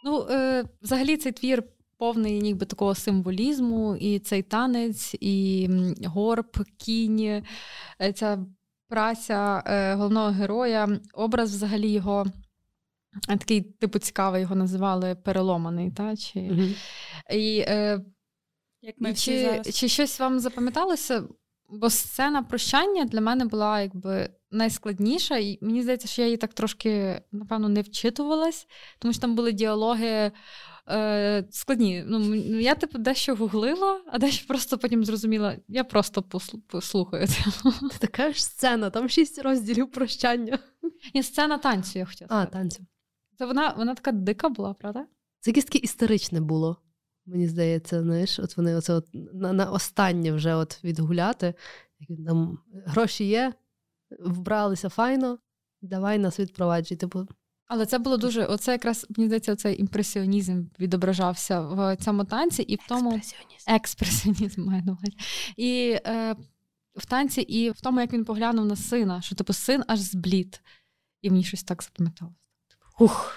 Ну, 0.05 0.27
е, 0.31 0.65
взагалі, 0.83 1.17
цей 1.17 1.33
твір 1.33 1.63
повний 1.99 2.41
ніби 2.41 2.67
такого 2.67 2.95
символізму, 2.95 3.97
і 3.97 4.19
цей 4.19 4.43
танець, 4.43 5.15
і 5.21 5.69
горб, 6.07 6.65
кінь, 6.79 7.21
е, 8.01 8.13
ця 8.15 8.47
праця 8.89 9.63
е, 9.67 9.95
головного 9.95 10.31
героя, 10.31 11.01
образ 11.15 11.55
взагалі 11.55 11.89
його. 11.89 12.27
Такий, 13.29 13.61
типу, 13.61 13.99
цікавий, 13.99 14.43
його 14.43 14.55
називали 14.55 15.15
переломаний. 15.15 15.91
Та? 15.91 16.17
Чи... 16.17 16.41
Угу. 16.41 16.63
І, 17.31 17.59
е, 17.59 18.01
Як 18.83 18.95
ми 18.99 19.13
всі 19.13 19.31
чи, 19.31 19.41
зараз. 19.45 19.77
чи 19.77 19.89
щось 19.89 20.21
вам 20.21 20.41
запам'яталося? 20.41 21.25
Бо 21.69 21.91
сцена 21.91 22.43
прощання 22.43 23.05
для 23.05 23.21
мене 23.21 23.45
була 23.45 23.81
якби 23.81 24.31
найскладніша, 24.51 25.37
і 25.37 25.59
мені 25.61 25.83
здається, 25.83 26.09
що 26.09 26.23
я 26.23 26.27
її 26.29 26.37
так 26.37 26.55
трошки, 26.55 27.23
напевно, 27.33 27.69
не 27.69 27.83
вчитувалась, 27.83 28.67
тому 28.99 29.13
що 29.13 29.21
там 29.21 29.35
були 29.35 29.53
діалоги 29.53 30.33
е, 30.89 31.45
складні. 31.51 32.05
Ну, 32.07 32.35
я, 32.61 32.75
типу, 32.75 32.99
дещо 32.99 33.35
гуглила, 33.35 34.01
а 34.07 34.19
дещо 34.19 34.47
просто 34.47 34.79
потім 34.79 35.05
зрозуміла, 35.05 35.57
я 35.69 35.85
просто 35.85 36.23
послухаю 36.67 37.27
це. 37.27 37.45
Така 37.99 38.33
ж 38.33 38.45
сцена, 38.45 38.91
там 38.91 39.09
шість 39.09 39.43
розділів 39.43 39.91
прощання. 39.91 40.59
І 41.13 41.23
сцена 41.23 41.59
танцю, 41.59 41.99
я 41.99 42.05
хотіла 42.05 42.29
А, 42.31 42.47
танцю. 42.47 42.87
Це 43.41 43.47
вона, 43.47 43.75
вона 43.77 43.95
така 43.95 44.13
дика 44.13 44.49
була, 44.49 44.75
правда? 44.75 45.07
Це 45.41 45.51
якесь 45.51 45.65
таке 45.65 45.79
історичне 45.79 46.41
було. 46.41 46.77
Мені 47.27 47.49
здається, 47.49 48.03
знаєш, 48.03 48.39
от 48.39 48.57
вони 48.57 48.75
оце 48.75 48.95
от 48.95 49.09
на, 49.13 49.53
на 49.53 49.71
останнє 49.71 50.33
вже 50.33 50.55
от 50.55 50.85
відгуляти. 50.85 51.55
Там 52.27 52.59
гроші 52.87 53.25
є, 53.25 53.53
вбралися 54.21 54.89
файно, 54.89 55.39
давай 55.83 56.19
нас 56.19 56.41
відпроваджуй. 56.41 56.97
Типу, 56.97 57.27
Але 57.67 57.87
це 57.87 57.99
було 57.99 58.17
дуже, 58.17 58.45
оце 58.45 58.73
якраз, 58.73 59.07
мені 59.17 59.27
здається, 59.27 59.57
цей 59.57 59.81
імпресіонізм 59.81 60.65
відображався 60.81 61.61
в 61.61 61.97
цьому 61.97 62.25
танці 62.25 62.63
і 62.63 62.77
в 62.77 62.81
тому. 62.89 63.15
Експресіоніст. 63.15 63.71
експресіонізм 63.71 64.65
маю 64.65 64.83
на 64.83 64.93
увазі. 64.93 65.17
І 65.57 65.99
е, 66.07 66.37
в 66.95 67.07
танці, 67.07 67.41
і 67.41 67.71
в 67.71 67.81
тому, 67.81 68.01
як 68.01 68.13
він 68.13 68.25
поглянув 68.25 68.67
на 68.67 68.77
сина, 68.77 69.23
що 69.23 69.35
типу 69.35 69.53
син 69.53 69.83
аж 69.87 69.99
зблід. 69.99 70.63
І 71.23 71.31
мені 71.31 71.45
щось 71.45 71.63
так 71.63 71.83
запам'яталося. 71.83 72.40
Ух. 73.01 73.37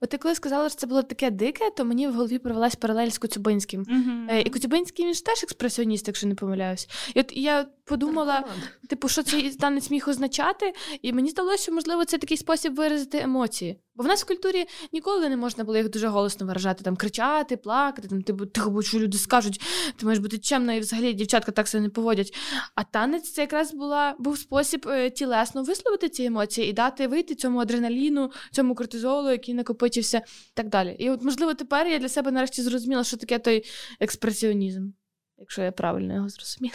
От 0.00 0.10
ти 0.10 0.18
коли 0.18 0.34
сказала, 0.34 0.68
що 0.68 0.78
це 0.78 0.86
було 0.86 1.02
таке 1.02 1.30
дике, 1.30 1.70
то 1.76 1.84
мені 1.84 2.08
в 2.08 2.14
голові 2.14 2.38
провелась 2.38 2.74
паралель 2.74 3.08
з 3.08 3.18
Коцюбинським. 3.18 3.84
Е, 4.30 4.40
І 4.40 4.50
Коцюбинський 4.50 5.04
він 5.06 5.14
ж 5.14 5.24
теж 5.24 5.42
експресіоніст, 5.42 6.06
якщо 6.06 6.26
не 6.26 6.34
помиляюсь. 6.34 6.88
І 7.14 7.20
от 7.20 7.32
я 7.36 7.66
подумала, 7.84 8.44
типу, 8.88 9.08
що 9.08 9.22
цей 9.22 9.50
танець 9.50 9.90
міг 9.90 10.08
означати, 10.08 10.72
і 11.02 11.12
мені 11.12 11.30
здалося, 11.30 11.62
що 11.62 11.72
можливо 11.72 12.04
це 12.04 12.18
такий 12.18 12.36
спосіб 12.36 12.74
виразити 12.74 13.18
емоції. 13.18 13.80
Бо 13.98 14.04
в 14.04 14.06
нас 14.06 14.22
в 14.22 14.26
культурі 14.26 14.66
ніколи 14.92 15.28
не 15.28 15.36
можна 15.36 15.64
було 15.64 15.78
їх 15.78 15.88
дуже 15.90 16.08
голосно 16.08 16.46
виражати, 16.46 16.84
там 16.84 16.96
кричати, 16.96 17.56
плакати, 17.56 18.08
там 18.08 18.22
типу, 18.22 18.46
тихо, 18.46 18.70
бо 18.70 18.82
що 18.82 18.98
люди 18.98 19.18
скажуть, 19.18 19.60
ти 19.96 20.06
маєш 20.06 20.18
бути 20.18 20.38
чемна, 20.38 20.74
і 20.74 20.80
взагалі 20.80 21.12
дівчатка 21.12 21.52
так 21.52 21.68
себе 21.68 21.82
не 21.82 21.88
поводять. 21.88 22.34
А 22.74 22.84
танець 22.84 23.32
це 23.32 23.40
якраз 23.40 23.74
була 23.74 24.14
був 24.18 24.38
спосіб 24.38 24.88
е, 24.88 25.10
тілесно 25.10 25.62
висловити 25.62 26.08
ці 26.08 26.24
емоції 26.24 26.70
і 26.70 26.72
дати 26.72 27.06
вийти 27.06 27.34
цьому 27.34 27.58
адреналіну, 27.58 28.30
цьому 28.52 28.74
кортизолу, 28.74 29.30
який 29.30 29.54
накопичився, 29.54 30.18
і 30.18 30.52
так 30.54 30.68
далі. 30.68 30.96
І 30.98 31.10
от, 31.10 31.22
можливо, 31.22 31.54
тепер 31.54 31.86
я 31.86 31.98
для 31.98 32.08
себе 32.08 32.30
нарешті 32.30 32.62
зрозуміла, 32.62 33.04
що 33.04 33.16
таке 33.16 33.38
той 33.38 33.64
експресіонізм, 34.00 34.90
якщо 35.38 35.62
я 35.62 35.72
правильно 35.72 36.14
його 36.14 36.28
зрозуміла. 36.28 36.74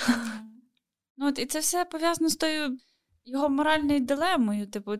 Ну, 1.17 1.27
от, 1.27 1.39
і 1.39 1.45
це 1.45 1.59
все 1.59 1.85
пов'язано 1.85 2.29
з 2.29 2.35
тою 2.35 2.77
його 3.25 3.49
моральною 3.49 3.99
дилемою. 3.99 4.67
Типу, 4.67 4.95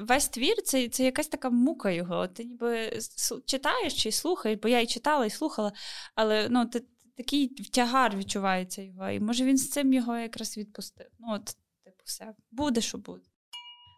весь 0.00 0.28
твір 0.28 0.62
це, 0.64 0.88
це 0.88 1.04
якась 1.04 1.28
така 1.28 1.50
мука 1.50 1.90
його. 1.90 2.26
Ти 2.26 2.44
ніби 2.44 2.98
читаєш 3.46 4.02
чи 4.02 4.12
слухаєш, 4.12 4.58
бо 4.62 4.68
я 4.68 4.80
і 4.80 4.86
читала, 4.86 5.26
і 5.26 5.30
слухала, 5.30 5.72
але 6.14 6.48
ну, 6.50 6.66
ти, 6.66 6.84
такий 7.16 7.48
тягар 7.48 8.16
відчувається 8.16 8.82
його. 8.82 9.10
І 9.10 9.20
може 9.20 9.44
він 9.44 9.58
з 9.58 9.70
цим 9.70 9.92
його 9.92 10.16
якраз 10.16 10.58
відпустив. 10.58 11.06
Ну, 11.18 11.26
от, 11.34 11.44
типу, 11.84 12.02
все, 12.04 12.34
буде, 12.50 12.80
що 12.80 12.98
буде. 12.98 13.24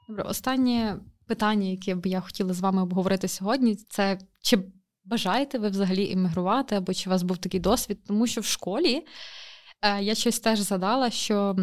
Добре, 0.08 0.22
останнє 0.22 1.00
питання, 1.26 1.66
яке 1.66 1.94
б 1.94 2.06
я 2.06 2.20
хотіла 2.20 2.52
з 2.52 2.60
вами 2.60 2.82
обговорити 2.82 3.28
сьогодні, 3.28 3.76
це 3.76 4.18
чи 4.40 4.58
бажаєте 5.04 5.58
ви 5.58 5.68
взагалі 5.68 6.04
іммігрувати, 6.04 6.74
або 6.74 6.94
чи 6.94 7.10
у 7.10 7.12
вас 7.12 7.22
був 7.22 7.38
такий 7.38 7.60
досвід? 7.60 8.04
Тому 8.06 8.26
що 8.26 8.40
в 8.40 8.44
школі 8.44 9.06
е, 9.82 10.02
я 10.02 10.14
щось 10.14 10.40
теж 10.40 10.58
задала, 10.58 11.10
що 11.10 11.56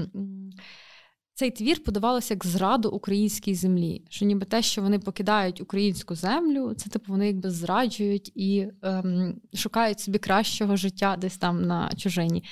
цей 1.35 1.51
твір 1.51 1.83
подавалося 1.83 2.33
як 2.33 2.45
зраду 2.45 2.89
українській 2.89 3.55
землі. 3.55 4.01
Що 4.09 4.25
ніби 4.25 4.45
те, 4.45 4.61
що 4.61 4.81
вони 4.81 4.99
покидають 4.99 5.61
українську 5.61 6.15
землю, 6.15 6.73
це 6.73 6.89
типу 6.89 7.11
вони 7.11 7.27
якби 7.27 7.49
зраджують 7.49 8.31
і 8.35 8.67
ем, 8.81 9.41
шукають 9.53 9.99
собі 9.99 10.17
кращого 10.17 10.75
життя 10.75 11.17
десь 11.17 11.37
там 11.37 11.65
на 11.65 11.91
чужині. 11.97 12.43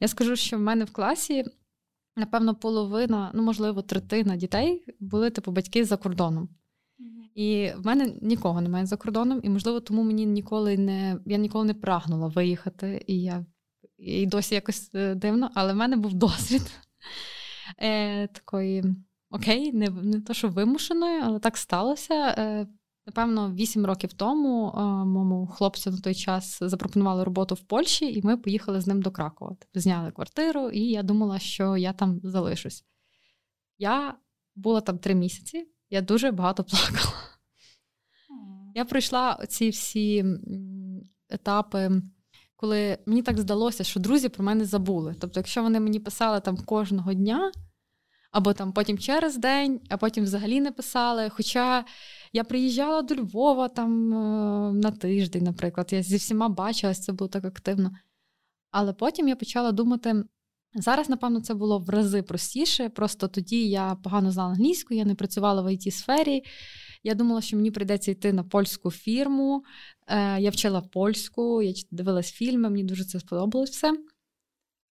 Я 0.00 0.08
скажу, 0.08 0.36
що 0.36 0.56
в 0.56 0.60
мене 0.60 0.84
в 0.84 0.92
класі. 0.92 1.44
Напевно, 2.16 2.54
половина, 2.54 3.30
ну 3.34 3.42
можливо, 3.42 3.82
третина 3.82 4.36
дітей 4.36 4.84
були 5.00 5.30
типу 5.30 5.52
батьки 5.52 5.84
за 5.84 5.96
кордоном. 5.96 6.48
І 7.34 7.70
в 7.76 7.86
мене 7.86 8.12
нікого 8.22 8.60
немає 8.60 8.86
за 8.86 8.96
кордоном, 8.96 9.40
і 9.42 9.48
можливо, 9.48 9.80
тому 9.80 10.02
мені 10.02 10.26
ніколи 10.26 10.76
не 10.76 11.18
я 11.26 11.36
ніколи 11.36 11.64
не 11.64 11.74
прагнула 11.74 12.26
виїхати, 12.26 13.04
і 13.06 13.22
я 13.22 13.46
і 13.98 14.26
досі 14.26 14.54
якось 14.54 14.90
е, 14.94 15.14
дивно, 15.14 15.50
але 15.54 15.72
в 15.72 15.76
мене 15.76 15.96
був 15.96 16.14
досвід 16.14 16.62
е, 17.78 18.26
такої 18.26 18.84
окей, 19.30 19.72
не, 19.72 19.90
не 19.90 20.20
то, 20.20 20.34
що 20.34 20.48
вимушеної, 20.48 21.20
але 21.20 21.38
так 21.38 21.56
сталося. 21.56 22.34
Е, 22.38 22.66
Напевно, 23.06 23.52
8 23.52 23.86
років 23.86 24.12
тому 24.12 24.68
е, 24.68 24.80
моєму 24.80 25.46
хлопцю 25.46 25.90
на 25.90 25.98
той 25.98 26.14
час 26.14 26.58
запропонували 26.60 27.24
роботу 27.24 27.54
в 27.54 27.60
Польщі, 27.60 28.12
і 28.12 28.22
ми 28.22 28.36
поїхали 28.36 28.80
з 28.80 28.86
ним 28.86 29.02
до 29.02 29.10
Кракова. 29.10 29.56
Тобто 29.60 29.80
зняли 29.80 30.10
квартиру, 30.10 30.70
і 30.70 30.80
я 30.80 31.02
думала, 31.02 31.38
що 31.38 31.76
я 31.76 31.92
там 31.92 32.20
залишусь. 32.24 32.84
Я 33.78 34.14
була 34.54 34.80
там 34.80 34.98
три 34.98 35.14
місяці, 35.14 35.68
я 35.90 36.00
дуже 36.00 36.30
багато 36.30 36.64
плакала. 36.64 37.14
Я 38.74 38.84
пройшла 38.84 39.46
ці 39.48 39.70
всі 39.70 40.24
етапи, 41.28 42.02
коли 42.56 42.98
мені 43.06 43.22
так 43.22 43.40
здалося, 43.40 43.84
що 43.84 44.00
друзі 44.00 44.28
про 44.28 44.44
мене 44.44 44.64
забули. 44.64 45.14
Тобто, 45.20 45.40
якщо 45.40 45.62
вони 45.62 45.80
мені 45.80 46.00
писали 46.00 46.40
там 46.40 46.56
кожного 46.56 47.14
дня, 47.14 47.52
або 48.30 48.52
там 48.52 48.72
потім 48.72 48.98
через 48.98 49.36
день, 49.36 49.80
а 49.88 49.96
потім 49.96 50.24
взагалі 50.24 50.60
не 50.60 50.72
писали. 50.72 51.28
Хоча 51.28 51.84
я 52.32 52.44
приїжджала 52.44 53.02
до 53.02 53.14
Львова 53.14 53.68
там 53.68 54.14
е, 54.14 54.72
на 54.72 54.90
тиждень, 54.90 55.44
наприклад, 55.44 55.88
я 55.92 56.02
зі 56.02 56.16
всіма 56.16 56.48
бачилась, 56.48 57.00
це 57.00 57.12
було 57.12 57.28
так 57.28 57.44
активно. 57.44 57.90
Але 58.70 58.92
потім 58.92 59.28
я 59.28 59.36
почала 59.36 59.72
думати. 59.72 60.24
Зараз, 60.74 61.08
напевно, 61.08 61.40
це 61.40 61.54
було 61.54 61.78
в 61.78 61.88
рази 61.90 62.22
простіше. 62.22 62.88
Просто 62.88 63.28
тоді 63.28 63.68
я 63.68 63.94
погано 63.94 64.30
знала 64.30 64.50
англійську, 64.50 64.94
я 64.94 65.04
не 65.04 65.14
працювала 65.14 65.62
в 65.62 65.66
it 65.66 65.90
сфері 65.90 66.44
Я 67.02 67.14
думала, 67.14 67.40
що 67.40 67.56
мені 67.56 67.70
прийдеться 67.70 68.10
йти 68.10 68.32
на 68.32 68.44
польську 68.44 68.90
фірму. 68.90 69.64
Е, 70.06 70.40
Я 70.40 70.50
вчила 70.50 70.80
польську, 70.80 71.62
я 71.62 71.72
дивилась 71.90 72.32
фільми, 72.32 72.70
мені 72.70 72.84
дуже 72.84 73.04
це 73.04 73.20
сподобалось 73.20 73.70
все. 73.70 73.92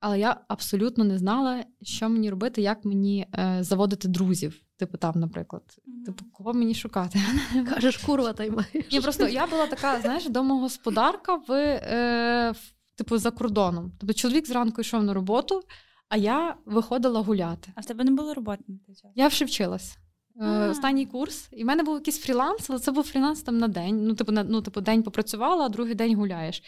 Але 0.00 0.18
я 0.18 0.40
абсолютно 0.48 1.04
не 1.04 1.18
знала, 1.18 1.64
що 1.82 2.08
мені 2.08 2.30
робити, 2.30 2.62
як 2.62 2.84
мені 2.84 3.26
е, 3.38 3.58
заводити 3.60 4.08
друзів. 4.08 4.60
Типу, 4.76 4.98
там, 4.98 5.12
наприклад, 5.16 5.62
типу, 6.06 6.24
кого 6.32 6.52
мені 6.52 6.74
шукати? 6.74 7.20
Кажеш, 7.74 7.96
курва, 7.96 8.32
та 8.32 8.44
й 8.44 8.50
маєш. 8.50 8.92
Ні, 8.92 9.00
просто 9.00 9.28
я 9.28 9.46
була 9.46 9.66
така, 9.66 10.00
знаєш, 10.00 10.28
домогосподарка 10.28 11.34
в, 11.34 11.52
е, 11.52 12.50
в 12.50 12.74
типу 12.96 13.18
за 13.18 13.30
кордоном. 13.30 13.92
Тобто 14.00 14.14
чоловік 14.14 14.46
зранку 14.46 14.80
йшов 14.80 15.02
на 15.02 15.14
роботу, 15.14 15.62
а 16.08 16.16
я 16.16 16.56
виходила 16.66 17.20
гуляти. 17.20 17.72
А 17.74 17.80
в 17.80 17.84
тебе 17.86 18.04
не 18.04 18.10
було 18.10 18.34
роботи 18.34 18.64
на 18.68 18.78
той 18.86 18.94
час? 18.94 19.10
Я 19.14 19.28
вже 19.28 19.44
вчилась. 19.44 19.98
Е. 20.40 20.68
Останній 20.68 21.06
курс, 21.06 21.48
і 21.52 21.62
в 21.62 21.66
мене 21.66 21.82
був 21.82 21.94
якийсь 21.94 22.20
фріланс, 22.20 22.70
але 22.70 22.78
це 22.78 22.92
був 22.92 23.04
фріланс 23.04 23.42
там 23.42 23.58
на 23.58 23.68
день. 23.68 24.06
Ну, 24.06 24.14
типу, 24.14 24.32
на, 24.32 24.44
ну, 24.44 24.62
типу, 24.62 24.80
день 24.80 25.02
попрацювала, 25.02 25.64
а 25.66 25.68
другий 25.68 25.94
день 25.94 26.16
гуляєш. 26.16 26.62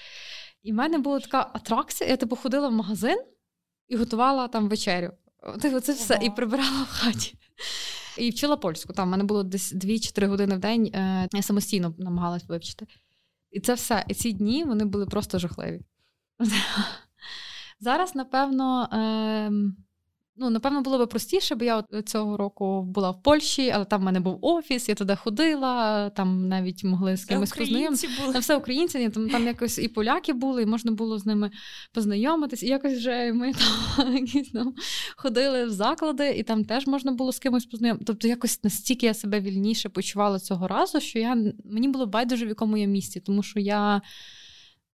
І 0.62 0.72
в 0.72 0.74
мене 0.74 0.98
була 0.98 1.20
така 1.20 1.50
атракція. 1.54 2.10
Я 2.10 2.16
типу 2.16 2.36
ходила 2.36 2.68
в 2.68 2.72
магазин 2.72 3.18
і 3.88 3.96
готувала 3.96 4.48
там 4.48 4.68
вечерю. 4.68 5.12
Типу, 5.62 5.80
це 5.80 5.92
все, 5.92 6.18
і 6.22 6.30
прибирала 6.30 6.82
в 6.82 6.88
хаті. 6.88 7.34
І 8.18 8.30
вчила 8.30 8.56
польську. 8.56 8.92
Там 8.92 9.08
в 9.08 9.10
мене 9.10 9.24
було 9.24 9.42
десь 9.42 9.74
2-4 9.74 10.26
години 10.26 10.56
в 10.56 10.58
день. 10.58 10.90
е, 10.94 11.28
Я 11.32 11.42
самостійно 11.42 11.94
намагалась 11.98 12.48
вивчити. 12.48 12.86
І 13.50 13.60
це 13.60 13.74
все. 13.74 14.04
І 14.08 14.14
ці 14.14 14.32
дні 14.32 14.64
вони 14.64 14.84
були 14.84 15.06
просто 15.06 15.38
жахливі. 15.38 15.80
Зараз, 17.80 18.14
напевно, 18.14 18.88
е, 18.92 19.52
Ну, 20.38 20.50
напевно, 20.50 20.82
було 20.82 20.98
би 20.98 21.06
простіше, 21.06 21.54
бо 21.54 21.64
я 21.64 21.76
от 21.76 22.08
цього 22.08 22.36
року 22.36 22.82
була 22.82 23.10
в 23.10 23.22
Польщі, 23.22 23.70
але 23.70 23.84
там 23.84 24.00
в 24.00 24.04
мене 24.04 24.20
був 24.20 24.38
офіс, 24.42 24.88
я 24.88 24.94
туди 24.94 25.16
ходила, 25.16 26.10
там 26.10 26.48
навіть 26.48 26.84
могли 26.84 27.16
з 27.16 27.24
кимось 27.24 27.52
познайомитися. 27.52 28.08
Там 28.32 28.40
все 28.40 28.56
українці, 28.56 29.08
там 29.08 29.28
там 29.28 29.46
якось 29.46 29.78
і 29.78 29.88
поляки 29.88 30.32
були, 30.32 30.62
і 30.62 30.66
можна 30.66 30.92
було 30.92 31.18
з 31.18 31.26
ними 31.26 31.50
познайомитись. 31.92 32.62
І 32.62 32.66
якось 32.66 32.92
вже 32.92 33.32
ми 33.32 33.52
там 33.96 34.16
якісь 34.16 34.50
там 34.50 34.74
ходили 35.16 35.64
в 35.64 35.70
заклади, 35.70 36.30
і 36.30 36.42
там 36.42 36.64
теж 36.64 36.86
можна 36.86 37.12
було 37.12 37.32
з 37.32 37.38
кимось 37.38 37.66
познайомитися. 37.66 38.06
Тобто, 38.06 38.28
якось 38.28 38.64
настільки 38.64 39.06
я 39.06 39.14
себе 39.14 39.40
вільніше 39.40 39.88
почувала 39.88 40.38
цього 40.38 40.68
разу, 40.68 41.00
що 41.00 41.18
я 41.18 41.36
мені 41.64 41.88
було 41.88 42.06
байдуже, 42.06 42.46
в 42.46 42.48
якому 42.48 42.76
я 42.76 42.86
місці, 42.86 43.20
тому 43.20 43.42
що 43.42 43.60
я. 43.60 44.02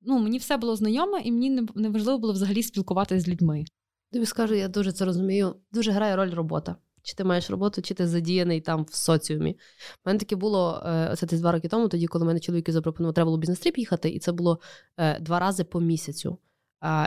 Ну, 0.02 0.18
мені 0.18 0.38
все 0.38 0.56
було 0.56 0.76
знайоме, 0.76 1.20
і 1.20 1.32
мені 1.32 1.50
не 1.74 1.88
важливо 1.88 2.18
було 2.18 2.32
взагалі 2.32 2.62
спілкуватися 2.62 3.20
з 3.20 3.28
людьми. 3.28 3.64
Тобі 4.12 4.26
скажу, 4.26 4.54
я 4.54 4.68
дуже 4.68 4.92
це 4.92 5.04
розумію. 5.04 5.56
Дуже 5.72 5.92
грає 5.92 6.16
роль 6.16 6.30
робота. 6.30 6.76
Чи 7.02 7.14
ти 7.14 7.24
маєш 7.24 7.50
роботу, 7.50 7.82
чи 7.82 7.94
ти 7.94 8.06
задіяний 8.06 8.60
там 8.60 8.86
в 8.90 8.94
соціумі. 8.94 9.50
У 9.50 10.08
мене 10.08 10.18
таке 10.18 10.36
було 10.36 10.82
е, 10.86 11.14
це 11.16 11.26
десь 11.26 11.40
два 11.40 11.52
роки 11.52 11.68
тому, 11.68 11.88
тоді, 11.88 12.06
коли 12.06 12.24
мене 12.24 12.40
чоловік 12.40 12.72
запропонував, 12.72 13.14
треба 13.14 13.26
було 13.26 13.38
business 13.38 13.65
trip 13.65 13.78
їхати, 13.78 14.10
і 14.10 14.18
це 14.18 14.32
було 14.32 14.60
е, 14.96 15.20
два 15.20 15.38
рази 15.38 15.64
по 15.64 15.80
місяцю. 15.80 16.38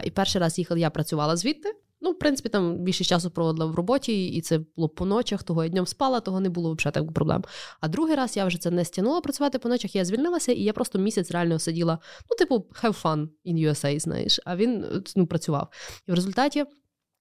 І 0.04 0.12
перший 0.12 0.42
раз 0.42 0.60
їхала, 0.60 0.80
я 0.80 0.90
працювала 0.90 1.36
звідти. 1.36 1.76
Ну, 2.04 2.12
в 2.12 2.20
принципі, 2.20 2.50
там 2.50 2.78
більше 2.78 3.04
часу 3.04 3.32
проводила 3.32 3.66
в 3.66 3.76
роботі, 3.76 4.28
і 4.28 4.42
це 4.42 4.60
було 4.76 4.90
по 4.90 5.06
ночах, 5.06 5.44
того 5.44 5.64
я 5.64 5.70
днем 5.70 5.86
спала, 5.86 6.20
того 6.20 6.40
не 6.40 6.50
було 6.50 6.74
взагалі 6.74 6.94
так 6.94 7.14
проблем. 7.14 7.44
А 7.80 7.88
другий 7.88 8.16
раз 8.16 8.38
я 8.38 8.46
вже 8.46 8.58
це 8.58 8.72
не 8.72 8.86
стягнула 8.86 9.22
працювати 9.22 9.60
по 9.60 9.70
ночах, 9.70 9.96
я 9.96 10.06
звільнилася, 10.06 10.52
і 10.52 10.62
я 10.62 10.74
просто 10.74 11.00
місяць 11.00 11.32
реально 11.32 11.60
сиділа, 11.60 12.00
ну, 12.30 12.38
типу, 12.38 12.56
have 12.84 13.02
fun 13.02 13.28
in 13.46 13.70
USA, 13.70 14.00
знаєш, 14.00 14.40
а 14.46 14.56
він 14.56 14.86
ну, 15.16 15.28
працював. 15.28 15.68
І 16.08 16.12
в 16.12 16.16
результаті 16.16 16.66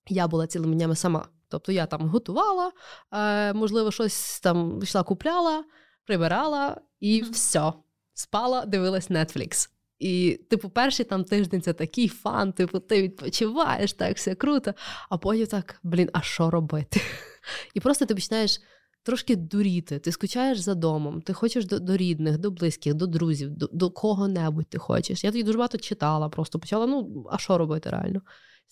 я 0.09 0.29
була 0.29 0.47
цілими 0.47 0.75
днями 0.75 0.97
сама. 0.97 1.29
Тобто 1.49 1.73
я 1.73 1.87
там 1.87 2.09
готувала, 2.09 2.73
е, 3.13 3.53
можливо, 3.53 3.91
щось 3.91 4.41
там 4.41 4.83
йшла, 4.83 5.03
купляла, 5.03 5.65
прибирала 6.07 6.81
і 7.01 7.23
все. 7.23 7.73
Спала, 8.15 8.65
дивилась 8.65 9.11
Netflix. 9.11 9.69
І, 9.99 10.41
типу, 10.51 10.69
перший 10.69 11.05
там 11.07 11.25
тиждень 11.25 11.63
це 11.63 11.73
такий 11.73 12.09
фан, 12.09 12.53
типу, 12.53 12.81
ти 12.81 13.03
відпочиваєш, 13.03 13.93
так 13.93 14.17
все 14.17 14.35
круто. 14.35 14.75
А 15.11 15.19
потім 15.19 15.47
так, 15.47 15.81
блін, 15.83 16.11
а 16.13 16.23
що 16.23 16.51
робити? 16.51 17.01
І 17.75 17.81
просто 17.81 18.07
ти 18.07 18.15
починаєш 18.15 18.61
трошки 19.03 19.37
дуріти. 19.37 19.99
Ти 19.99 20.13
скучаєш 20.13 20.59
за 20.59 20.75
домом, 20.75 21.23
ти 21.23 21.33
хочеш 21.33 21.65
до 21.65 21.79
до 21.79 21.97
рідних, 21.97 22.39
до 22.39 22.51
близьких, 22.51 22.95
до 22.95 23.07
друзів, 23.07 23.51
до 23.51 23.69
до 23.73 23.91
кого-небудь 23.91 24.67
ти 24.67 24.79
хочеш. 24.79 25.25
Я 25.25 25.31
тоді 25.31 25.43
дуже 25.43 25.59
багато 25.59 25.79
читала, 25.79 26.29
просто 26.29 26.59
почала, 26.59 26.87
ну, 26.87 27.27
а 27.31 27.39
що 27.39 27.59
робити 27.59 27.91
реально? 27.91 28.21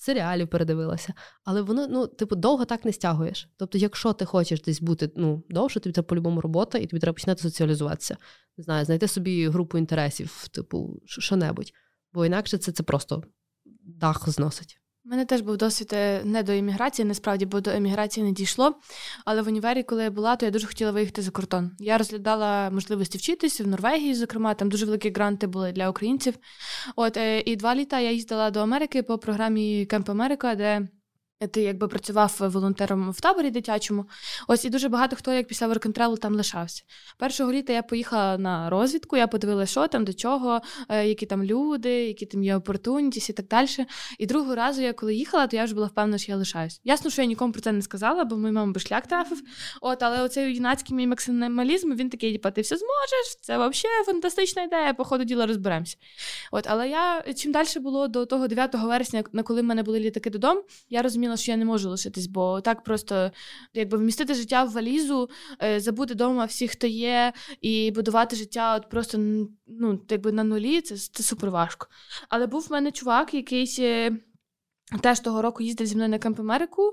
Серіалів 0.00 0.48
передивилася, 0.48 1.14
але 1.44 1.62
воно, 1.62 1.86
ну, 1.86 2.06
типу, 2.06 2.36
довго 2.36 2.64
так 2.64 2.84
не 2.84 2.92
стягуєш. 2.92 3.48
Тобто, 3.56 3.78
якщо 3.78 4.12
ти 4.12 4.24
хочеш 4.24 4.62
десь 4.62 4.80
бути 4.80 5.10
ну, 5.16 5.42
довше, 5.48 5.80
тобі 5.80 5.92
треба 5.92 6.06
по-любому 6.06 6.40
робота, 6.40 6.78
і 6.78 6.86
тобі 6.86 7.00
треба 7.00 7.12
починати 7.12 7.42
соціалізуватися. 7.42 8.16
Не 8.56 8.64
знаю, 8.64 8.84
знайти 8.84 9.08
собі 9.08 9.48
групу 9.48 9.78
інтересів, 9.78 10.48
типу, 10.48 11.00
що-небудь. 11.06 11.72
Бо 12.12 12.26
інакше 12.26 12.58
це, 12.58 12.72
це 12.72 12.82
просто 12.82 13.22
дах 13.84 14.28
зносить. 14.28 14.79
У 15.04 15.08
мене 15.08 15.24
теж 15.24 15.40
був 15.40 15.56
досвід 15.56 15.90
е, 15.92 16.22
не 16.24 16.42
до 16.42 16.52
еміграції, 16.52 17.08
насправді, 17.08 17.46
бо 17.46 17.60
до 17.60 17.70
еміграції 17.70 18.26
не 18.26 18.32
дійшло. 18.32 18.74
Але 19.24 19.42
в 19.42 19.48
універі, 19.48 19.82
коли 19.82 20.02
я 20.02 20.10
була, 20.10 20.36
то 20.36 20.46
я 20.46 20.52
дуже 20.52 20.66
хотіла 20.66 20.90
виїхати 20.90 21.22
за 21.22 21.30
кордон. 21.30 21.70
Я 21.78 21.98
розглядала 21.98 22.70
можливості 22.70 23.18
вчитися 23.18 23.64
в 23.64 23.66
Норвегії, 23.66 24.14
зокрема, 24.14 24.54
там 24.54 24.68
дуже 24.68 24.86
великі 24.86 25.10
гранти 25.10 25.46
були 25.46 25.72
для 25.72 25.90
українців. 25.90 26.34
От 26.96 27.16
е, 27.16 27.40
і 27.40 27.56
два 27.56 27.74
літа 27.74 28.00
я 28.00 28.10
їздила 28.10 28.50
до 28.50 28.60
Америки 28.60 29.02
по 29.02 29.18
програмі 29.18 29.86
Кемп 29.86 30.10
Америка, 30.10 30.54
де 30.54 30.88
ти 31.46 31.62
якби 31.62 31.88
працював 31.88 32.36
волонтером 32.38 33.10
в 33.10 33.20
таборі 33.20 33.50
дитячому. 33.50 34.04
Ось 34.48 34.64
і 34.64 34.70
дуже 34.70 34.88
багато 34.88 35.16
хто, 35.16 35.32
як 35.32 35.46
після 35.46 35.68
travel, 35.68 36.18
там 36.18 36.34
лишався. 36.34 36.82
Першого 37.18 37.52
літа 37.52 37.72
я 37.72 37.82
поїхала 37.82 38.38
на 38.38 38.70
розвідку, 38.70 39.16
я 39.16 39.26
подивилася, 39.26 39.70
що 39.70 39.88
там, 39.88 40.04
до 40.04 40.12
чого, 40.12 40.60
е, 40.88 41.06
які 41.06 41.26
там 41.26 41.44
люди, 41.44 41.90
які 41.90 42.26
там 42.26 42.42
є 42.42 42.56
opportunities 42.56 43.30
і 43.30 43.32
так 43.32 43.46
далі. 43.46 43.86
І 44.18 44.26
другого 44.26 44.54
разу, 44.54 44.82
я 44.82 44.92
коли 44.92 45.14
їхала, 45.14 45.46
то 45.46 45.56
я 45.56 45.64
вже 45.64 45.74
була 45.74 45.86
впевнена, 45.86 46.18
що 46.18 46.32
я 46.32 46.38
лишаюсь. 46.38 46.80
Ясно, 46.84 47.10
що 47.10 47.22
я 47.22 47.28
нікому 47.28 47.52
про 47.52 47.62
це 47.62 47.72
не 47.72 47.82
сказала, 47.82 48.24
бо 48.24 48.36
мій 48.36 48.50
мама 48.50 48.72
би 48.72 48.80
шлях 48.80 49.06
трафив. 49.06 49.42
От, 49.80 50.02
але 50.02 50.22
оцей 50.22 50.54
юнацький 50.54 50.96
мій 50.96 51.06
максималізм, 51.06 51.94
він 51.94 52.10
такий, 52.10 52.32
типа, 52.32 52.50
ти 52.50 52.60
все 52.60 52.76
зможеш, 52.76 53.38
це 53.40 53.56
взагалі 53.56 54.04
фантастична 54.06 54.62
ідея, 54.62 54.94
по 54.94 55.04
ходу 55.04 55.24
діла 55.24 55.46
розберемося. 55.46 55.96
От, 56.52 56.66
але 56.68 56.88
я 56.88 57.24
чим 57.36 57.52
далі 57.52 57.66
було 57.76 58.08
до 58.08 58.26
того 58.26 58.48
9 58.48 58.74
вересня, 58.74 59.24
на 59.32 59.42
коли 59.42 59.60
в 59.60 59.64
мене 59.64 59.82
були 59.82 60.00
літаки 60.00 60.30
додому, 60.30 60.64
я 60.90 61.02
розуміла 61.02 61.29
зрозуміла, 61.30 61.36
що 61.36 61.52
я 61.52 61.56
не 61.56 61.64
можу 61.64 61.90
лишитись, 61.90 62.26
бо 62.26 62.60
так 62.60 62.84
просто 62.84 63.30
якби 63.74 63.98
вмістити 63.98 64.34
життя 64.34 64.64
в 64.64 64.72
валізу, 64.72 65.30
е, 65.62 65.80
забути 65.80 66.14
вдома 66.14 66.44
всіх, 66.44 66.70
хто 66.70 66.86
є, 66.86 67.32
і 67.60 67.90
будувати 67.90 68.36
життя 68.36 68.76
от 68.76 68.90
просто 68.90 69.18
ну, 69.66 70.00
якби 70.10 70.32
на 70.32 70.44
нулі, 70.44 70.80
це 70.80 70.96
це 70.96 71.22
супер 71.22 71.50
важко. 71.50 71.86
Але 72.28 72.46
був 72.46 72.66
в 72.68 72.72
мене 72.72 72.92
чувак, 72.92 73.34
який 73.34 73.76
е, 73.78 74.12
теж 75.00 75.20
того 75.20 75.42
року 75.42 75.62
їздив 75.62 75.86
зі 75.86 75.94
мною 75.94 76.10
на 76.10 76.18
Камп 76.18 76.40
Америку, 76.40 76.92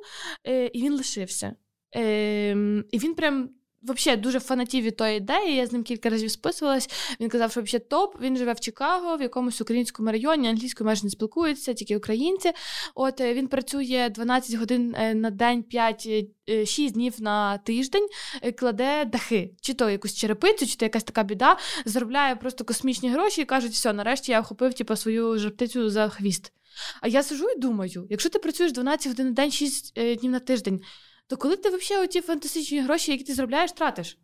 і 0.74 0.82
він 0.82 0.94
лишився. 0.94 1.56
Ем, 1.92 2.86
і 2.92 3.00
він 3.00 3.16
прям 3.16 3.50
Взагалі 3.94 4.22
дуже 4.22 4.40
фанатів 4.40 4.84
від 4.84 4.98
тої 4.98 5.18
ідеї. 5.18 5.56
Я 5.56 5.66
з 5.66 5.72
ним 5.72 5.84
кілька 5.84 6.10
разів 6.10 6.32
списувалась. 6.32 6.90
Він 7.20 7.30
казав, 7.30 7.52
що 7.52 7.62
взагалі 7.62 7.86
топ. 7.90 8.22
Він 8.22 8.38
живе 8.38 8.54
в 8.54 8.60
Чикаго, 8.60 9.18
в 9.18 9.22
якомусь 9.22 9.62
українському 9.62 10.12
районі, 10.12 10.50
англійською 10.50 10.86
майже 10.86 11.04
не 11.04 11.10
спілкується, 11.10 11.74
тільки 11.74 11.98
українці. 11.98 12.52
От 12.96 13.22
е, 13.22 13.34
він 13.34 13.48
працює 13.48 14.10
12 14.16 14.56
годин 14.56 14.96
е, 14.98 15.16
на 15.16 15.30
день, 15.30 15.64
5-6 15.74 16.28
е, 16.48 16.92
днів 16.92 17.14
на 17.20 17.58
тиждень, 17.58 18.08
кладе 18.60 19.06
дахи, 19.06 19.52
чи 19.62 19.74
то 19.74 19.90
якусь 19.90 20.16
черепицю, 20.16 20.68
чи 20.68 20.76
то 20.76 20.86
якась 20.86 21.04
така 21.04 21.24
біда, 21.24 21.58
заробляє 21.86 22.36
просто 22.36 22.66
космічні 22.66 23.10
гроші 23.10 23.42
і 23.42 23.46
кажуть, 23.46 23.72
все, 23.72 23.94
нарешті 23.94 24.32
я 24.32 24.42
охопив 24.42 24.74
типу, 24.74 24.96
свою 24.96 25.40
жарптицю 25.40 25.90
за 25.90 26.10
хвіст. 26.10 26.54
А 27.02 27.08
я 27.08 27.24
сижу 27.24 27.50
і 27.50 27.60
думаю: 27.60 28.08
якщо 28.10 28.30
ти 28.30 28.40
працюєш 28.40 28.72
12 28.72 29.08
годин 29.08 29.26
на 29.26 29.32
день, 29.32 29.52
6 29.52 29.94
днів 29.96 30.32
на 30.32 30.40
тиждень 30.40 30.82
то 31.28 31.38
коли 31.38 31.58
ти 31.58 31.70
взагалі 31.70 32.06
оті 32.06 32.22
фантастичні 32.22 32.80
гроші, 32.82 33.12
які 33.12 33.24
ти 33.24 33.34
заробляєш, 33.34 33.72
тратиш? 33.72 34.18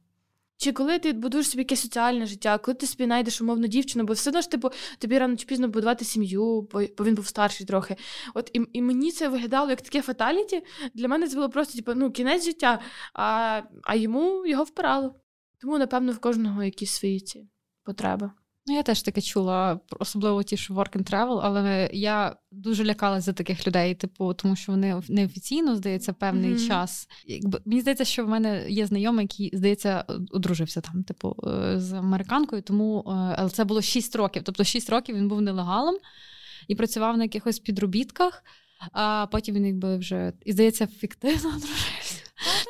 Чи 0.57 0.71
коли 0.71 0.99
ти 0.99 1.13
будуєш 1.13 1.49
собі 1.49 1.61
якесь 1.61 1.81
соціальне 1.81 2.25
життя, 2.25 2.57
коли 2.57 2.75
ти 2.75 2.87
собі 2.87 3.05
знайдеш 3.05 3.41
умовну 3.41 3.67
дівчину, 3.67 4.05
бо 4.05 4.13
все 4.13 4.29
одно 4.29 4.41
ж 4.41 4.51
типу, 4.51 4.69
тобі 4.97 5.19
рано 5.19 5.35
чи 5.35 5.45
пізно 5.45 5.67
будувати 5.67 6.05
сім'ю, 6.05 6.61
бо 6.71 7.03
він 7.03 7.15
був 7.15 7.27
старший 7.27 7.65
трохи. 7.65 7.95
От 8.33 8.49
І 8.53 8.61
і 8.73 8.81
мені 8.81 9.11
це 9.11 9.27
виглядало 9.27 9.69
як 9.69 9.81
таке 9.81 10.01
фаталіті. 10.01 10.63
Для 10.93 11.07
мене 11.07 11.27
це 11.27 11.35
було 11.35 11.49
просто 11.49 11.77
типу, 11.77 11.93
ну, 11.95 12.11
кінець 12.11 12.45
життя, 12.45 12.79
а 13.13 13.61
а 13.83 13.95
йому 13.95 14.45
його 14.45 14.63
впирало. 14.63 15.15
Тому, 15.61 15.77
напевно, 15.77 16.11
в 16.11 16.19
кожного 16.19 16.63
якісь 16.63 16.91
свої 16.91 17.19
ці 17.19 17.47
потреби. 17.83 18.31
Ну, 18.65 18.75
я 18.75 18.83
теж 18.83 19.01
таке 19.01 19.21
чула, 19.21 19.79
особливо 19.99 20.43
ті, 20.43 20.57
що 20.57 20.73
work 20.73 20.97
and 20.97 21.11
travel, 21.11 21.39
але 21.43 21.89
я 21.93 22.35
дуже 22.51 22.85
лякалася 22.85 23.25
за 23.25 23.33
таких 23.33 23.67
людей, 23.67 23.95
типу, 23.95 24.33
тому 24.33 24.55
що 24.55 24.71
вони 24.71 25.01
неофіційно, 25.09 25.75
здається, 25.75 26.13
певний 26.13 26.53
mm-hmm. 26.53 26.67
час. 26.67 27.07
Якби 27.27 27.59
Мені 27.65 27.81
здається, 27.81 28.05
що 28.05 28.25
в 28.25 28.29
мене 28.29 28.69
є 28.69 28.85
знайомий, 28.85 29.23
який, 29.23 29.57
здається, 29.57 30.05
одружився 30.31 30.81
там, 30.81 31.03
типу, 31.03 31.35
е, 31.47 31.79
з 31.79 31.93
американкою, 31.93 32.61
тому 32.61 32.99
е, 32.99 33.11
але 33.37 33.49
це 33.49 33.63
було 33.63 33.81
6 33.81 34.15
років. 34.15 34.43
Тобто 34.45 34.63
6 34.63 34.89
років 34.89 35.15
він 35.15 35.27
був 35.27 35.41
нелегалом 35.41 35.95
і 36.67 36.75
працював 36.75 37.17
на 37.17 37.23
якихось 37.23 37.59
підробітках, 37.59 38.43
а 38.91 39.27
потім 39.31 39.55
він 39.55 39.65
якби 39.65 39.97
вже, 39.97 40.33
і 40.45 40.51
здається, 40.51 40.87
фіктивно 40.87 41.49
одружився. 41.57 42.23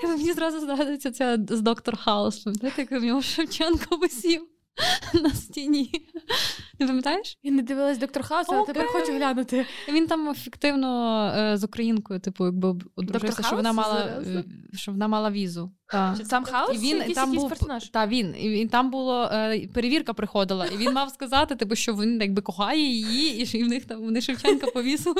Мені 0.03 0.33
зразу 0.33 0.59
згадується 0.59 1.11
це 1.11 1.37
з 1.49 1.61
доктор 1.61 1.97
Хаус. 1.97 2.39
Пам'ятаєте, 2.39 2.81
як 2.81 2.91
в 3.01 3.05
нього 3.05 3.21
Шевченко 3.21 3.97
висів? 3.97 4.52
на 5.23 5.29
стіні. 5.29 5.91
Не 6.79 6.87
пам'ятаєш? 6.87 7.37
Я 7.43 7.51
не 7.51 7.61
дивилась 7.61 7.97
доктор 7.97 8.23
Хаус, 8.23 8.47
але 8.49 8.61
okay. 8.61 8.65
тепер 8.65 8.87
хочу 8.87 9.13
глянути. 9.13 9.65
Він 9.89 10.07
там 10.07 10.29
ефективно 10.29 11.27
е, 11.37 11.57
з 11.57 11.63
українкою, 11.63 12.19
типу, 12.19 12.45
якби 12.45 12.75
одружився, 12.95 13.43
що 13.43 13.55
вона 13.55 13.73
мала 13.73 14.21
е, 14.27 14.43
що 14.73 14.91
вона 14.91 15.07
мала 15.07 15.31
візу. 15.31 15.71
Сам 16.23 16.45
Хаус? 16.45 16.77
І 16.77 16.79
він 16.79 16.97
якийсь, 16.97 17.15
там 17.15 17.31
був? 17.31 17.53
Та, 17.91 18.07
він. 18.07 18.35
І, 18.37 18.67
там 18.67 18.91
було 18.91 19.23
е, 19.23 19.67
перевірка 19.73 20.13
приходила, 20.13 20.65
і 20.65 20.77
він 20.77 20.93
мав 20.93 21.09
сказати, 21.09 21.55
типу, 21.55 21.75
що 21.75 21.93
він 21.93 22.21
якби 22.21 22.41
кохає 22.41 22.81
її, 22.81 23.41
і 23.41 23.45
що 23.45 23.57
в 23.57 23.67
них 23.67 23.85
там 23.85 24.01
вони 24.01 24.21
Шевченка 24.21 24.67
повісили. 24.67 25.15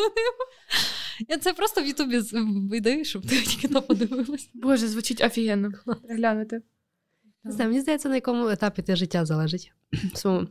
Я 1.29 1.37
це 1.37 1.53
просто 1.53 1.81
в 1.81 1.87
Ютубі 1.87 2.21
вийди, 2.69 3.05
щоб 3.05 3.21
ти 3.21 3.41
тільки 3.41 3.67
то 3.67 3.81
подивилась. 3.81 4.49
Боже, 4.53 4.87
звучить 4.87 5.23
офігенно. 5.23 5.71
Глянути. 6.09 6.61
Знаю, 7.45 7.69
мені 7.69 7.81
здається, 7.81 8.09
на 8.09 8.15
якому 8.15 8.49
етапі 8.49 8.81
ти 8.81 8.95
життя 8.95 9.25
залежить 9.25 9.73
в 10.13 10.17
своєму 10.17 10.47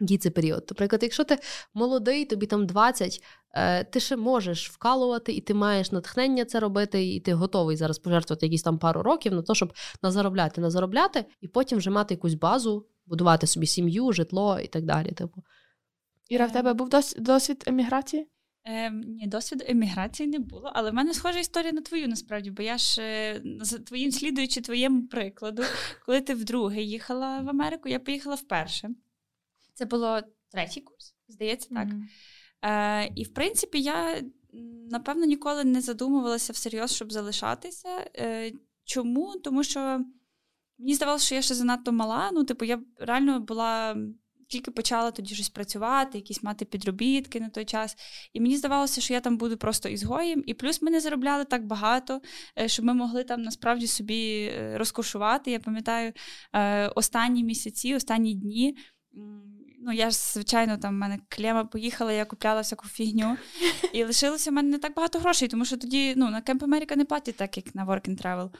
дійці 0.00 0.30
період. 0.30 0.66
Наприклад, 0.70 1.02
якщо 1.02 1.24
ти 1.24 1.38
молодий, 1.74 2.24
тобі 2.24 2.46
там 2.46 2.66
20, 2.66 3.22
е, 3.52 3.84
ти 3.84 4.00
ще 4.00 4.16
можеш 4.16 4.70
вкалувати, 4.70 5.32
і 5.32 5.40
ти 5.40 5.54
маєш 5.54 5.92
натхнення 5.92 6.44
це 6.44 6.60
робити, 6.60 7.14
і 7.14 7.20
ти 7.20 7.34
готовий 7.34 7.76
зараз 7.76 7.98
пожертвувати 7.98 8.46
якісь 8.46 8.62
там 8.62 8.78
пару 8.78 9.02
років 9.02 9.34
на 9.34 9.42
те, 9.42 9.54
щоб 9.54 9.72
назаробляти, 10.02 10.60
назаробляти, 10.60 11.24
і 11.40 11.48
потім 11.48 11.78
вже 11.78 11.90
мати 11.90 12.14
якусь 12.14 12.34
базу 12.34 12.86
будувати 13.06 13.46
собі 13.46 13.66
сім'ю, 13.66 14.12
житло 14.12 14.60
і 14.60 14.66
так 14.66 14.84
далі. 14.84 15.12
Типу. 15.12 15.42
Іра, 16.28 16.46
в 16.46 16.52
тебе 16.52 16.74
був 16.74 16.88
досвід 17.18 17.64
еміграції? 17.66 18.28
Е, 18.66 18.90
ні, 18.90 19.26
досвіду 19.26 19.64
еміграції 19.68 20.28
не 20.28 20.38
було, 20.38 20.72
але 20.74 20.90
в 20.90 20.94
мене 20.94 21.14
схожа 21.14 21.38
історія 21.38 21.72
на 21.72 21.80
твою 21.80 22.08
насправді, 22.08 22.50
бо 22.50 22.62
я 22.62 22.78
ж 22.78 23.02
е, 23.02 23.42
за 23.60 23.78
твоїм 23.78 24.12
слідуючи 24.12 24.60
твоєму 24.60 25.06
прикладу, 25.06 25.62
коли 26.06 26.20
ти 26.20 26.34
вдруге 26.34 26.82
їхала 26.82 27.40
в 27.40 27.48
Америку, 27.48 27.88
я 27.88 28.00
поїхала 28.00 28.34
вперше. 28.34 28.90
Це 29.74 29.84
було 29.84 30.20
третій 30.50 30.80
курс, 30.80 31.14
здається, 31.28 31.68
так. 31.74 31.88
Е, 32.62 33.12
і 33.16 33.24
в 33.24 33.34
принципі, 33.34 33.80
я 33.80 34.22
напевно 34.90 35.24
ніколи 35.24 35.64
не 35.64 35.80
задумувалася 35.80 36.52
всерйоз, 36.52 36.94
щоб 36.94 37.12
залишатися. 37.12 38.10
Е, 38.16 38.52
чому? 38.84 39.34
Тому 39.44 39.64
що 39.64 40.04
мені 40.78 40.94
здавалося, 40.94 41.26
що 41.26 41.34
я 41.34 41.42
ще 41.42 41.54
занадто 41.54 41.92
мала. 41.92 42.30
Ну, 42.32 42.44
типу, 42.44 42.64
я 42.64 42.80
реально 42.98 43.40
була. 43.40 43.96
Тільки 44.54 44.70
почала 44.70 45.10
тоді 45.10 45.34
щось 45.34 45.48
працювати, 45.48 46.18
якісь 46.18 46.42
мати 46.42 46.64
підробітки 46.64 47.40
на 47.40 47.48
той 47.48 47.64
час. 47.64 47.96
І 48.32 48.40
мені 48.40 48.56
здавалося, 48.56 49.00
що 49.00 49.14
я 49.14 49.20
там 49.20 49.36
буду 49.36 49.56
просто 49.56 49.88
ізгоєм. 49.88 50.42
І 50.46 50.54
плюс 50.54 50.82
ми 50.82 50.90
не 50.90 51.00
заробляли 51.00 51.44
так 51.44 51.66
багато, 51.66 52.20
е, 52.58 52.68
щоб 52.68 52.84
ми 52.84 52.94
могли 52.94 53.24
там 53.24 53.42
насправді 53.42 53.86
собі 53.86 54.52
е, 54.56 54.78
розкошувати. 54.78 55.50
Я 55.50 55.58
пам'ятаю 55.58 56.12
е, 56.52 56.88
останні 56.88 57.44
місяці, 57.44 57.94
останні 57.94 58.34
дні. 58.34 58.76
Ну, 59.80 59.92
я 59.92 60.10
ж, 60.10 60.16
звичайно, 60.16 60.78
там 60.78 60.94
в 60.94 60.98
мене 60.98 61.18
клема 61.28 61.64
поїхала, 61.64 62.12
я 62.12 62.24
купляла 62.24 62.60
всяку 62.60 62.88
фігню. 62.88 63.36
І 63.92 64.04
лишилося 64.14 64.50
в 64.50 64.52
мене 64.52 64.68
не 64.68 64.78
так 64.78 64.94
багато 64.94 65.18
грошей, 65.18 65.48
тому 65.48 65.64
що 65.64 65.76
тоді 65.76 66.14
ну, 66.16 66.30
на 66.30 66.40
Кемп 66.40 66.62
Америка 66.62 66.96
не 66.96 67.04
платять 67.04 67.36
так, 67.36 67.56
як 67.56 67.74
на 67.74 67.86
Work 67.86 68.08
and 68.08 68.22
Travel. 68.22 68.50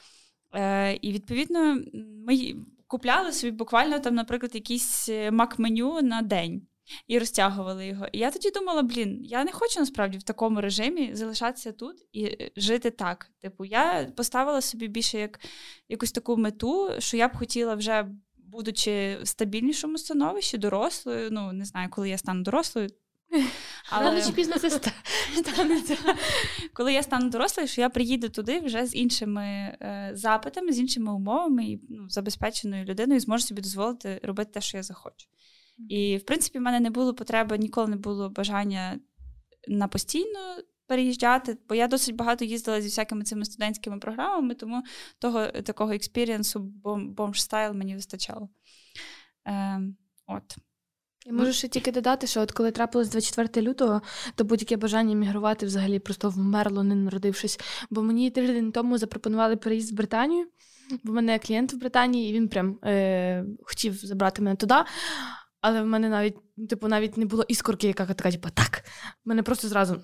Е, 0.53 0.93
і 1.01 1.11
відповідно 1.11 1.81
ми 2.27 2.55
купляли 2.87 3.31
собі 3.31 3.51
буквально 3.51 3.99
там, 3.99 4.15
наприклад, 4.15 4.55
якийсь 4.55 5.09
е, 5.09 5.31
мак-меню 5.31 6.01
на 6.01 6.21
день. 6.21 6.67
І 7.07 7.19
розтягували 7.19 7.87
його. 7.87 8.07
І 8.11 8.17
я 8.17 8.31
тоді 8.31 8.51
думала: 8.51 8.83
блін, 8.83 9.19
я 9.23 9.43
не 9.43 9.51
хочу 9.51 9.79
насправді 9.79 10.17
в 10.17 10.23
такому 10.23 10.61
режимі 10.61 11.15
залишатися 11.15 11.71
тут 11.71 11.95
і 12.11 12.23
е, 12.25 12.51
жити 12.57 12.91
так. 12.91 13.31
Типу, 13.41 13.65
я 13.65 14.11
поставила 14.15 14.61
собі 14.61 14.87
більше 14.87 15.19
як 15.19 15.39
якусь 15.89 16.11
таку 16.11 16.37
мету, 16.37 16.89
що 16.99 17.17
я 17.17 17.27
б 17.27 17.37
хотіла 17.37 17.75
вже, 17.75 18.07
будучи 18.37 19.17
в 19.21 19.27
стабільнішому 19.27 19.97
становищі, 19.97 20.57
дорослою. 20.57 21.29
Ну, 21.31 21.53
не 21.53 21.65
знаю, 21.65 21.89
коли 21.89 22.09
я 22.09 22.17
стану 22.17 22.43
дорослою. 22.43 22.89
Рано 23.91 24.21
чи 24.21 24.31
пізно 24.31 24.59
це 24.59 24.69
станеться. 25.35 25.97
коли 26.73 26.93
я 26.93 27.03
стану 27.03 27.29
дорослою, 27.29 27.67
що 27.67 27.81
я 27.81 27.89
приїду 27.89 28.29
туди 28.29 28.59
вже 28.59 28.85
з 28.85 28.95
іншими 28.95 29.43
е, 29.45 30.11
запитами, 30.13 30.71
з 30.73 30.79
іншими 30.79 31.13
умовами 31.13 31.65
і 31.65 31.81
ну, 31.89 32.09
забезпеченою 32.09 32.85
людиною, 32.85 33.17
і 33.17 33.19
зможу 33.19 33.43
собі 33.43 33.61
дозволити 33.61 34.19
робити 34.23 34.51
те, 34.53 34.61
що 34.61 34.77
я 34.77 34.83
захочу. 34.83 35.27
І, 35.89 36.17
в 36.17 36.25
принципі, 36.25 36.59
в 36.59 36.61
мене 36.61 36.79
не 36.79 36.89
було 36.89 37.13
потреби, 37.13 37.57
ніколи 37.57 37.87
не 37.87 37.95
було 37.95 38.29
бажання 38.29 38.99
на 39.67 39.87
постійно 39.87 40.39
переїжджати, 40.87 41.57
бо 41.69 41.75
я 41.75 41.87
досить 41.87 42.15
багато 42.15 42.45
їздила 42.45 42.81
зі 42.81 42.87
всякими 42.87 43.23
цими 43.23 43.45
студентськими 43.45 43.99
програмами, 43.99 44.55
тому 44.55 44.83
того 45.19 45.47
такого 45.47 45.91
experience 45.91 46.53
у 46.53 46.59
бом- 46.59 47.15
бомж-style 47.15 47.73
мені 47.73 47.95
вистачало. 47.95 48.49
Е, 49.47 49.81
от. 50.27 50.57
Я 51.27 51.33
можу 51.33 51.53
ще 51.53 51.67
тільки 51.67 51.91
додати, 51.91 52.27
що 52.27 52.41
от 52.41 52.51
коли 52.51 52.71
трапилось 52.71 53.09
24 53.09 53.67
лютого, 53.67 54.01
то 54.35 54.43
будь-яке 54.43 54.77
бажання 54.77 55.15
мігрувати 55.15 55.65
взагалі 55.65 55.99
просто 55.99 56.29
вмерло, 56.29 56.83
не 56.83 56.95
народившись. 56.95 57.59
Бо 57.89 58.01
мені 58.01 58.31
тиждень 58.31 58.71
тому 58.71 58.97
запропонували 58.97 59.55
переїзд 59.55 59.93
в 59.93 59.95
Британію, 59.95 60.47
бо 61.03 61.11
в 61.11 61.15
мене 61.15 61.39
клієнт 61.39 61.73
в 61.73 61.77
Британії, 61.77 62.29
і 62.29 62.33
він 62.33 62.49
прям 62.49 62.79
е, 62.83 63.45
хотів 63.63 63.93
забрати 63.93 64.41
мене 64.41 64.55
туди. 64.55 64.75
Але 65.61 65.81
в 65.81 65.85
мене 65.85 66.09
навіть, 66.09 66.35
типу, 66.69 66.87
навіть 66.87 67.17
не 67.17 67.25
було 67.25 67.43
іскорки, 67.47 67.87
яка 67.87 68.05
така, 68.05 68.31
типу, 68.31 68.49
так. 68.53 68.83
В 69.25 69.29
мене 69.29 69.43
просто 69.43 69.67
зразу, 69.67 70.01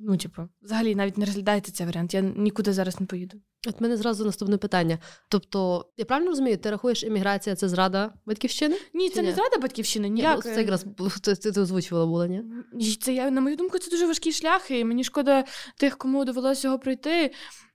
ну, 0.00 0.16
типу, 0.16 0.42
взагалі 0.62 0.94
навіть 0.94 1.18
не 1.18 1.24
розглядається 1.24 1.72
цей 1.72 1.86
варіант. 1.86 2.14
Я 2.14 2.20
нікуди 2.20 2.72
зараз 2.72 3.00
не 3.00 3.06
поїду. 3.06 3.40
От 3.68 3.80
мене 3.80 3.96
зразу 3.96 4.24
наступне 4.24 4.56
питання. 4.56 4.98
Тобто, 5.28 5.86
я 5.96 6.04
правильно 6.04 6.30
розумію, 6.30 6.56
ти 6.56 6.70
рахуєш 6.70 7.04
еміграція 7.04 7.56
це 7.56 7.68
зрада 7.68 8.14
батьківщини? 8.26 8.76
Ні, 8.94 9.10
це 9.10 9.20
ні? 9.22 9.28
не 9.28 9.34
зрада 9.34 9.58
батьківщини. 9.58 10.08
Ні, 10.08 10.14
Ніяк. 10.14 10.36
ну, 10.36 10.42
це 10.42 10.60
якраз 10.60 10.86
це, 10.98 11.20
це 11.20 11.34
ти, 11.34 11.52
ти 11.52 11.60
озвучувала 11.60 12.06
була, 12.06 12.28
ні? 12.28 12.42
Це 13.00 13.14
я, 13.14 13.30
на 13.30 13.40
мою 13.40 13.56
думку, 13.56 13.78
це 13.78 13.90
дуже 13.90 14.06
важкий 14.06 14.32
шлях, 14.32 14.70
і 14.70 14.84
мені 14.84 15.04
шкода 15.04 15.44
тих, 15.76 15.98
кому 15.98 16.24
довелося 16.24 16.68
його 16.68 16.78
пройти. 16.78 17.30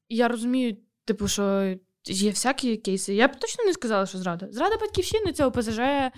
І 0.09 0.15
я 0.15 0.27
розумію, 0.27 0.77
типу, 1.05 1.27
що 1.27 1.75
є 2.09 2.29
всякі 2.29 2.77
кейси. 2.77 3.15
Я 3.15 3.27
б 3.27 3.35
точно 3.35 3.63
не 3.63 3.73
сказала, 3.73 4.05
що 4.05 4.17
зрада. 4.17 4.47
Зрада 4.51 4.77
батьківщини 4.81 5.31
це 5.33 5.45
ОПЗЖ, 5.45 5.75
зрада 5.75 6.11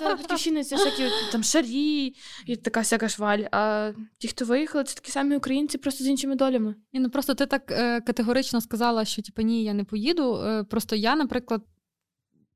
батьківщини 0.16 0.64
це 0.64 0.76
всякі 0.76 1.02
там 1.32 1.42
шарі 1.42 2.14
і 2.46 2.56
така 2.56 2.80
всяка 2.80 3.08
шваль. 3.08 3.42
А 3.52 3.92
ті, 4.18 4.28
хто 4.28 4.44
виїхали, 4.44 4.84
це 4.84 4.94
такі 4.94 5.10
самі 5.10 5.36
українці, 5.36 5.78
просто 5.78 6.04
з 6.04 6.06
іншими 6.06 6.36
долями. 6.36 6.74
Ні, 6.92 7.00
ну 7.00 7.10
просто 7.10 7.34
ти 7.34 7.46
так 7.46 7.70
е, 7.70 8.00
категорично 8.00 8.60
сказала, 8.60 9.04
що 9.04 9.22
типу, 9.22 9.42
ні, 9.42 9.64
я 9.64 9.74
не 9.74 9.84
поїду. 9.84 10.36
Е, 10.36 10.64
просто 10.64 10.96
я, 10.96 11.16
наприклад, 11.16 11.62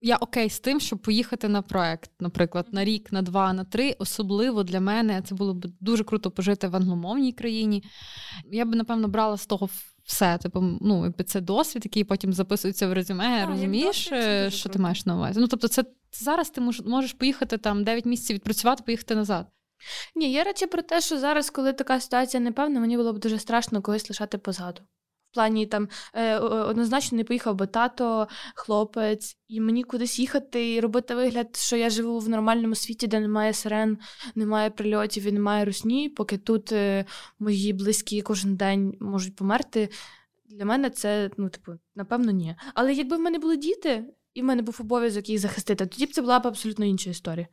я 0.02 0.16
окей 0.16 0.50
з 0.50 0.60
тим, 0.60 0.80
щоб 0.80 0.98
поїхати 0.98 1.48
на 1.48 1.62
проект, 1.62 2.10
наприклад, 2.20 2.66
на 2.72 2.84
рік, 2.84 3.12
на 3.12 3.22
два, 3.22 3.52
на 3.52 3.64
три. 3.64 3.96
Особливо 3.98 4.62
для 4.62 4.80
мене 4.80 5.22
це 5.22 5.34
було 5.34 5.54
б 5.54 5.66
дуже 5.80 6.04
круто 6.04 6.30
пожити 6.30 6.68
в 6.68 6.76
англомовній 6.76 7.32
країні. 7.32 7.84
Я 8.50 8.64
б, 8.64 8.74
напевно, 8.74 9.08
брала 9.08 9.36
з 9.36 9.46
того 9.46 9.68
все. 10.10 10.38
Типу, 10.38 10.60
ну, 10.80 11.04
якби 11.04 11.24
це 11.24 11.40
досвід, 11.40 11.82
який 11.84 12.04
потім 12.04 12.32
записується 12.32 12.88
в 12.88 12.92
резюме. 12.92 13.42
а, 13.44 13.46
розумієш, 13.46 14.08
досвід, 14.10 14.52
що 14.52 14.62
ти 14.62 14.68
круто. 14.68 14.82
маєш 14.82 15.06
на 15.06 15.16
увазі? 15.16 15.40
Ну, 15.40 15.46
тобто, 15.48 15.68
це 15.68 15.84
зараз 16.12 16.50
ти 16.50 16.60
мож- 16.60 16.80
можеш 16.86 17.12
поїхати 17.12 17.58
там 17.58 17.84
9 17.84 18.04
місяців 18.04 18.34
відпрацювати, 18.34 18.82
поїхати 18.86 19.14
назад. 19.14 19.46
Ні, 20.16 20.32
я 20.32 20.44
радше 20.44 20.66
про 20.66 20.82
те, 20.82 21.00
що 21.00 21.18
зараз, 21.18 21.50
коли 21.50 21.72
така 21.72 22.00
ситуація 22.00 22.40
непевна, 22.42 22.80
мені 22.80 22.96
було 22.96 23.12
б 23.12 23.18
дуже 23.18 23.38
страшно 23.38 23.82
когось 23.82 24.10
лишати 24.10 24.38
позаду. 24.38 24.80
Плані 25.32 25.66
там 25.66 25.88
е, 26.14 26.38
однозначно 26.38 27.18
не 27.18 27.24
поїхав 27.24 27.54
би 27.54 27.66
тато, 27.66 28.28
хлопець, 28.54 29.36
і 29.48 29.60
мені 29.60 29.84
кудись 29.84 30.18
їхати 30.18 30.74
і 30.74 30.80
робити 30.80 31.14
вигляд, 31.14 31.56
що 31.56 31.76
я 31.76 31.90
живу 31.90 32.18
в 32.18 32.28
нормальному 32.28 32.74
світі, 32.74 33.06
де 33.06 33.20
немає 33.20 33.52
сирен, 33.52 33.98
немає 34.34 34.70
прильотів 34.70 35.26
і 35.26 35.32
немає 35.32 35.64
русні, 35.64 36.08
поки 36.08 36.38
тут 36.38 36.72
е, 36.72 37.04
мої 37.38 37.72
близькі 37.72 38.22
кожен 38.22 38.56
день 38.56 38.96
можуть 39.00 39.36
померти. 39.36 39.88
Для 40.48 40.64
мене 40.64 40.90
це, 40.90 41.30
ну, 41.36 41.48
типу, 41.48 41.72
напевно, 41.96 42.32
ні. 42.32 42.54
Але 42.74 42.92
якби 42.92 43.16
в 43.16 43.20
мене 43.20 43.38
були 43.38 43.56
діти, 43.56 44.04
і 44.34 44.42
в 44.42 44.44
мене 44.44 44.62
був 44.62 44.76
обов'язок 44.80 45.28
їх 45.28 45.38
захистити, 45.38 45.86
тоді 45.86 46.06
б 46.06 46.12
це 46.12 46.22
була 46.22 46.40
б 46.40 46.46
абсолютно 46.46 46.84
інша 46.84 47.10
історія. 47.10 47.46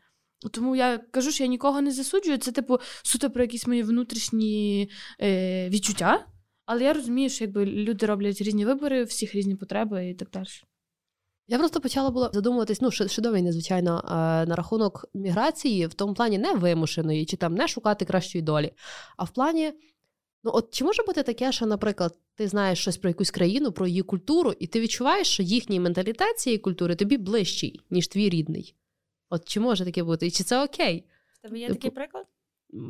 Тому 0.51 0.75
я 0.75 0.97
кажу, 0.97 1.31
що 1.31 1.43
я 1.43 1.49
нікого 1.49 1.81
не 1.81 1.91
засуджую. 1.91 2.37
Це, 2.37 2.51
типу, 2.51 2.79
суто 3.03 3.29
про 3.29 3.43
якісь 3.43 3.67
мої 3.67 3.83
внутрішні 3.83 4.89
е, 5.21 5.69
відчуття. 5.69 6.25
Але 6.67 6.83
я 6.83 6.93
розумію, 6.93 7.29
що 7.29 7.43
якби 7.43 7.65
люди 7.65 8.05
роблять 8.05 8.41
різні 8.41 8.65
вибори, 8.65 9.03
всіх 9.03 9.35
різні 9.35 9.55
потреби 9.55 10.09
і 10.09 10.13
так 10.13 10.29
далі. 10.29 10.45
Я 11.47 11.57
просто 11.57 11.81
почала 11.81 12.09
була 12.09 12.29
задумуватись, 12.33 12.81
ну, 12.81 12.91
ще, 12.91 13.07
ще 13.07 13.21
до 13.21 13.33
війни, 13.33 13.51
звичайно, 13.51 14.03
е, 14.05 14.09
на 14.45 14.55
рахунок 14.55 15.05
міграції, 15.13 15.87
в 15.87 15.93
тому 15.93 16.13
плані 16.13 16.37
не 16.37 16.53
вимушеної, 16.53 17.25
чи 17.25 17.37
там 17.37 17.55
не 17.55 17.67
шукати 17.67 18.05
кращої 18.05 18.41
долі, 18.41 18.71
а 19.17 19.23
в 19.23 19.29
плані. 19.29 19.73
Ну, 20.43 20.51
от 20.53 20.73
чи 20.73 20.83
може 20.83 21.03
бути 21.03 21.23
таке, 21.23 21.51
що, 21.51 21.65
наприклад, 21.65 22.17
ти 22.35 22.47
знаєш 22.47 22.79
щось 22.79 22.97
про 22.97 23.09
якусь 23.09 23.31
країну, 23.31 23.71
про 23.71 23.87
її 23.87 24.01
культуру, 24.01 24.53
і 24.59 24.67
ти 24.67 24.79
відчуваєш, 24.79 25.27
що 25.27 25.43
їхній 25.43 25.79
менталітет 25.79 26.39
цієї 26.39 26.57
культури 26.57 26.95
тобі 26.95 27.17
ближчий, 27.17 27.81
ніж 27.89 28.07
твій 28.07 28.29
рідний? 28.29 28.75
От 29.29 29.47
чи 29.47 29.59
може 29.59 29.85
таке 29.85 30.03
бути? 30.03 30.27
І 30.27 30.31
чи 30.31 30.43
це 30.43 30.63
окей? 30.63 31.05
В 31.33 31.41
тебе 31.41 31.59
є 31.59 31.67
Типу, 31.67 31.79
такий 31.79 31.91
приклад? 31.91 32.25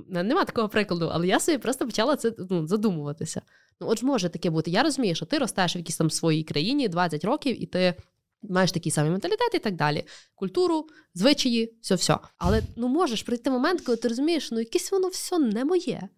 Нема 0.09 0.45
такого 0.45 0.69
прикладу, 0.69 1.09
але 1.13 1.28
я 1.28 1.39
собі 1.39 1.57
просто 1.57 1.86
почала 1.86 2.15
це 2.15 2.34
ну, 2.49 2.67
задумуватися. 2.67 3.41
Ну, 3.82 3.88
от 3.89 3.99
ж 3.99 4.05
може 4.05 4.30
таке 4.30 4.49
бути. 4.49 4.71
Я 4.71 4.84
розумію, 4.84 5.15
що 5.15 5.25
ти 5.25 5.38
ростеш 5.38 5.75
в 5.75 5.78
якійсь 5.78 5.97
там 5.97 6.09
своїй 6.09 6.43
країні 6.43 6.88
20 6.88 7.25
років, 7.25 7.63
і 7.63 7.65
ти 7.65 7.93
маєш 8.41 8.71
такий 8.71 8.91
самий 8.91 9.11
менталітет 9.11 9.53
і 9.53 9.59
так 9.59 9.75
далі. 9.75 10.03
Культуру, 10.36 10.88
звичаї, 11.13 11.78
все 11.82 11.95
все. 11.95 12.17
Але 12.38 12.61
ну 12.75 12.88
можеш 12.88 13.23
прийти 13.23 13.49
момент, 13.49 13.82
коли 13.82 13.97
ти 13.97 14.07
розумієш, 14.07 14.51
ну 14.51 14.59
якесь 14.59 14.91
воно 14.91 15.07
все 15.07 15.39
не 15.39 15.65
моє. 15.65 16.09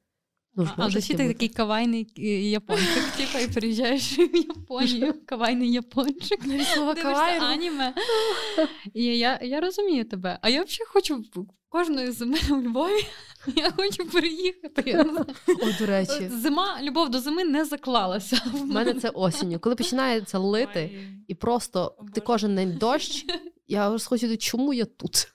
Ну, 0.55 0.67
а 0.77 0.85
а 0.85 0.89
бути. 0.89 1.27
такий 1.27 1.49
кавайний 1.49 2.07
япончик, 2.51 3.03
типу, 3.17 3.37
і 3.43 3.47
приїжджаєш 3.47 4.19
в 4.19 4.35
Японію, 4.35 5.13
кавайний 5.25 5.71
япончик. 5.71 6.43
Дивишся 6.47 6.95
аніме. 7.41 7.93
І 8.93 9.03
я, 9.03 9.39
я 9.41 9.61
розумію 9.61 10.05
тебе. 10.05 10.39
А 10.41 10.49
я 10.49 10.63
взагалі 10.63 10.87
хочу 10.87 11.23
кожної 11.69 12.11
зими 12.11 12.37
у 12.51 12.55
Львові. 12.55 13.05
Я 13.55 13.71
хочу 13.71 14.05
переїхати. 14.05 14.83
Я 14.85 15.03
не 15.03 15.09
знаю. 15.09 15.25
О, 15.47 15.79
до 15.79 15.85
речі, 15.85 16.29
Зима, 16.29 16.79
любов 16.81 17.09
до 17.09 17.19
зими 17.19 17.43
не 17.43 17.65
заклалася. 17.65 18.41
в 18.53 18.65
мене 18.65 18.93
це 18.93 19.09
осінню. 19.09 19.59
Коли 19.59 19.75
починається 19.75 20.39
лити, 20.39 20.91
Ой. 20.93 21.07
і 21.27 21.35
просто 21.35 21.95
О, 21.99 22.05
ти 22.13 22.21
кожен 22.21 22.55
день 22.55 22.77
дощ, 22.77 23.25
я 23.67 23.89
розхочу, 23.89 24.37
чому 24.37 24.73
я 24.73 24.85
тут? 24.85 25.27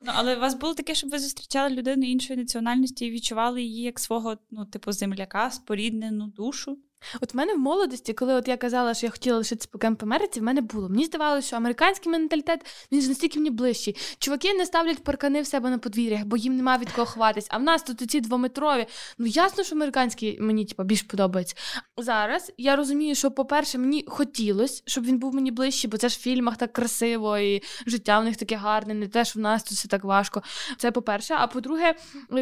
Ну, 0.00 0.12
але 0.14 0.36
у 0.36 0.40
вас 0.40 0.54
було 0.54 0.74
таке, 0.74 0.94
щоб 0.94 1.10
ви 1.10 1.18
зустрічали 1.18 1.74
людину 1.74 2.06
іншої 2.06 2.38
національності 2.38 3.06
і 3.06 3.10
відчували 3.10 3.62
її 3.62 3.82
як 3.82 4.00
свого, 4.00 4.38
ну, 4.50 4.64
типу, 4.66 4.92
земляка, 4.92 5.50
споріднену 5.50 6.26
душу? 6.26 6.78
От 7.20 7.34
в 7.34 7.36
мене 7.36 7.54
в 7.54 7.58
молодості, 7.58 8.12
коли 8.12 8.34
от 8.34 8.48
я 8.48 8.56
казала, 8.56 8.94
що 8.94 9.06
я 9.06 9.10
хотіла 9.10 9.36
лишитися 9.36 9.68
по 9.72 9.78
кемп 9.78 10.02
Америці, 10.02 10.40
в 10.40 10.42
мене 10.42 10.60
було. 10.60 10.88
Мені 10.88 11.04
здавалося, 11.04 11.46
що 11.46 11.56
американський 11.56 12.12
менталітет 12.12 12.66
він 12.92 13.00
ж 13.00 13.08
настільки 13.08 13.38
мені 13.38 13.50
ближчий. 13.50 13.96
Чуваки 14.18 14.54
не 14.54 14.66
ставлять 14.66 15.04
паркани 15.04 15.42
в 15.42 15.46
себе 15.46 15.70
на 15.70 15.78
подвір'ях, 15.78 16.24
бо 16.24 16.36
їм 16.36 16.56
нема 16.56 16.78
від 16.78 16.90
кого 16.90 17.06
ховатись. 17.06 17.46
А 17.50 17.58
в 17.58 17.62
нас 17.62 17.82
тут 17.82 18.10
ці 18.10 18.20
двометрові. 18.20 18.86
Ну 19.18 19.26
ясно, 19.26 19.64
що 19.64 19.76
американський 19.76 20.40
мені 20.40 20.64
типу, 20.64 20.82
більш 20.82 21.02
подобається. 21.02 21.56
Зараз 21.96 22.52
я 22.58 22.76
розумію, 22.76 23.14
що, 23.14 23.30
по-перше, 23.30 23.78
мені 23.78 24.04
хотілося, 24.08 24.82
щоб 24.86 25.04
він 25.04 25.18
був 25.18 25.34
мені 25.34 25.50
ближчий, 25.50 25.90
бо 25.90 25.96
це 25.96 26.08
ж 26.08 26.16
в 26.18 26.20
фільмах 26.20 26.56
так 26.56 26.72
красиво, 26.72 27.38
і 27.38 27.62
життя 27.86 28.20
в 28.20 28.24
них 28.24 28.36
таке 28.36 28.56
гарне, 28.56 28.94
не 28.94 29.08
те, 29.08 29.24
що 29.24 29.38
в 29.38 29.42
нас 29.42 29.62
тут 29.62 29.72
все 29.72 29.88
так 29.88 30.04
важко. 30.04 30.42
Це 30.78 30.90
по-перше. 30.90 31.34
А 31.38 31.46
по-друге, 31.46 31.94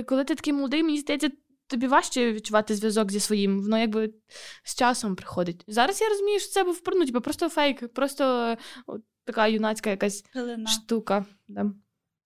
коли 0.06 0.24
ти 0.24 0.34
такий 0.34 0.52
молодий, 0.52 0.82
мені 0.82 0.98
здається 0.98 1.30
тобі 1.68 1.86
важче 1.86 2.32
відчувати 2.32 2.74
зв'язок 2.74 3.12
зі 3.12 3.20
своїм, 3.20 3.62
воно 3.62 3.78
якби 3.78 4.10
з 4.64 4.74
часом 4.74 5.16
приходить. 5.16 5.64
Зараз 5.66 6.00
я 6.00 6.08
розумію, 6.08 6.40
що 6.40 6.48
це 6.50 6.64
був 6.64 6.82
ну, 6.86 7.06
типу, 7.06 7.20
просто 7.20 7.48
фейк, 7.48 7.92
просто 7.92 8.56
от, 8.86 9.02
така 9.24 9.46
юнацька 9.46 9.90
якась 9.90 10.24
Пилина. 10.32 10.66
штука. 10.66 11.24
Да. 11.48 11.72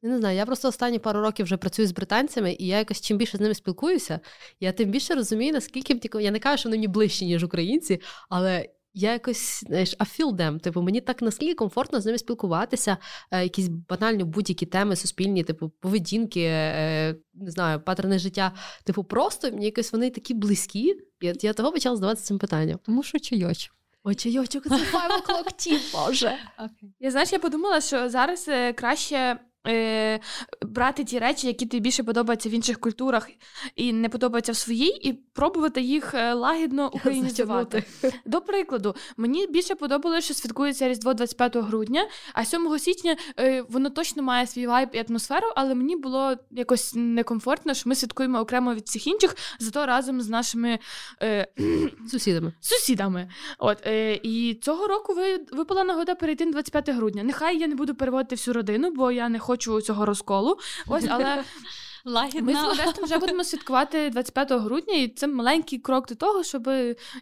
Я 0.03 0.11
не 0.11 0.19
знаю, 0.19 0.37
я 0.37 0.47
просто 0.47 0.69
останні 0.69 0.99
пару 0.99 1.21
років 1.21 1.45
вже 1.45 1.57
працюю 1.57 1.89
з 1.89 1.93
британцями, 1.93 2.57
і 2.59 2.67
я 2.67 2.79
якось 2.79 3.01
чим 3.01 3.19
більше 3.19 3.37
з 3.37 3.41
ними 3.41 3.55
спілкуюся, 3.55 4.21
я 4.61 4.73
тим 4.73 4.91
більше 4.91 5.15
розумію, 5.15 5.53
наскільки 5.53 6.21
я 6.21 6.31
не 6.31 6.39
кажу, 6.39 6.59
що 6.59 6.69
вони 6.69 6.77
мені 6.77 6.89
ближчі, 6.89 7.27
ніж 7.27 7.45
українці, 7.45 8.01
але 8.29 8.69
я 8.95 9.13
якось 9.13 9.65
знаєш, 9.67 9.97
I 9.99 10.21
feel 10.21 10.37
them. 10.37 10.61
Типу, 10.61 10.83
мені 10.83 11.01
так 11.01 11.23
наскільки 11.23 11.55
комфортно 11.55 12.01
з 12.01 12.07
ними 12.07 12.19
спілкуватися, 12.19 12.97
е, 13.31 13.43
якісь 13.43 13.69
банальні 13.69 14.25
будь-які 14.25 14.67
теми 14.67 14.97
суспільні, 14.97 15.45
типу 15.45 15.69
поведінки, 15.69 16.43
е, 16.43 17.17
не 17.35 17.51
знаю, 17.51 17.81
паттерни 17.81 18.19
життя. 18.19 18.53
Типу, 18.85 19.05
просто 19.05 19.51
мені 19.51 19.65
якось 19.65 19.93
вони 19.93 20.11
такі 20.11 20.35
близькі. 20.35 20.97
Я, 21.21 21.35
я 21.41 21.53
того 21.53 21.73
почала 21.73 21.97
здаватися 21.97 22.27
цим 22.27 22.39
питанням. 22.39 22.79
Тому 22.83 23.03
що 23.03 23.19
чайочок. 23.19 23.75
Ой, 24.05 24.15
чайочок, 24.15 24.65
це 24.65 24.75
five 24.75 25.23
o'clock 25.23 25.47
tea, 25.47 25.79
боже. 25.93 26.33
Okay. 26.59 26.89
Я 27.01 27.11
знаєш, 27.11 27.33
я 27.33 27.39
подумала, 27.39 27.81
що 27.81 28.09
зараз 28.09 28.49
е, 28.49 28.73
краще 28.73 29.39
е, 29.67 30.21
брати 30.63 31.05
ті 31.05 31.19
речі, 31.19 31.47
які 31.47 31.67
тобі 31.67 31.81
більше 31.81 32.03
подобаються 32.03 32.49
в 32.49 32.53
інших 32.53 32.81
культурах 32.81 33.31
і 33.77 33.93
не 33.93 34.09
подобаються 34.09 34.53
в 34.53 34.57
своїй, 34.57 35.09
і 35.09 35.13
пробувати 35.13 35.81
їх 35.81 36.15
е, 36.15 36.35
лагідно 36.35 36.91
українізувати. 36.93 37.85
До 38.25 38.41
прикладу, 38.41 38.95
мені 39.17 39.47
більше 39.47 39.75
подобалося, 39.75 40.21
що 40.21 40.35
святкується 40.35 40.89
Різдво 40.89 41.15
25 41.15 41.57
грудня, 41.57 42.09
а 42.35 42.45
7 42.45 42.79
січня 42.79 43.17
е, 43.39 43.65
воно 43.69 43.91
точно 43.91 44.23
має 44.23 44.47
свій 44.47 44.67
вайб 44.67 44.89
і 44.93 45.05
атмосферу, 45.09 45.47
але 45.57 45.75
мені 45.75 45.97
було 45.97 46.37
якось 46.51 46.93
некомфортно, 46.95 47.75
що 47.75 47.89
ми 47.89 47.95
святкуємо 47.95 48.41
окремо 48.41 48.75
від 48.75 48.85
всіх 48.85 49.07
інших, 49.07 49.37
зато 49.59 49.87
разом 49.87 50.21
з 50.21 50.29
нашими 50.29 50.79
е, 51.23 51.47
сусідами. 52.11 52.53
Сусідами. 52.61 53.31
От, 53.59 53.87
е, 53.87 54.21
І 54.23 54.59
цього 54.63 54.87
року 54.87 55.15
ви, 55.15 55.41
випала 55.53 55.85
нагода 55.85 56.15
перейти 56.15 56.47
на 56.47 56.53
25 56.53 56.89
грудня. 56.89 57.23
Нехай 57.23 57.59
я 57.59 57.67
не 57.67 57.75
буду 57.75 57.95
переводити 57.95 58.35
всю 58.35 58.55
родину, 58.55 58.91
бо 58.91 59.13
я 59.13 59.29
не 59.29 59.39
хочу 59.39 59.52
цього 59.57 60.07
розколу. 60.07 60.59
Ось, 60.87 61.05
але 61.09 61.45
Лагідно. 62.05 62.43
ми 62.43 62.53
з 62.53 62.63
Модестом 62.63 63.05
вже 63.05 63.19
будемо 63.19 63.45
святкувати 63.45 64.11
25 64.11 64.53
грудня, 64.53 64.95
і 64.95 65.09
це 65.09 65.27
маленький 65.27 65.79
крок 65.79 66.09
до 66.09 66.15
того, 66.15 66.45
щоб 66.45 66.71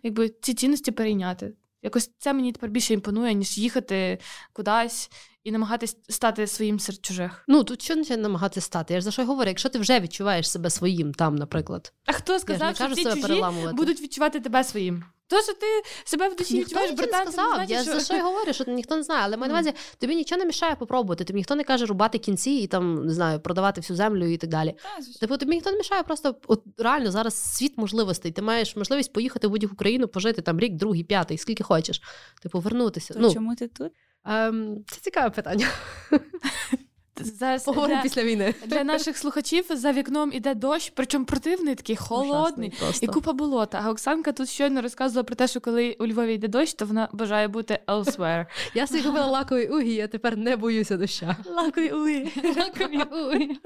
якби, 0.02 0.34
ці 0.40 0.54
цінності 0.54 0.90
перейняти. 0.90 1.52
Якось 1.82 2.10
це 2.18 2.32
мені 2.32 2.52
тепер 2.52 2.70
більше 2.70 2.94
імпонує, 2.94 3.34
ніж 3.34 3.58
їхати 3.58 4.18
кудись 4.52 5.10
і 5.44 5.52
намагатись 5.52 5.96
стати 6.08 6.46
своїм 6.46 6.80
серед 6.80 7.04
чужих. 7.04 7.44
Ну 7.48 7.64
тут 7.64 7.82
що 7.82 7.96
не 7.96 8.16
намагатися 8.16 8.66
стати? 8.66 8.94
Я 8.94 9.00
ж 9.00 9.04
за 9.04 9.10
що 9.10 9.22
й 9.22 9.24
говорю, 9.24 9.48
якщо 9.48 9.68
ти 9.68 9.78
вже 9.78 10.00
відчуваєш 10.00 10.50
себе 10.50 10.70
своїм 10.70 11.14
там, 11.14 11.36
наприклад. 11.36 11.92
А 12.06 12.12
хто 12.12 12.38
сказав, 12.38 12.76
що 12.76 12.94
ці 12.94 13.04
чужі 13.04 13.20
переламувати. 13.20 13.76
будуть 13.76 14.00
відчувати 14.00 14.40
тебе 14.40 14.64
своїм? 14.64 15.04
То, 15.30 15.42
що 15.42 15.52
ти 15.52 15.66
себе 16.04 16.28
в 16.28 16.36
душі 16.36 16.60
відчуваєш 16.60 16.90
британцем, 16.90 17.32
сказав. 17.32 17.54
значить, 17.54 17.70
я 17.70 17.82
що... 17.82 17.92
за 17.92 18.00
що 18.00 18.14
й 18.14 18.20
говорю, 18.20 18.52
що 18.52 18.64
ніхто 18.66 18.96
не 18.96 19.02
знає. 19.02 19.22
Але 19.24 19.36
маю 19.36 19.52
на 19.52 19.58
увазі, 19.58 19.74
тобі 19.98 20.14
нічого 20.14 20.38
не 20.38 20.46
мішає 20.46 20.74
попробувати. 20.74 21.24
Тобі 21.24 21.36
ніхто 21.36 21.54
не 21.54 21.64
каже 21.64 21.86
рубати 21.86 22.18
кінці 22.18 22.50
і 22.50 22.66
там 22.66 23.06
не 23.06 23.14
знаю, 23.14 23.40
продавати 23.40 23.80
всю 23.80 23.96
землю 23.96 24.26
і 24.26 24.36
так 24.36 24.50
далі. 24.50 24.74
Типу, 25.20 25.36
тобі 25.36 25.54
ніхто 25.54 25.70
не 25.70 25.76
мішає, 25.76 26.02
просто 26.02 26.36
от 26.46 26.62
реально 26.78 27.10
зараз 27.10 27.56
світ 27.56 27.78
можливостей. 27.78 28.32
Ти 28.32 28.42
маєш 28.42 28.76
можливість 28.76 29.12
поїхати 29.12 29.46
в 29.46 29.50
будь-яку 29.50 29.76
країну, 29.76 30.08
пожити 30.08 30.42
там 30.42 30.60
рік, 30.60 30.74
другий, 30.74 31.04
п'ятий, 31.04 31.38
скільки 31.38 31.62
хочеш. 31.62 32.02
Типу, 32.42 32.60
вернутися. 32.60 33.14
То 33.14 33.20
ну, 33.20 33.34
чому 33.34 33.54
ти 33.54 33.68
тут? 33.68 33.92
Ем, 34.24 34.84
це 34.86 35.00
цікаве 35.00 35.30
питання. 35.30 35.66
Зараз 37.24 37.64
Поговоримо 37.64 37.96
для, 37.96 38.02
після 38.02 38.24
війни. 38.24 38.54
для 38.66 38.84
наших 38.84 39.18
слухачів 39.18 39.64
за 39.70 39.92
вікном 39.92 40.32
іде 40.32 40.54
дощ, 40.54 40.92
причому 40.94 41.24
противний, 41.24 41.74
такий 41.74 41.96
холодний. 41.96 42.72
І 43.00 43.06
купа 43.06 43.32
болота. 43.32 43.82
А 43.84 43.90
Оксанка 43.90 44.32
тут 44.32 44.48
щойно 44.48 44.82
розказувала 44.82 45.24
про 45.24 45.36
те, 45.36 45.46
що 45.48 45.60
коли 45.60 45.96
у 46.00 46.06
Львові 46.06 46.34
йде 46.34 46.48
дощ, 46.48 46.74
то 46.74 46.86
вона 46.86 47.08
бажає 47.12 47.48
бути 47.48 47.78
elsewhere. 47.86 48.46
Я 48.74 48.86
собі 48.86 49.02
купила 49.02 49.26
лаковий 49.26 49.68
угі, 49.68 49.94
я 49.94 50.08
тепер 50.08 50.36
не 50.36 50.56
боюся 50.56 50.96
доща. 50.96 51.36
Лакові 51.46 51.90
уї. 51.90 52.32
Лакові. 52.56 53.58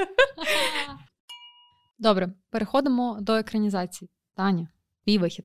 Добре, 1.99 2.33
переходимо 2.51 3.19
до 3.21 3.35
екранізації. 3.35 4.11
Таня, 4.37 4.69
твій 5.05 5.19
вихід. 5.19 5.45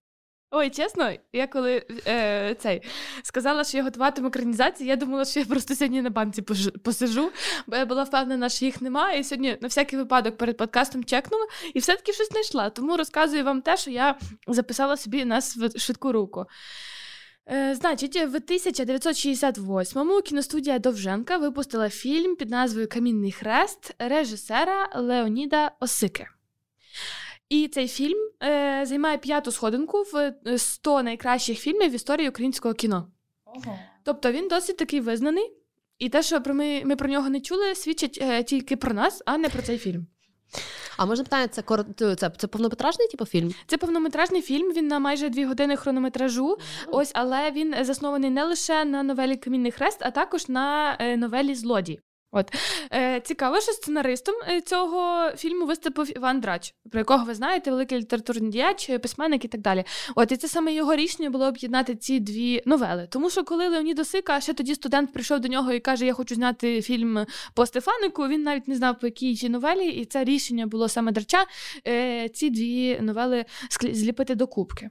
Ой, 0.52 0.70
чесно, 0.70 1.12
я 1.34 1.48
коли 1.48 1.86
е, 2.08 2.56
цей 2.60 2.82
сказала, 3.24 3.64
що 3.64 3.78
я 3.78 3.84
готуватиму 3.84 4.28
екранізації, 4.28 4.90
я 4.90 4.96
думала, 4.96 5.26
що 5.26 5.40
я 5.40 5.46
просто 5.46 5.76
сьогодні 5.76 6.02
на 6.02 6.10
банці 6.10 6.42
посижу, 6.84 7.32
бо 7.68 7.76
я 7.76 7.86
була 7.86 8.04
впевнена, 8.04 8.50
що 8.50 8.66
їх 8.66 8.82
немає. 8.82 9.20
І 9.20 9.24
сьогодні 9.24 9.58
на 9.62 9.68
всякий 9.68 10.00
випадок 10.00 10.38
перед 10.38 10.58
подкастом 10.58 11.04
чекнула 11.04 11.46
і 11.74 11.80
все-таки 11.80 12.14
щось 12.14 12.30
знайшла. 12.30 12.70
Тому 12.70 12.98
розказую 12.98 13.44
вам 13.44 13.62
те, 13.62 13.78
що 13.78 13.92
я 13.92 14.18
записала 14.48 14.98
собі 14.98 15.26
на 15.26 15.42
швидку 15.76 16.12
руку. 16.12 16.46
Е, 17.52 17.76
Значить, 17.76 18.16
в 18.16 18.36
1968-му 18.36 20.22
кіностудія 20.22 20.80
Довженка 20.80 21.38
випустила 21.38 21.90
фільм 21.90 22.36
під 22.36 22.50
назвою 22.50 22.90
Камінний 22.90 23.32
хрест 23.32 23.96
режисера 24.00 24.90
Леоніда 24.96 25.72
Осики. 25.80 26.28
І 27.50 27.68
цей 27.68 27.88
фільм 27.88 28.18
е, 28.44 28.82
займає 28.86 29.18
п'яту 29.18 29.52
сходинку 29.52 30.04
в 30.14 30.34
100 30.58 31.04
найкращих 31.04 31.60
фільмів 31.60 31.92
в 31.92 31.96
історії 31.96 32.30
українського 32.30 32.74
кіно. 32.74 33.08
Ого. 33.46 33.80
Тобто 34.04 34.32
він 34.32 34.48
досить 34.48 34.78
такий 34.78 35.00
визнаний, 35.00 35.54
і 36.00 36.10
те, 36.10 36.24
що 36.24 36.42
про 36.42 36.54
ми, 36.54 36.82
ми 36.86 36.96
про 36.96 37.10
нього 37.10 37.30
не 37.30 37.42
чули, 37.42 37.76
свідчить 37.76 38.20
е, 38.22 38.44
тільки 38.44 38.76
про 38.76 38.94
нас, 38.94 39.24
а 39.26 39.38
не 39.38 39.50
про 39.50 39.62
цей 39.62 39.78
фільм. 39.78 40.08
А 40.98 41.06
можна 41.06 41.24
питання, 41.24 41.48
це 41.48 41.64
це, 42.16 42.30
це 42.38 42.48
повнометражний 42.48 43.08
типу 43.08 43.26
фільм? 43.26 43.54
Це 43.68 43.78
повнометражний 43.78 44.42
фільм. 44.42 44.74
Він 44.74 44.88
на 44.88 45.00
майже 45.00 45.30
дві 45.30 45.46
години 45.46 45.76
хронометражу. 45.76 46.58
Ось, 46.88 47.12
але 47.16 47.52
він 47.52 47.76
заснований 47.82 48.30
не 48.30 48.44
лише 48.44 48.86
на 48.86 49.04
новелі 49.04 49.36
Камінний 49.36 49.72
хрест, 49.72 49.98
а 50.02 50.12
також 50.12 50.50
на 50.50 50.98
е, 51.00 51.18
новелі 51.18 51.56
Злодій. 51.56 52.00
От 52.32 52.56
е, 52.94 53.22
цікаво, 53.22 53.62
що 53.62 53.72
сценаристом 53.72 54.36
е, 54.50 54.62
цього 54.62 55.32
фільму 55.38 55.66
виступив 55.66 56.18
Іван 56.18 56.42
Драч, 56.42 56.74
про 56.92 57.00
якого 57.00 57.26
ви 57.26 57.36
знаєте, 57.36 57.72
великий 57.72 57.98
літературний 57.98 58.52
діяч, 58.52 58.90
е, 58.90 59.00
письменник 59.00 59.46
і 59.46 59.48
так 59.48 59.62
далі. 59.62 59.84
От 60.16 60.32
і 60.32 60.38
це 60.38 60.48
саме 60.48 60.74
його 60.74 60.96
рішення 60.96 61.30
було 61.30 61.46
об'єднати 61.46 61.96
ці 61.96 62.20
дві 62.20 62.62
новели. 62.66 63.08
Тому 63.12 63.30
що 63.30 63.44
коли 63.44 63.68
Леонід 63.68 64.00
Осика, 64.00 64.42
ще 64.42 64.54
тоді 64.54 64.76
студент 64.76 65.14
прийшов 65.14 65.40
до 65.40 65.48
нього 65.48 65.74
і 65.74 65.80
каже: 65.80 66.06
Я 66.06 66.14
хочу 66.14 66.36
зняти 66.36 66.82
фільм 66.82 67.26
по 67.54 67.66
Стефанику. 67.66 68.28
Він 68.28 68.44
навіть 68.44 68.68
не 68.68 68.76
знав, 68.76 69.00
по 69.00 69.08
якій 69.08 69.50
новелі, 69.50 69.88
і 69.90 70.06
це 70.06 70.24
рішення 70.24 70.68
було 70.68 70.90
саме 70.90 71.12
Драча. 71.12 71.46
Е, 71.88 72.30
ці 72.30 72.50
дві 72.50 73.00
новели 73.02 73.46
зліпити 73.82 74.36
до 74.36 74.48
кубки. 74.48 74.90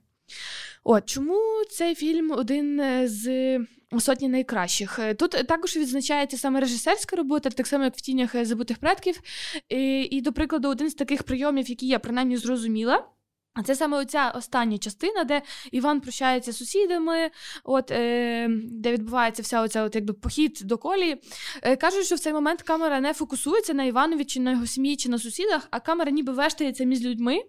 От 0.85 1.09
чому 1.09 1.41
цей 1.71 1.95
фільм 1.95 2.31
один 2.31 2.83
з 3.05 3.59
сотні 3.99 4.29
найкращих? 4.29 4.99
Тут 5.19 5.31
також 5.31 5.77
відзначається 5.77 6.37
саме 6.37 6.61
режисерська 6.61 7.17
робота, 7.17 7.51
так 7.51 7.67
само 7.67 7.85
як 7.85 7.97
в 7.97 8.01
тінях 8.01 8.45
забутих 8.45 8.79
предків. 8.79 9.21
І, 9.69 10.03
і, 10.03 10.21
до 10.21 10.33
прикладу, 10.33 10.69
один 10.69 10.91
з 10.91 10.95
таких 10.95 11.23
прийомів, 11.23 11.71
які 11.71 11.87
я 11.87 11.99
принаймні 11.99 12.37
зрозуміла. 12.37 13.05
А 13.59 13.63
це 13.63 13.75
саме 13.75 13.99
оця 13.99 14.31
остання 14.31 14.79
частина, 14.79 15.25
де 15.25 15.43
Іван 15.73 16.01
прощається 16.01 16.53
з 16.53 16.57
сусідами, 16.57 17.31
от, 17.65 17.91
е, 17.91 18.49
де 18.63 18.93
відбувається 18.93 19.43
вся 19.43 19.63
оця 19.63 19.83
от, 19.83 19.95
якби, 19.95 20.15
похід 20.15 20.61
до 20.65 20.79
колії. 20.79 21.23
Е, 21.63 21.77
Кажуть, 21.77 22.07
що 22.07 22.15
в 22.15 22.19
цей 22.19 22.33
момент 22.33 22.63
камера 22.63 23.01
не 23.01 23.15
фокусується 23.15 23.75
на 23.75 23.85
Іванові, 23.85 24.25
чи 24.25 24.41
на 24.41 24.51
його 24.51 24.67
сім'ї, 24.67 24.97
чи 24.97 25.09
на 25.09 25.19
сусідах, 25.19 25.69
а 25.71 25.81
камера 25.81 26.11
ніби 26.11 26.33
вештається 26.33 26.85
між 26.85 27.01
людьми. 27.05 27.43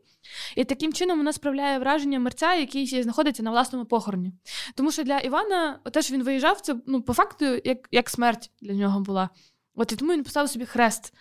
І 0.56 0.64
таким 0.64 0.94
чином 0.94 1.18
вона 1.18 1.34
справляє 1.34 1.80
враження 1.80 2.20
мерця, 2.20 2.56
який 2.56 3.04
знаходиться 3.04 3.44
на 3.44 3.52
власному 3.52 3.86
похороні. 3.86 4.34
Тому 4.76 4.92
що 4.92 5.04
для 5.04 5.20
Івана, 5.20 5.80
те, 5.92 6.02
що 6.02 6.14
він 6.14 6.24
виїжджав, 6.24 6.62
це 6.62 6.76
ну, 6.88 7.02
по 7.02 7.14
факту 7.14 7.46
як 7.46 7.88
як 7.92 8.10
смерть 8.10 8.52
для 8.62 8.74
нього 8.74 9.00
була. 9.00 9.30
От 9.76 9.92
І 9.92 9.96
тому 9.96 10.14
він 10.14 10.24
поставив 10.24 10.50
собі 10.50 10.66
хрест. 10.66 11.14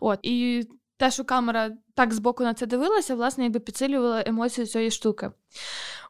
От, 0.00 0.18
І 0.22 0.64
те, 1.04 1.10
що 1.10 1.24
камера 1.24 1.70
так 1.94 2.14
збоку 2.14 2.44
на 2.44 2.54
це 2.54 2.66
дивилася, 2.66 3.14
власне, 3.14 3.44
якби 3.44 3.60
підсилювала 3.60 4.22
емоцію 4.26 4.66
цієї 4.66 4.90
штуки. 4.90 5.30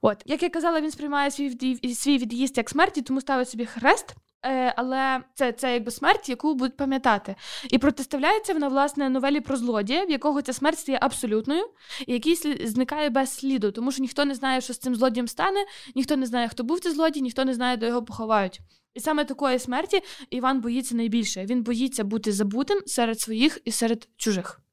От, 0.02 0.22
Як 0.26 0.42
я 0.42 0.50
казала, 0.50 0.80
він 0.80 0.90
сприймає 0.90 1.30
свій 1.30 1.94
свій 1.94 2.18
від'їзд 2.18 2.56
як 2.56 2.70
смерті, 2.70 3.02
тому 3.02 3.20
ставить 3.20 3.48
собі 3.48 3.66
хрест. 3.66 4.14
е, 4.46 4.74
але 4.76 5.20
це 5.34 5.52
це 5.52 5.72
якби 5.72 5.90
смерть, 5.90 6.28
яку 6.28 6.54
будуть 6.54 6.76
пам'ятати. 6.76 7.34
І 7.70 7.78
протиставляється 7.78 8.52
вона 8.52 8.68
власне 8.68 9.10
новелі 9.10 9.40
про 9.40 9.56
злодія, 9.56 10.04
в 10.04 10.10
якого 10.10 10.42
ця 10.42 10.52
смерть 10.52 10.78
стає 10.78 10.98
абсолютною, 11.02 11.64
і 12.06 12.12
який 12.12 12.66
зникає 12.66 13.10
без 13.10 13.30
сліду, 13.30 13.72
тому 13.72 13.92
що 13.92 14.02
ніхто 14.02 14.24
не 14.24 14.34
знає, 14.34 14.60
що 14.60 14.72
з 14.74 14.78
цим 14.78 14.94
злодієм 14.94 15.28
стане, 15.28 15.64
ніхто 15.94 16.16
не 16.16 16.26
знає, 16.26 16.48
хто 16.48 16.64
був 16.64 16.80
цей 16.80 16.92
злодій, 16.92 17.22
ніхто 17.22 17.44
не 17.44 17.54
знає, 17.54 17.76
де 17.76 17.86
його 17.88 18.02
поховають. 18.02 18.60
І 18.94 19.00
саме 19.00 19.24
такої 19.24 19.58
смерті 19.58 20.02
Іван 20.30 20.60
боїться 20.60 20.94
найбільше. 20.94 21.44
Він 21.44 21.62
боїться 21.62 22.04
бути 22.04 22.32
забутим 22.32 22.80
серед 22.86 23.20
своїх 23.20 23.58
і 23.64 23.72
серед 23.72 24.08
чужих. 24.16 24.63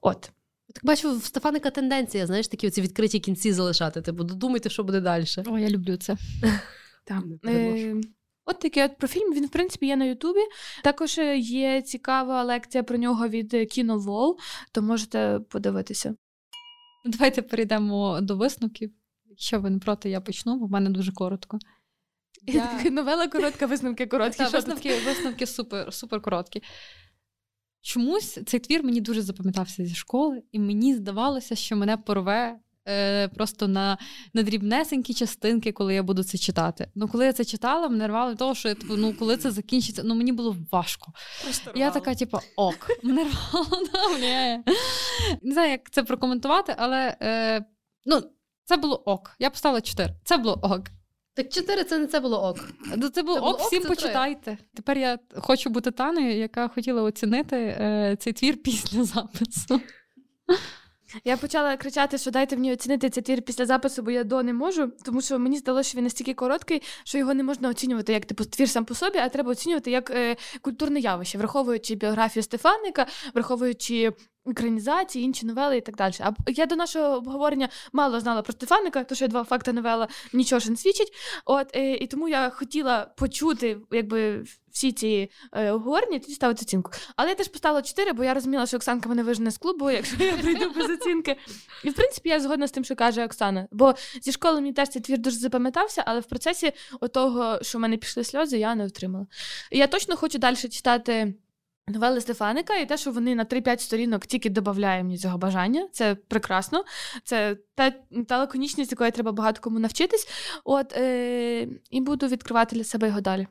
От. 0.00 0.30
Так 0.74 0.84
бачу, 0.84 1.18
в 1.18 1.24
Стефаника 1.24 1.70
тенденція, 1.70 2.26
знаєш, 2.26 2.48
такі 2.48 2.66
оці 2.66 2.82
відкриті 2.82 3.20
кінці 3.20 3.52
залишати. 3.52 4.02
Типу, 4.02 4.24
додумайте, 4.24 4.70
що 4.70 4.84
буде 4.84 5.00
далі. 5.00 5.24
О, 5.46 5.58
я 5.58 5.70
люблю 5.70 5.96
це. 5.96 6.16
Е, 7.46 7.94
от 8.44 8.58
такий 8.60 8.84
от 8.84 8.98
про 8.98 9.08
фільм. 9.08 9.34
Він, 9.34 9.46
в 9.46 9.50
принципі, 9.50 9.86
є 9.86 9.96
на 9.96 10.04
Ютубі. 10.04 10.40
Також 10.84 11.18
є 11.38 11.82
цікава 11.82 12.42
лекція 12.42 12.84
про 12.84 12.98
нього 12.98 13.28
від 13.28 13.70
Кіновол, 13.70 14.38
то 14.72 14.82
можете 14.82 15.40
подивитися. 15.48 16.14
Давайте 17.04 17.42
перейдемо 17.42 18.20
до 18.20 18.36
висновків. 18.36 18.92
Якщо 19.26 19.60
ви 19.60 19.70
не 19.70 19.78
проти, 19.78 20.10
я 20.10 20.20
почну, 20.20 20.58
бо 20.58 20.66
в 20.66 20.70
мене 20.70 20.90
дуже 20.90 21.12
коротко. 21.12 21.58
Я... 22.46 22.82
Новела 22.90 23.28
коротка, 23.28 23.66
висновки 23.66 24.06
короткі. 24.06 24.38
Та, 24.38 24.48
висновки 24.48 25.00
висновки 25.06 25.46
супер, 25.46 25.94
супер 25.94 26.22
короткі. 26.22 26.62
Чомусь 27.86 28.38
цей 28.46 28.60
твір 28.60 28.84
мені 28.84 29.00
дуже 29.00 29.22
запам'ятався 29.22 29.86
зі 29.86 29.94
школи, 29.94 30.42
і 30.52 30.58
мені 30.58 30.94
здавалося, 30.94 31.54
що 31.54 31.76
мене 31.76 31.96
порве 31.96 32.58
е, 32.88 33.28
просто 33.28 33.68
на 33.68 33.98
на 34.34 34.42
дрібнесенькі 34.42 35.14
частинки, 35.14 35.72
коли 35.72 35.94
я 35.94 36.02
буду 36.02 36.24
це 36.24 36.38
читати. 36.38 36.90
Ну, 36.94 37.08
коли 37.08 37.26
я 37.26 37.32
це 37.32 37.44
читала, 37.44 37.88
мене 37.88 38.08
рвало 38.08 38.34
того, 38.34 38.54
що 38.54 38.68
я 38.68 38.74
типу, 38.74 38.96
ну, 38.96 39.14
коли 39.14 39.36
це 39.36 39.50
закінчиться, 39.50 40.02
ну 40.04 40.14
мені 40.14 40.32
було 40.32 40.56
важко. 40.72 41.12
Просто 41.44 41.72
я 41.74 41.90
така, 41.90 42.14
типу, 42.14 42.38
ок, 42.56 42.90
мене 43.02 43.24
рвало. 43.24 43.82
Не 45.42 45.52
знаю, 45.52 45.70
як 45.70 45.90
це 45.90 46.02
прокоментувати, 46.02 46.74
але 46.78 47.16
е, 47.22 47.64
ну, 48.04 48.22
це 48.64 48.76
було 48.76 48.96
ок. 48.96 49.36
Я 49.38 49.50
поставила 49.50 49.80
4. 49.80 50.14
Це 50.24 50.36
було 50.36 50.54
ок. 50.54 50.82
Так 51.36 51.48
чотири 51.48 51.84
це 51.84 51.98
не 51.98 52.06
це 52.06 52.20
було 52.20 52.48
ок. 52.48 52.68
Ну, 52.96 53.08
це 53.08 53.22
було 53.22 53.40
це 53.40 53.46
ок, 53.46 53.60
всім 53.60 53.82
почитайте. 53.82 54.56
3. 54.56 54.58
Тепер 54.74 54.98
я 54.98 55.18
хочу 55.36 55.70
бути 55.70 55.90
Таною, 55.90 56.36
яка 56.36 56.68
хотіла 56.68 57.02
оцінити 57.02 57.56
е, 57.56 58.16
цей 58.20 58.32
твір 58.32 58.62
після 58.62 59.04
запису. 59.04 59.80
Я 61.24 61.36
почала 61.36 61.76
кричати, 61.76 62.18
що 62.18 62.30
дайте 62.30 62.56
мені 62.56 62.72
оцінити 62.72 63.10
цей 63.10 63.22
твір 63.22 63.42
після 63.42 63.66
запису, 63.66 64.02
бо 64.02 64.10
я 64.10 64.24
до 64.24 64.42
не 64.42 64.52
можу, 64.52 64.92
тому 65.04 65.20
що 65.20 65.38
мені 65.38 65.58
здалося, 65.58 65.88
що 65.88 65.96
він 65.98 66.04
настільки 66.04 66.34
короткий, 66.34 66.82
що 67.04 67.18
його 67.18 67.34
не 67.34 67.42
можна 67.42 67.68
оцінювати 67.68 68.12
як 68.12 68.24
типу 68.24 68.44
твір 68.44 68.68
сам 68.68 68.84
по 68.84 68.94
собі, 68.94 69.18
а 69.18 69.28
треба 69.28 69.50
оцінювати 69.50 69.90
як 69.90 70.10
е, 70.10 70.36
культурне 70.60 71.00
явище, 71.00 71.38
враховуючи 71.38 71.94
біографію 71.94 72.42
Стефаника, 72.42 73.06
враховуючи 73.34 74.12
екранізації, 74.46 75.24
інші 75.24 75.46
новели 75.46 75.76
і 75.76 75.80
так 75.80 75.96
далі. 75.96 76.14
А 76.20 76.32
я 76.46 76.66
до 76.66 76.76
нашого 76.76 77.16
обговорення 77.16 77.68
мало 77.92 78.20
знала 78.20 78.42
про 78.42 78.52
Стефаника, 78.52 79.04
тому 79.04 79.16
що 79.16 79.24
я 79.24 79.28
два 79.28 79.44
факти 79.44 79.72
новела 79.72 80.08
нічого 80.32 80.60
ж 80.60 80.70
не 80.70 80.76
свідчить. 80.76 81.12
От 81.44 81.76
е, 81.76 81.94
і 81.94 82.06
тому 82.06 82.28
я 82.28 82.50
хотіла 82.50 83.12
почути, 83.16 83.78
якби. 83.92 84.44
Всі 84.70 84.92
ці 84.92 85.30
е, 85.52 85.70
обговорення, 85.70 86.18
тоді 86.18 86.34
ставити 86.34 86.62
оцінку. 86.62 86.90
Але 87.16 87.28
я 87.28 87.34
теж 87.34 87.48
поставила 87.48 87.82
4, 87.82 88.12
бо 88.12 88.24
я 88.24 88.34
розуміла, 88.34 88.66
що 88.66 88.76
Оксанка 88.76 89.08
мене 89.08 89.22
вижене 89.22 89.50
з 89.50 89.58
клубу, 89.58 89.90
якщо 89.90 90.24
я 90.24 90.32
прийду 90.32 90.70
без 90.76 90.90
оцінки. 90.90 91.36
І 91.84 91.90
в 91.90 91.94
принципі 91.94 92.28
я 92.28 92.40
згодна 92.40 92.68
з 92.68 92.70
тим, 92.70 92.84
що 92.84 92.96
каже 92.96 93.24
Оксана. 93.24 93.68
Бо 93.72 93.94
зі 94.22 94.32
школи 94.32 94.60
мені 94.60 94.72
теж 94.72 94.88
цей 94.88 95.02
твір 95.02 95.18
дуже 95.18 95.36
запам'ятався, 95.36 96.02
але 96.06 96.20
в 96.20 96.24
процесі 96.24 96.72
того, 97.12 97.58
що 97.62 97.78
в 97.78 97.80
мене 97.80 97.96
пішли 97.96 98.24
сльози, 98.24 98.58
я 98.58 98.74
не 98.74 98.84
отримала. 98.84 99.26
Я 99.70 99.86
точно 99.86 100.16
хочу 100.16 100.38
далі 100.38 100.56
читати. 100.56 101.34
Новели 101.88 102.20
Стефаника, 102.20 102.76
і 102.76 102.86
те, 102.86 102.96
що 102.96 103.10
вони 103.10 103.34
на 103.34 103.44
3-5 103.44 103.78
сторінок 103.78 104.26
тільки 104.26 104.50
додають 104.50 105.04
мені 105.04 105.18
цього 105.18 105.38
бажання. 105.38 105.88
Це 105.92 106.14
прекрасно. 106.14 106.84
Це 107.24 107.56
та, 107.74 107.90
та 108.28 108.38
лаконічність, 108.38 108.92
якої 108.92 109.10
треба 109.10 109.32
багато 109.32 109.60
кому 109.60 109.78
навчитись. 109.78 110.28
От 110.64 110.92
е, 110.92 111.68
і 111.90 112.00
буду 112.00 112.26
відкривати 112.26 112.76
для 112.76 112.84
себе 112.84 113.06
його 113.06 113.20
далі. 113.20 113.46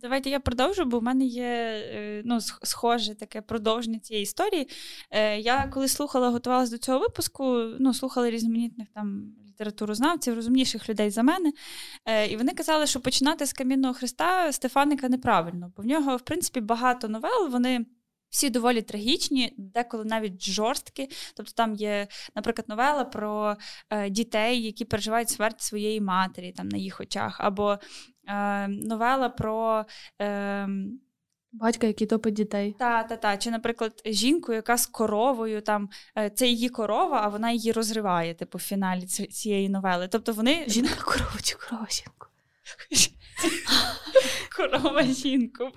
Давайте 0.00 0.30
я 0.30 0.40
продовжу, 0.40 0.84
бо 0.84 0.98
в 0.98 1.02
мене 1.02 1.24
є 1.24 1.44
е, 1.44 2.22
ну, 2.24 2.40
схоже 2.40 3.14
таке 3.14 3.40
продовження 3.40 3.98
цієї 3.98 4.22
історії. 4.22 4.68
Е, 5.10 5.38
я 5.38 5.66
коли 5.66 5.88
слухала, 5.88 6.30
готувалася 6.30 6.72
до 6.72 6.78
цього 6.78 6.98
випуску, 6.98 7.44
ну, 7.78 7.94
слухала 7.94 8.30
різноманітних 8.30 8.88
там 8.94 9.34
літературознавців, 9.62 10.34
розумніших 10.34 10.88
людей 10.88 11.10
за 11.10 11.22
мене. 11.22 11.52
Е, 12.06 12.26
і 12.26 12.36
вони 12.36 12.52
казали, 12.52 12.86
що 12.86 13.00
починати 13.00 13.46
з 13.46 13.52
камінного 13.52 13.94
хреста 13.94 14.52
Стефаника 14.52 15.08
неправильно, 15.08 15.72
бо 15.76 15.82
в 15.82 15.86
нього, 15.86 16.16
в 16.16 16.20
принципі, 16.20 16.60
багато 16.60 17.08
новел, 17.08 17.48
вони. 17.50 17.86
Всі 18.30 18.50
доволі 18.50 18.82
трагічні, 18.82 19.54
деколи 19.56 20.04
навіть 20.04 20.42
жорсткі. 20.42 21.08
Тобто 21.36 21.52
там 21.52 21.74
є, 21.74 22.06
наприклад, 22.34 22.68
новела 22.68 23.04
про 23.04 23.56
е, 23.90 24.10
дітей, 24.10 24.62
які 24.62 24.84
переживають 24.84 25.28
смерть 25.28 25.60
своєї 25.60 26.00
матері 26.00 26.52
там 26.52 26.68
на 26.68 26.78
їх 26.78 27.00
очах, 27.00 27.36
або 27.40 27.78
е, 28.28 28.68
новела 28.68 29.28
про. 29.28 29.84
Е, 30.20 30.68
Батька, 31.52 31.86
який 31.86 32.06
топить 32.06 32.34
дітей. 32.34 32.76
Та, 32.78 33.02
та, 33.02 33.16
та. 33.16 33.36
Чи, 33.36 33.50
наприклад, 33.50 34.02
жінку, 34.06 34.52
яка 34.52 34.76
з 34.76 34.86
коровою, 34.86 35.60
там 35.60 35.88
е, 36.18 36.30
це 36.30 36.48
її 36.48 36.68
корова, 36.68 37.20
а 37.24 37.28
вона 37.28 37.50
її 37.50 37.72
розриває, 37.72 38.34
типу, 38.34 38.58
в 38.58 38.60
фіналі 38.60 39.06
цієї 39.06 39.68
новели. 39.68 40.08
Тобто 40.08 40.32
вони. 40.32 40.64
Жінка 40.68 41.02
корова 41.04 41.40
чи 41.42 41.56
корова 41.56 41.86
жінку? 41.90 42.26
Корова 44.56 45.02
жінку. 45.02 45.70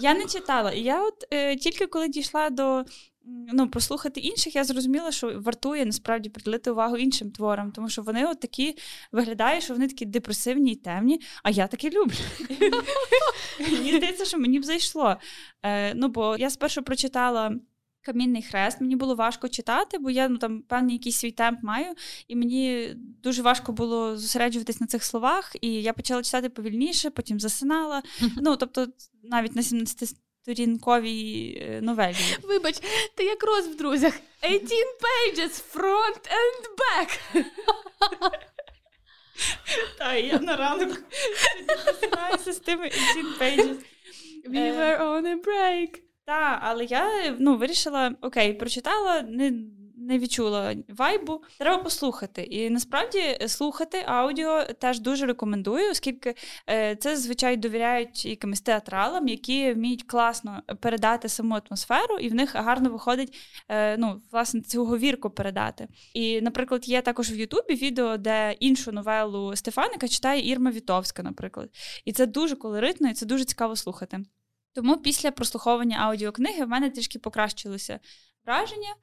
Я 0.00 0.14
не 0.14 0.26
читала. 0.26 0.72
І 0.72 0.82
я 0.82 1.02
от 1.04 1.24
е, 1.30 1.56
тільки 1.56 1.86
коли 1.86 2.08
дійшла 2.08 2.50
до 2.50 2.84
ну, 3.52 3.68
послухати 3.68 4.20
інших, 4.20 4.56
я 4.56 4.64
зрозуміла, 4.64 5.12
що 5.12 5.40
вартує 5.40 5.86
насправді 5.86 6.28
приділити 6.28 6.70
увагу 6.70 6.96
іншим 6.96 7.30
творам, 7.30 7.72
тому 7.72 7.88
що 7.88 8.02
вони 8.02 8.24
от 8.24 8.40
такі 8.40 8.76
виглядають, 9.12 9.64
що 9.64 9.74
вони 9.74 9.88
такі 9.88 10.04
депресивні 10.04 10.72
і 10.72 10.76
темні, 10.76 11.20
а 11.42 11.50
я 11.50 11.66
такі 11.66 11.90
люблю. 11.90 12.14
Мені 13.72 13.96
здається, 13.96 14.24
що 14.24 14.38
мені 14.38 14.60
б 14.60 14.64
зайшло. 14.64 15.16
Е, 15.62 15.94
ну, 15.94 16.08
бо 16.08 16.36
я 16.38 16.50
спершу 16.50 16.82
прочитала. 16.82 17.54
Камінний 18.02 18.42
хрест, 18.42 18.80
мені 18.80 18.96
було 18.96 19.14
важко 19.14 19.48
читати, 19.48 19.98
бо 19.98 20.10
я 20.10 20.28
ну 20.28 20.38
там 20.38 20.62
певний 20.62 20.96
якийсь 20.96 21.16
свій 21.16 21.30
темп 21.30 21.62
маю, 21.62 21.94
і 22.28 22.36
мені 22.36 22.94
дуже 22.96 23.42
важко 23.42 23.72
було 23.72 24.16
зосереджуватись 24.16 24.80
на 24.80 24.86
цих 24.86 25.04
словах. 25.04 25.56
І 25.60 25.68
я 25.68 25.92
почала 25.92 26.22
читати 26.22 26.48
повільніше, 26.48 27.10
потім 27.10 27.40
засинала. 27.40 28.02
Ну 28.42 28.56
тобто, 28.56 28.86
навіть 29.22 29.56
на 29.56 29.62
17 29.62 30.16
сторінковій 30.42 31.58
е, 31.62 31.80
новелі. 31.80 32.16
Вибач, 32.42 32.80
ти 33.14 33.24
як 33.24 33.44
роз 33.44 33.66
в 33.66 33.76
друзях. 33.76 34.14
18 34.44 34.70
pages, 35.00 35.74
front 35.74 36.28
and 36.28 36.64
back. 36.78 37.44
Та, 39.98 40.14
я 40.14 40.38
на 40.38 40.56
ранок 40.56 40.98
починаюся 42.00 42.52
з 42.52 42.58
тими 42.58 42.86
18 42.86 43.40
pages. 43.40 43.76
We 44.48 44.58
е, 44.58 44.72
were 44.72 45.00
on 45.00 45.22
a 45.22 45.44
break. 45.44 45.98
Так, 46.24 46.60
але 46.62 46.84
я 46.84 47.36
ну, 47.38 47.56
вирішила, 47.56 48.14
окей, 48.20 48.52
прочитала, 48.52 49.22
не 49.22 49.52
не 50.08 50.18
відчула 50.18 50.74
вайбу. 50.88 51.42
Треба 51.58 51.82
послухати. 51.82 52.42
І 52.42 52.70
насправді 52.70 53.18
е, 53.18 53.48
слухати 53.48 54.04
аудіо 54.06 54.64
теж 54.64 55.00
дуже 55.00 55.26
рекомендую, 55.26 55.90
оскільки 55.90 56.34
е, 56.70 56.96
це 56.96 57.16
звичайно 57.16 57.62
довіряють 57.62 58.24
якимось 58.24 58.60
театралам, 58.60 59.28
які 59.28 59.72
вміють 59.72 60.02
класно 60.02 60.62
передати 60.80 61.28
саму 61.28 61.60
атмосферу, 61.66 62.18
і 62.18 62.28
в 62.28 62.34
них 62.34 62.54
гарно 62.54 62.90
виходить 62.90 63.36
е, 63.68 63.96
ну, 63.96 64.22
власне 64.32 64.60
цю 64.60 64.84
говірку 64.84 65.30
передати. 65.30 65.88
І, 66.14 66.40
наприклад, 66.40 66.88
є 66.88 67.02
також 67.02 67.32
в 67.32 67.36
Ютубі 67.36 67.74
відео, 67.74 68.16
де 68.16 68.52
іншу 68.60 68.92
новелу 68.92 69.56
Стефаника 69.56 70.08
читає 70.08 70.48
Ірма 70.50 70.70
Вітовська, 70.70 71.22
наприклад. 71.22 71.68
І 72.04 72.12
це 72.12 72.26
дуже 72.26 72.56
колоритно, 72.56 73.08
і 73.08 73.14
це 73.14 73.26
дуже 73.26 73.44
цікаво 73.44 73.76
слухати. 73.76 74.20
Тому 74.72 74.96
після 74.96 75.30
прослуховування 75.30 75.98
аудіокниги 76.00 76.64
в 76.64 76.68
мене 76.68 76.90
трішки 76.90 77.18
покращилося 77.18 78.00
враження. 78.44 78.94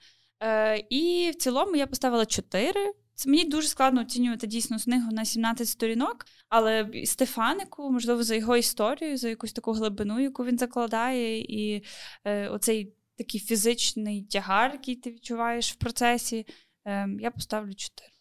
Е, 0.43 0.83
І 0.89 1.31
в 1.31 1.35
цілому 1.35 1.75
я 1.75 1.87
поставила 1.87 2.25
4. 2.25 2.93
Це 3.15 3.29
мені 3.29 3.45
дуже 3.45 3.67
складно 3.67 4.01
оцінювати 4.01 4.47
дійсно 4.47 4.77
книгу 4.77 5.11
на 5.11 5.25
17 5.25 5.67
сторінок, 5.67 6.25
але 6.49 6.91
Стефанику, 7.05 7.91
можливо, 7.91 8.23
за 8.23 8.35
його 8.35 8.57
історію, 8.57 9.17
за 9.17 9.29
якусь 9.29 9.53
таку 9.53 9.71
глибину, 9.71 10.19
яку 10.19 10.45
він 10.45 10.57
закладає, 10.57 11.39
і 11.41 11.83
е, 12.23 12.47
оцей 12.47 12.93
такий 13.17 13.39
фізичний 13.39 14.23
тягар, 14.23 14.71
який 14.71 14.95
ти 14.95 15.11
відчуваєш 15.11 15.73
в 15.73 15.75
процесі, 15.75 16.47
е, 16.85 17.07
я 17.19 17.31
поставлю 17.31 17.73
4. 17.73 18.11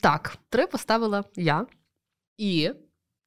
Так, 0.00 0.36
три 0.48 0.66
поставила 0.66 1.24
я. 1.36 1.66
І 2.36 2.70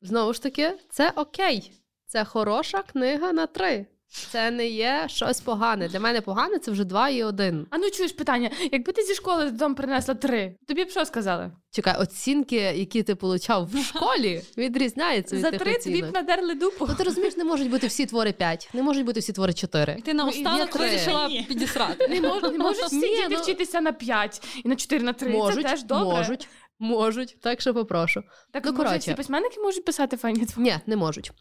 знову 0.01 0.33
ж 0.33 0.41
таки, 0.41 0.79
це 0.89 1.09
окей. 1.09 1.71
Це 2.05 2.25
хороша 2.25 2.83
книга 2.83 3.33
на 3.33 3.47
три. 3.47 3.85
Це 4.09 4.51
не 4.51 4.67
є 4.67 5.03
щось 5.07 5.41
погане. 5.41 5.87
Для 5.87 5.99
мене 5.99 6.21
погане 6.21 6.59
це 6.59 6.71
вже 6.71 6.83
два 6.83 7.09
і 7.09 7.23
один. 7.23 7.67
А 7.69 7.77
ну 7.77 7.89
чуєш 7.89 8.11
питання, 8.11 8.49
якби 8.71 8.91
ти 8.93 9.01
зі 9.01 9.13
школи 9.15 9.45
додому 9.51 9.75
принесла 9.75 10.13
три, 10.15 10.55
тобі 10.67 10.85
б 10.85 10.89
що 10.89 11.05
сказали? 11.05 11.51
Чекай, 11.71 11.95
оцінки, 11.99 12.55
які 12.55 13.03
ти 13.03 13.15
получав 13.15 13.69
в 13.73 13.83
школі, 13.83 14.41
відрізняються 14.57 15.35
від 15.35 15.41
За 15.41 15.51
тих 15.51 15.59
три 15.61 15.73
тобі 15.77 15.79
оцінок. 15.95 16.11
б 16.11 16.13
надерли 16.13 16.55
дупу. 16.55 16.85
Ну 16.89 16.95
ти 16.95 17.03
розумієш, 17.03 17.37
не 17.37 17.43
можуть 17.43 17.69
бути 17.69 17.87
всі 17.87 18.05
твори 18.05 18.31
5, 18.31 18.69
не 18.73 18.83
можуть 18.83 19.05
бути 19.05 19.19
всі 19.19 19.33
твори 19.33 19.53
4. 19.53 19.95
І 19.99 20.01
ти 20.01 20.13
наостанок 20.13 20.59
є 20.59 20.65
три. 20.73 20.89
вирішила 20.89 21.27
Ні. 21.27 21.45
підісрати. 21.47 22.07
Не 22.07 22.21
можуть, 22.21 22.51
не 22.51 22.57
можуть 22.57 22.83
всі 22.83 22.95
Ні, 22.95 23.01
діти 23.15 23.27
ну- 23.29 23.37
вчитися 23.41 23.81
на 23.81 23.91
5 23.91 24.61
і 24.65 24.69
на 24.69 24.75
4 24.75 25.03
на 25.03 25.13
3. 25.13 25.29
Можуть, 25.29 25.63
Це 25.63 25.69
теж 25.69 25.83
добре. 25.83 26.17
можуть, 26.17 26.49
можуть. 26.79 27.37
Так 27.41 27.61
що 27.61 27.73
попрошу. 27.73 28.23
Так 28.51 28.65
Ну, 28.65 28.71
може 28.71 28.77
коротше. 28.83 28.99
всі 28.99 29.13
письменники 29.13 29.59
можуть 29.61 29.85
писати 29.85 30.17
файні 30.17 30.45
твори? 30.45 30.69
Ні, 30.71 30.75
не 30.85 30.95
можуть. 30.95 31.31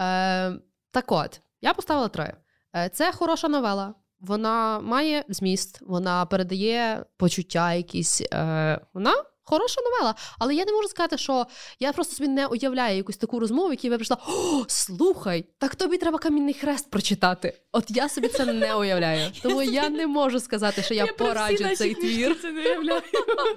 Е, 0.00 0.52
так 0.90 1.12
от, 1.12 1.40
я 1.62 1.74
поставила 1.74 2.08
три. 2.08 2.34
Е, 2.76 2.88
це 2.88 3.12
хороша 3.12 3.48
новела. 3.48 3.94
Вона 4.20 4.80
має 4.80 5.24
зміст, 5.28 5.78
вона 5.82 6.26
передає 6.26 7.04
почуття 7.16 7.74
якісь. 7.74 8.20
Е, 8.20 8.80
вона 8.94 9.14
хороша 9.44 9.80
новела. 9.80 10.14
Але 10.38 10.54
я 10.54 10.64
не 10.64 10.72
можу 10.72 10.88
сказати, 10.88 11.18
що 11.18 11.46
я 11.80 11.92
просто 11.92 12.14
собі 12.16 12.28
не 12.28 12.46
уявляю 12.46 12.96
якусь 12.96 13.16
таку 13.16 13.40
розмову, 13.40 13.70
якій 13.70 13.88
я 13.88 13.94
прийшла: 13.94 14.16
О, 14.28 14.64
слухай, 14.68 15.44
так 15.58 15.74
тобі 15.74 15.98
треба 15.98 16.18
камінний 16.18 16.54
хрест 16.54 16.90
прочитати. 16.90 17.60
От 17.72 17.84
я 17.88 18.08
собі 18.08 18.28
це 18.28 18.44
не 18.44 18.74
уявляю. 18.74 19.32
Тому 19.42 19.62
я 19.62 19.88
не 19.88 20.06
можу 20.06 20.40
сказати, 20.40 20.82
що 20.82 20.94
я, 20.94 21.06
пораджу 21.06 21.76
цей 21.76 21.94
твір. 21.94 22.40
Це 22.42 22.52
не 22.52 22.62
уявляю. 22.62 23.02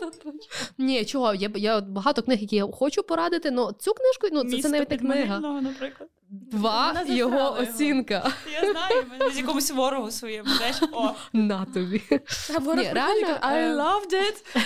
Ні, 0.78 1.06
чого? 1.06 1.34
Є, 1.34 1.52
є 1.56 1.80
багато 1.80 2.22
книг, 2.22 2.40
які 2.42 2.56
я 2.56 2.66
хочу 2.66 3.04
порадити, 3.04 3.54
але 3.58 3.74
цю 3.80 3.94
книжку 3.94 4.28
ну, 4.32 4.44
це, 4.44 4.62
це 4.62 4.70
навіть 4.70 4.92
не 4.92 4.98
книга. 4.98 5.40
Наприклад. 5.40 6.10
Два 6.30 7.04
його 7.08 7.54
оцінка. 7.60 8.32
Я 8.54 8.72
знаю, 8.72 9.06
мене 9.10 9.32
з 9.32 9.38
якомусь 9.38 9.72
ворогу 9.72 10.12
своєму. 10.12 10.50
Знаєш, 10.50 10.76
о, 10.92 11.12
На 11.34 11.66
тобі. 11.66 12.02
Ні, 12.60 12.92
реально, 12.94 13.28
I 13.28 13.54
е, 13.54 13.76
loved 13.76 14.14
it. 14.14 14.46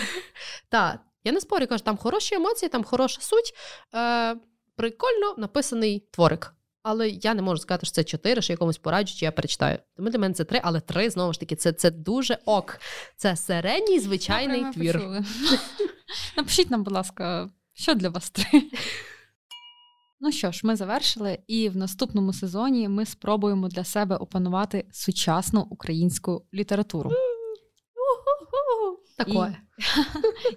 Так, 0.69 0.99
я 1.23 1.31
не 1.31 1.41
спорю, 1.41 1.67
кажу, 1.67 1.83
там 1.83 1.97
хороші 1.97 2.35
емоції, 2.35 2.69
там 2.69 2.83
хороша 2.83 3.21
суть. 3.21 3.53
Е, 3.95 4.35
прикольно 4.75 5.35
написаний 5.37 6.07
творик. 6.11 6.53
Але 6.83 7.09
я 7.09 7.33
не 7.33 7.41
можу 7.41 7.61
сказати, 7.61 7.85
що 7.85 7.95
це 7.95 8.03
чотири, 8.03 8.41
що 8.41 8.53
я 8.53 8.57
комусь 8.57 8.77
пораджу, 8.77 9.15
чи 9.17 9.25
я 9.25 9.31
перечитаю. 9.31 9.77
Тому 9.95 10.09
для 10.09 10.19
мене 10.19 10.33
це 10.33 10.43
три, 10.43 10.61
але 10.63 10.79
три 10.79 11.09
знову 11.09 11.33
ж 11.33 11.39
таки, 11.39 11.55
це, 11.55 11.73
це 11.73 11.91
дуже 11.91 12.37
ок. 12.45 12.79
Це 13.15 13.35
середній 13.35 13.99
звичайний 13.99 14.63
Добре, 14.63 14.67
ми 14.67 14.73
твір. 14.73 14.93
почули. 14.93 15.25
Напишіть 16.37 16.69
нам, 16.71 16.83
будь 16.83 16.93
ласка, 16.93 17.49
що 17.73 17.93
для 17.93 18.09
вас 18.09 18.29
три. 18.29 18.63
Ну 20.21 20.31
що 20.31 20.51
ж, 20.51 20.61
ми 20.63 20.75
завершили, 20.75 21.39
і 21.47 21.69
в 21.69 21.77
наступному 21.77 22.33
сезоні 22.33 22.89
ми 22.89 23.05
спробуємо 23.05 23.67
для 23.67 23.83
себе 23.83 24.15
опанувати 24.15 24.85
сучасну 24.91 25.67
українську 25.69 26.45
літературу. 26.53 27.11
Такое. 29.17 29.57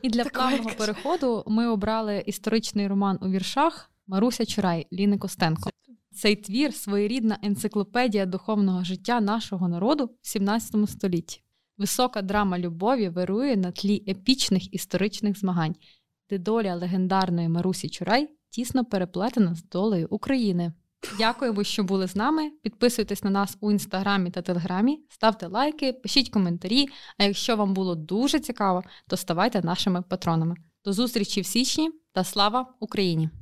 І 0.03 0.09
для 0.11 0.25
плавного 0.25 0.71
переходу 0.79 1.45
ми 1.47 1.69
обрали 1.69 2.23
історичний 2.27 2.89
роман 2.89 3.19
у 3.23 3.29
віршах 3.29 3.91
Маруся 4.07 4.47
Чурай 4.47 4.87
Ліни 4.93 5.19
Костенко. 5.19 5.71
Цей 6.11 6.37
твір 6.37 6.75
своєрідна 6.75 7.39
енциклопедія 7.43 8.27
духовного 8.27 8.85
життя 8.85 9.21
нашого 9.21 9.69
народу 9.69 10.11
в 10.23 10.29
17 10.29 10.91
столітті. 10.91 11.43
Висока 11.79 12.23
драма 12.23 12.59
любові 12.59 13.09
вирує 13.09 13.57
на 13.57 13.71
тлі 13.73 14.05
епічних 14.09 14.75
історичних 14.75 15.39
змагань, 15.39 15.77
де 16.31 16.39
доля 16.39 16.75
легендарної 16.75 17.49
Марусі 17.49 17.89
Чурай 17.89 18.29
тісно 18.53 18.85
переплетена 18.85 19.55
з 19.55 19.65
долею 19.65 20.07
України. 20.11 20.73
Дякуємо, 21.19 21.65
що 21.65 21.85
були 21.85 22.09
з 22.09 22.17
нами. 22.17 22.51
Підписуйтесь 22.63 23.25
на 23.25 23.31
нас 23.31 23.57
у 23.61 23.71
інстаграмі 23.71 24.31
та 24.31 24.43
телеграмі, 24.43 25.01
ставте 25.09 25.47
лайки, 25.47 25.93
пишіть 25.93 26.31
коментарі. 26.31 26.89
А 27.19 27.25
якщо 27.25 27.57
вам 27.57 27.75
було 27.75 27.95
дуже 27.95 28.41
цікаво, 28.41 28.83
то 29.09 29.17
ставайте 29.17 29.63
нашими 29.63 30.03
патронами. 30.03 30.57
До 30.85 30.93
зустрічі 30.93 31.41
в 31.41 31.47
січні 31.47 31.91
та 32.13 32.25
слава 32.25 32.75
Україні! 32.81 33.42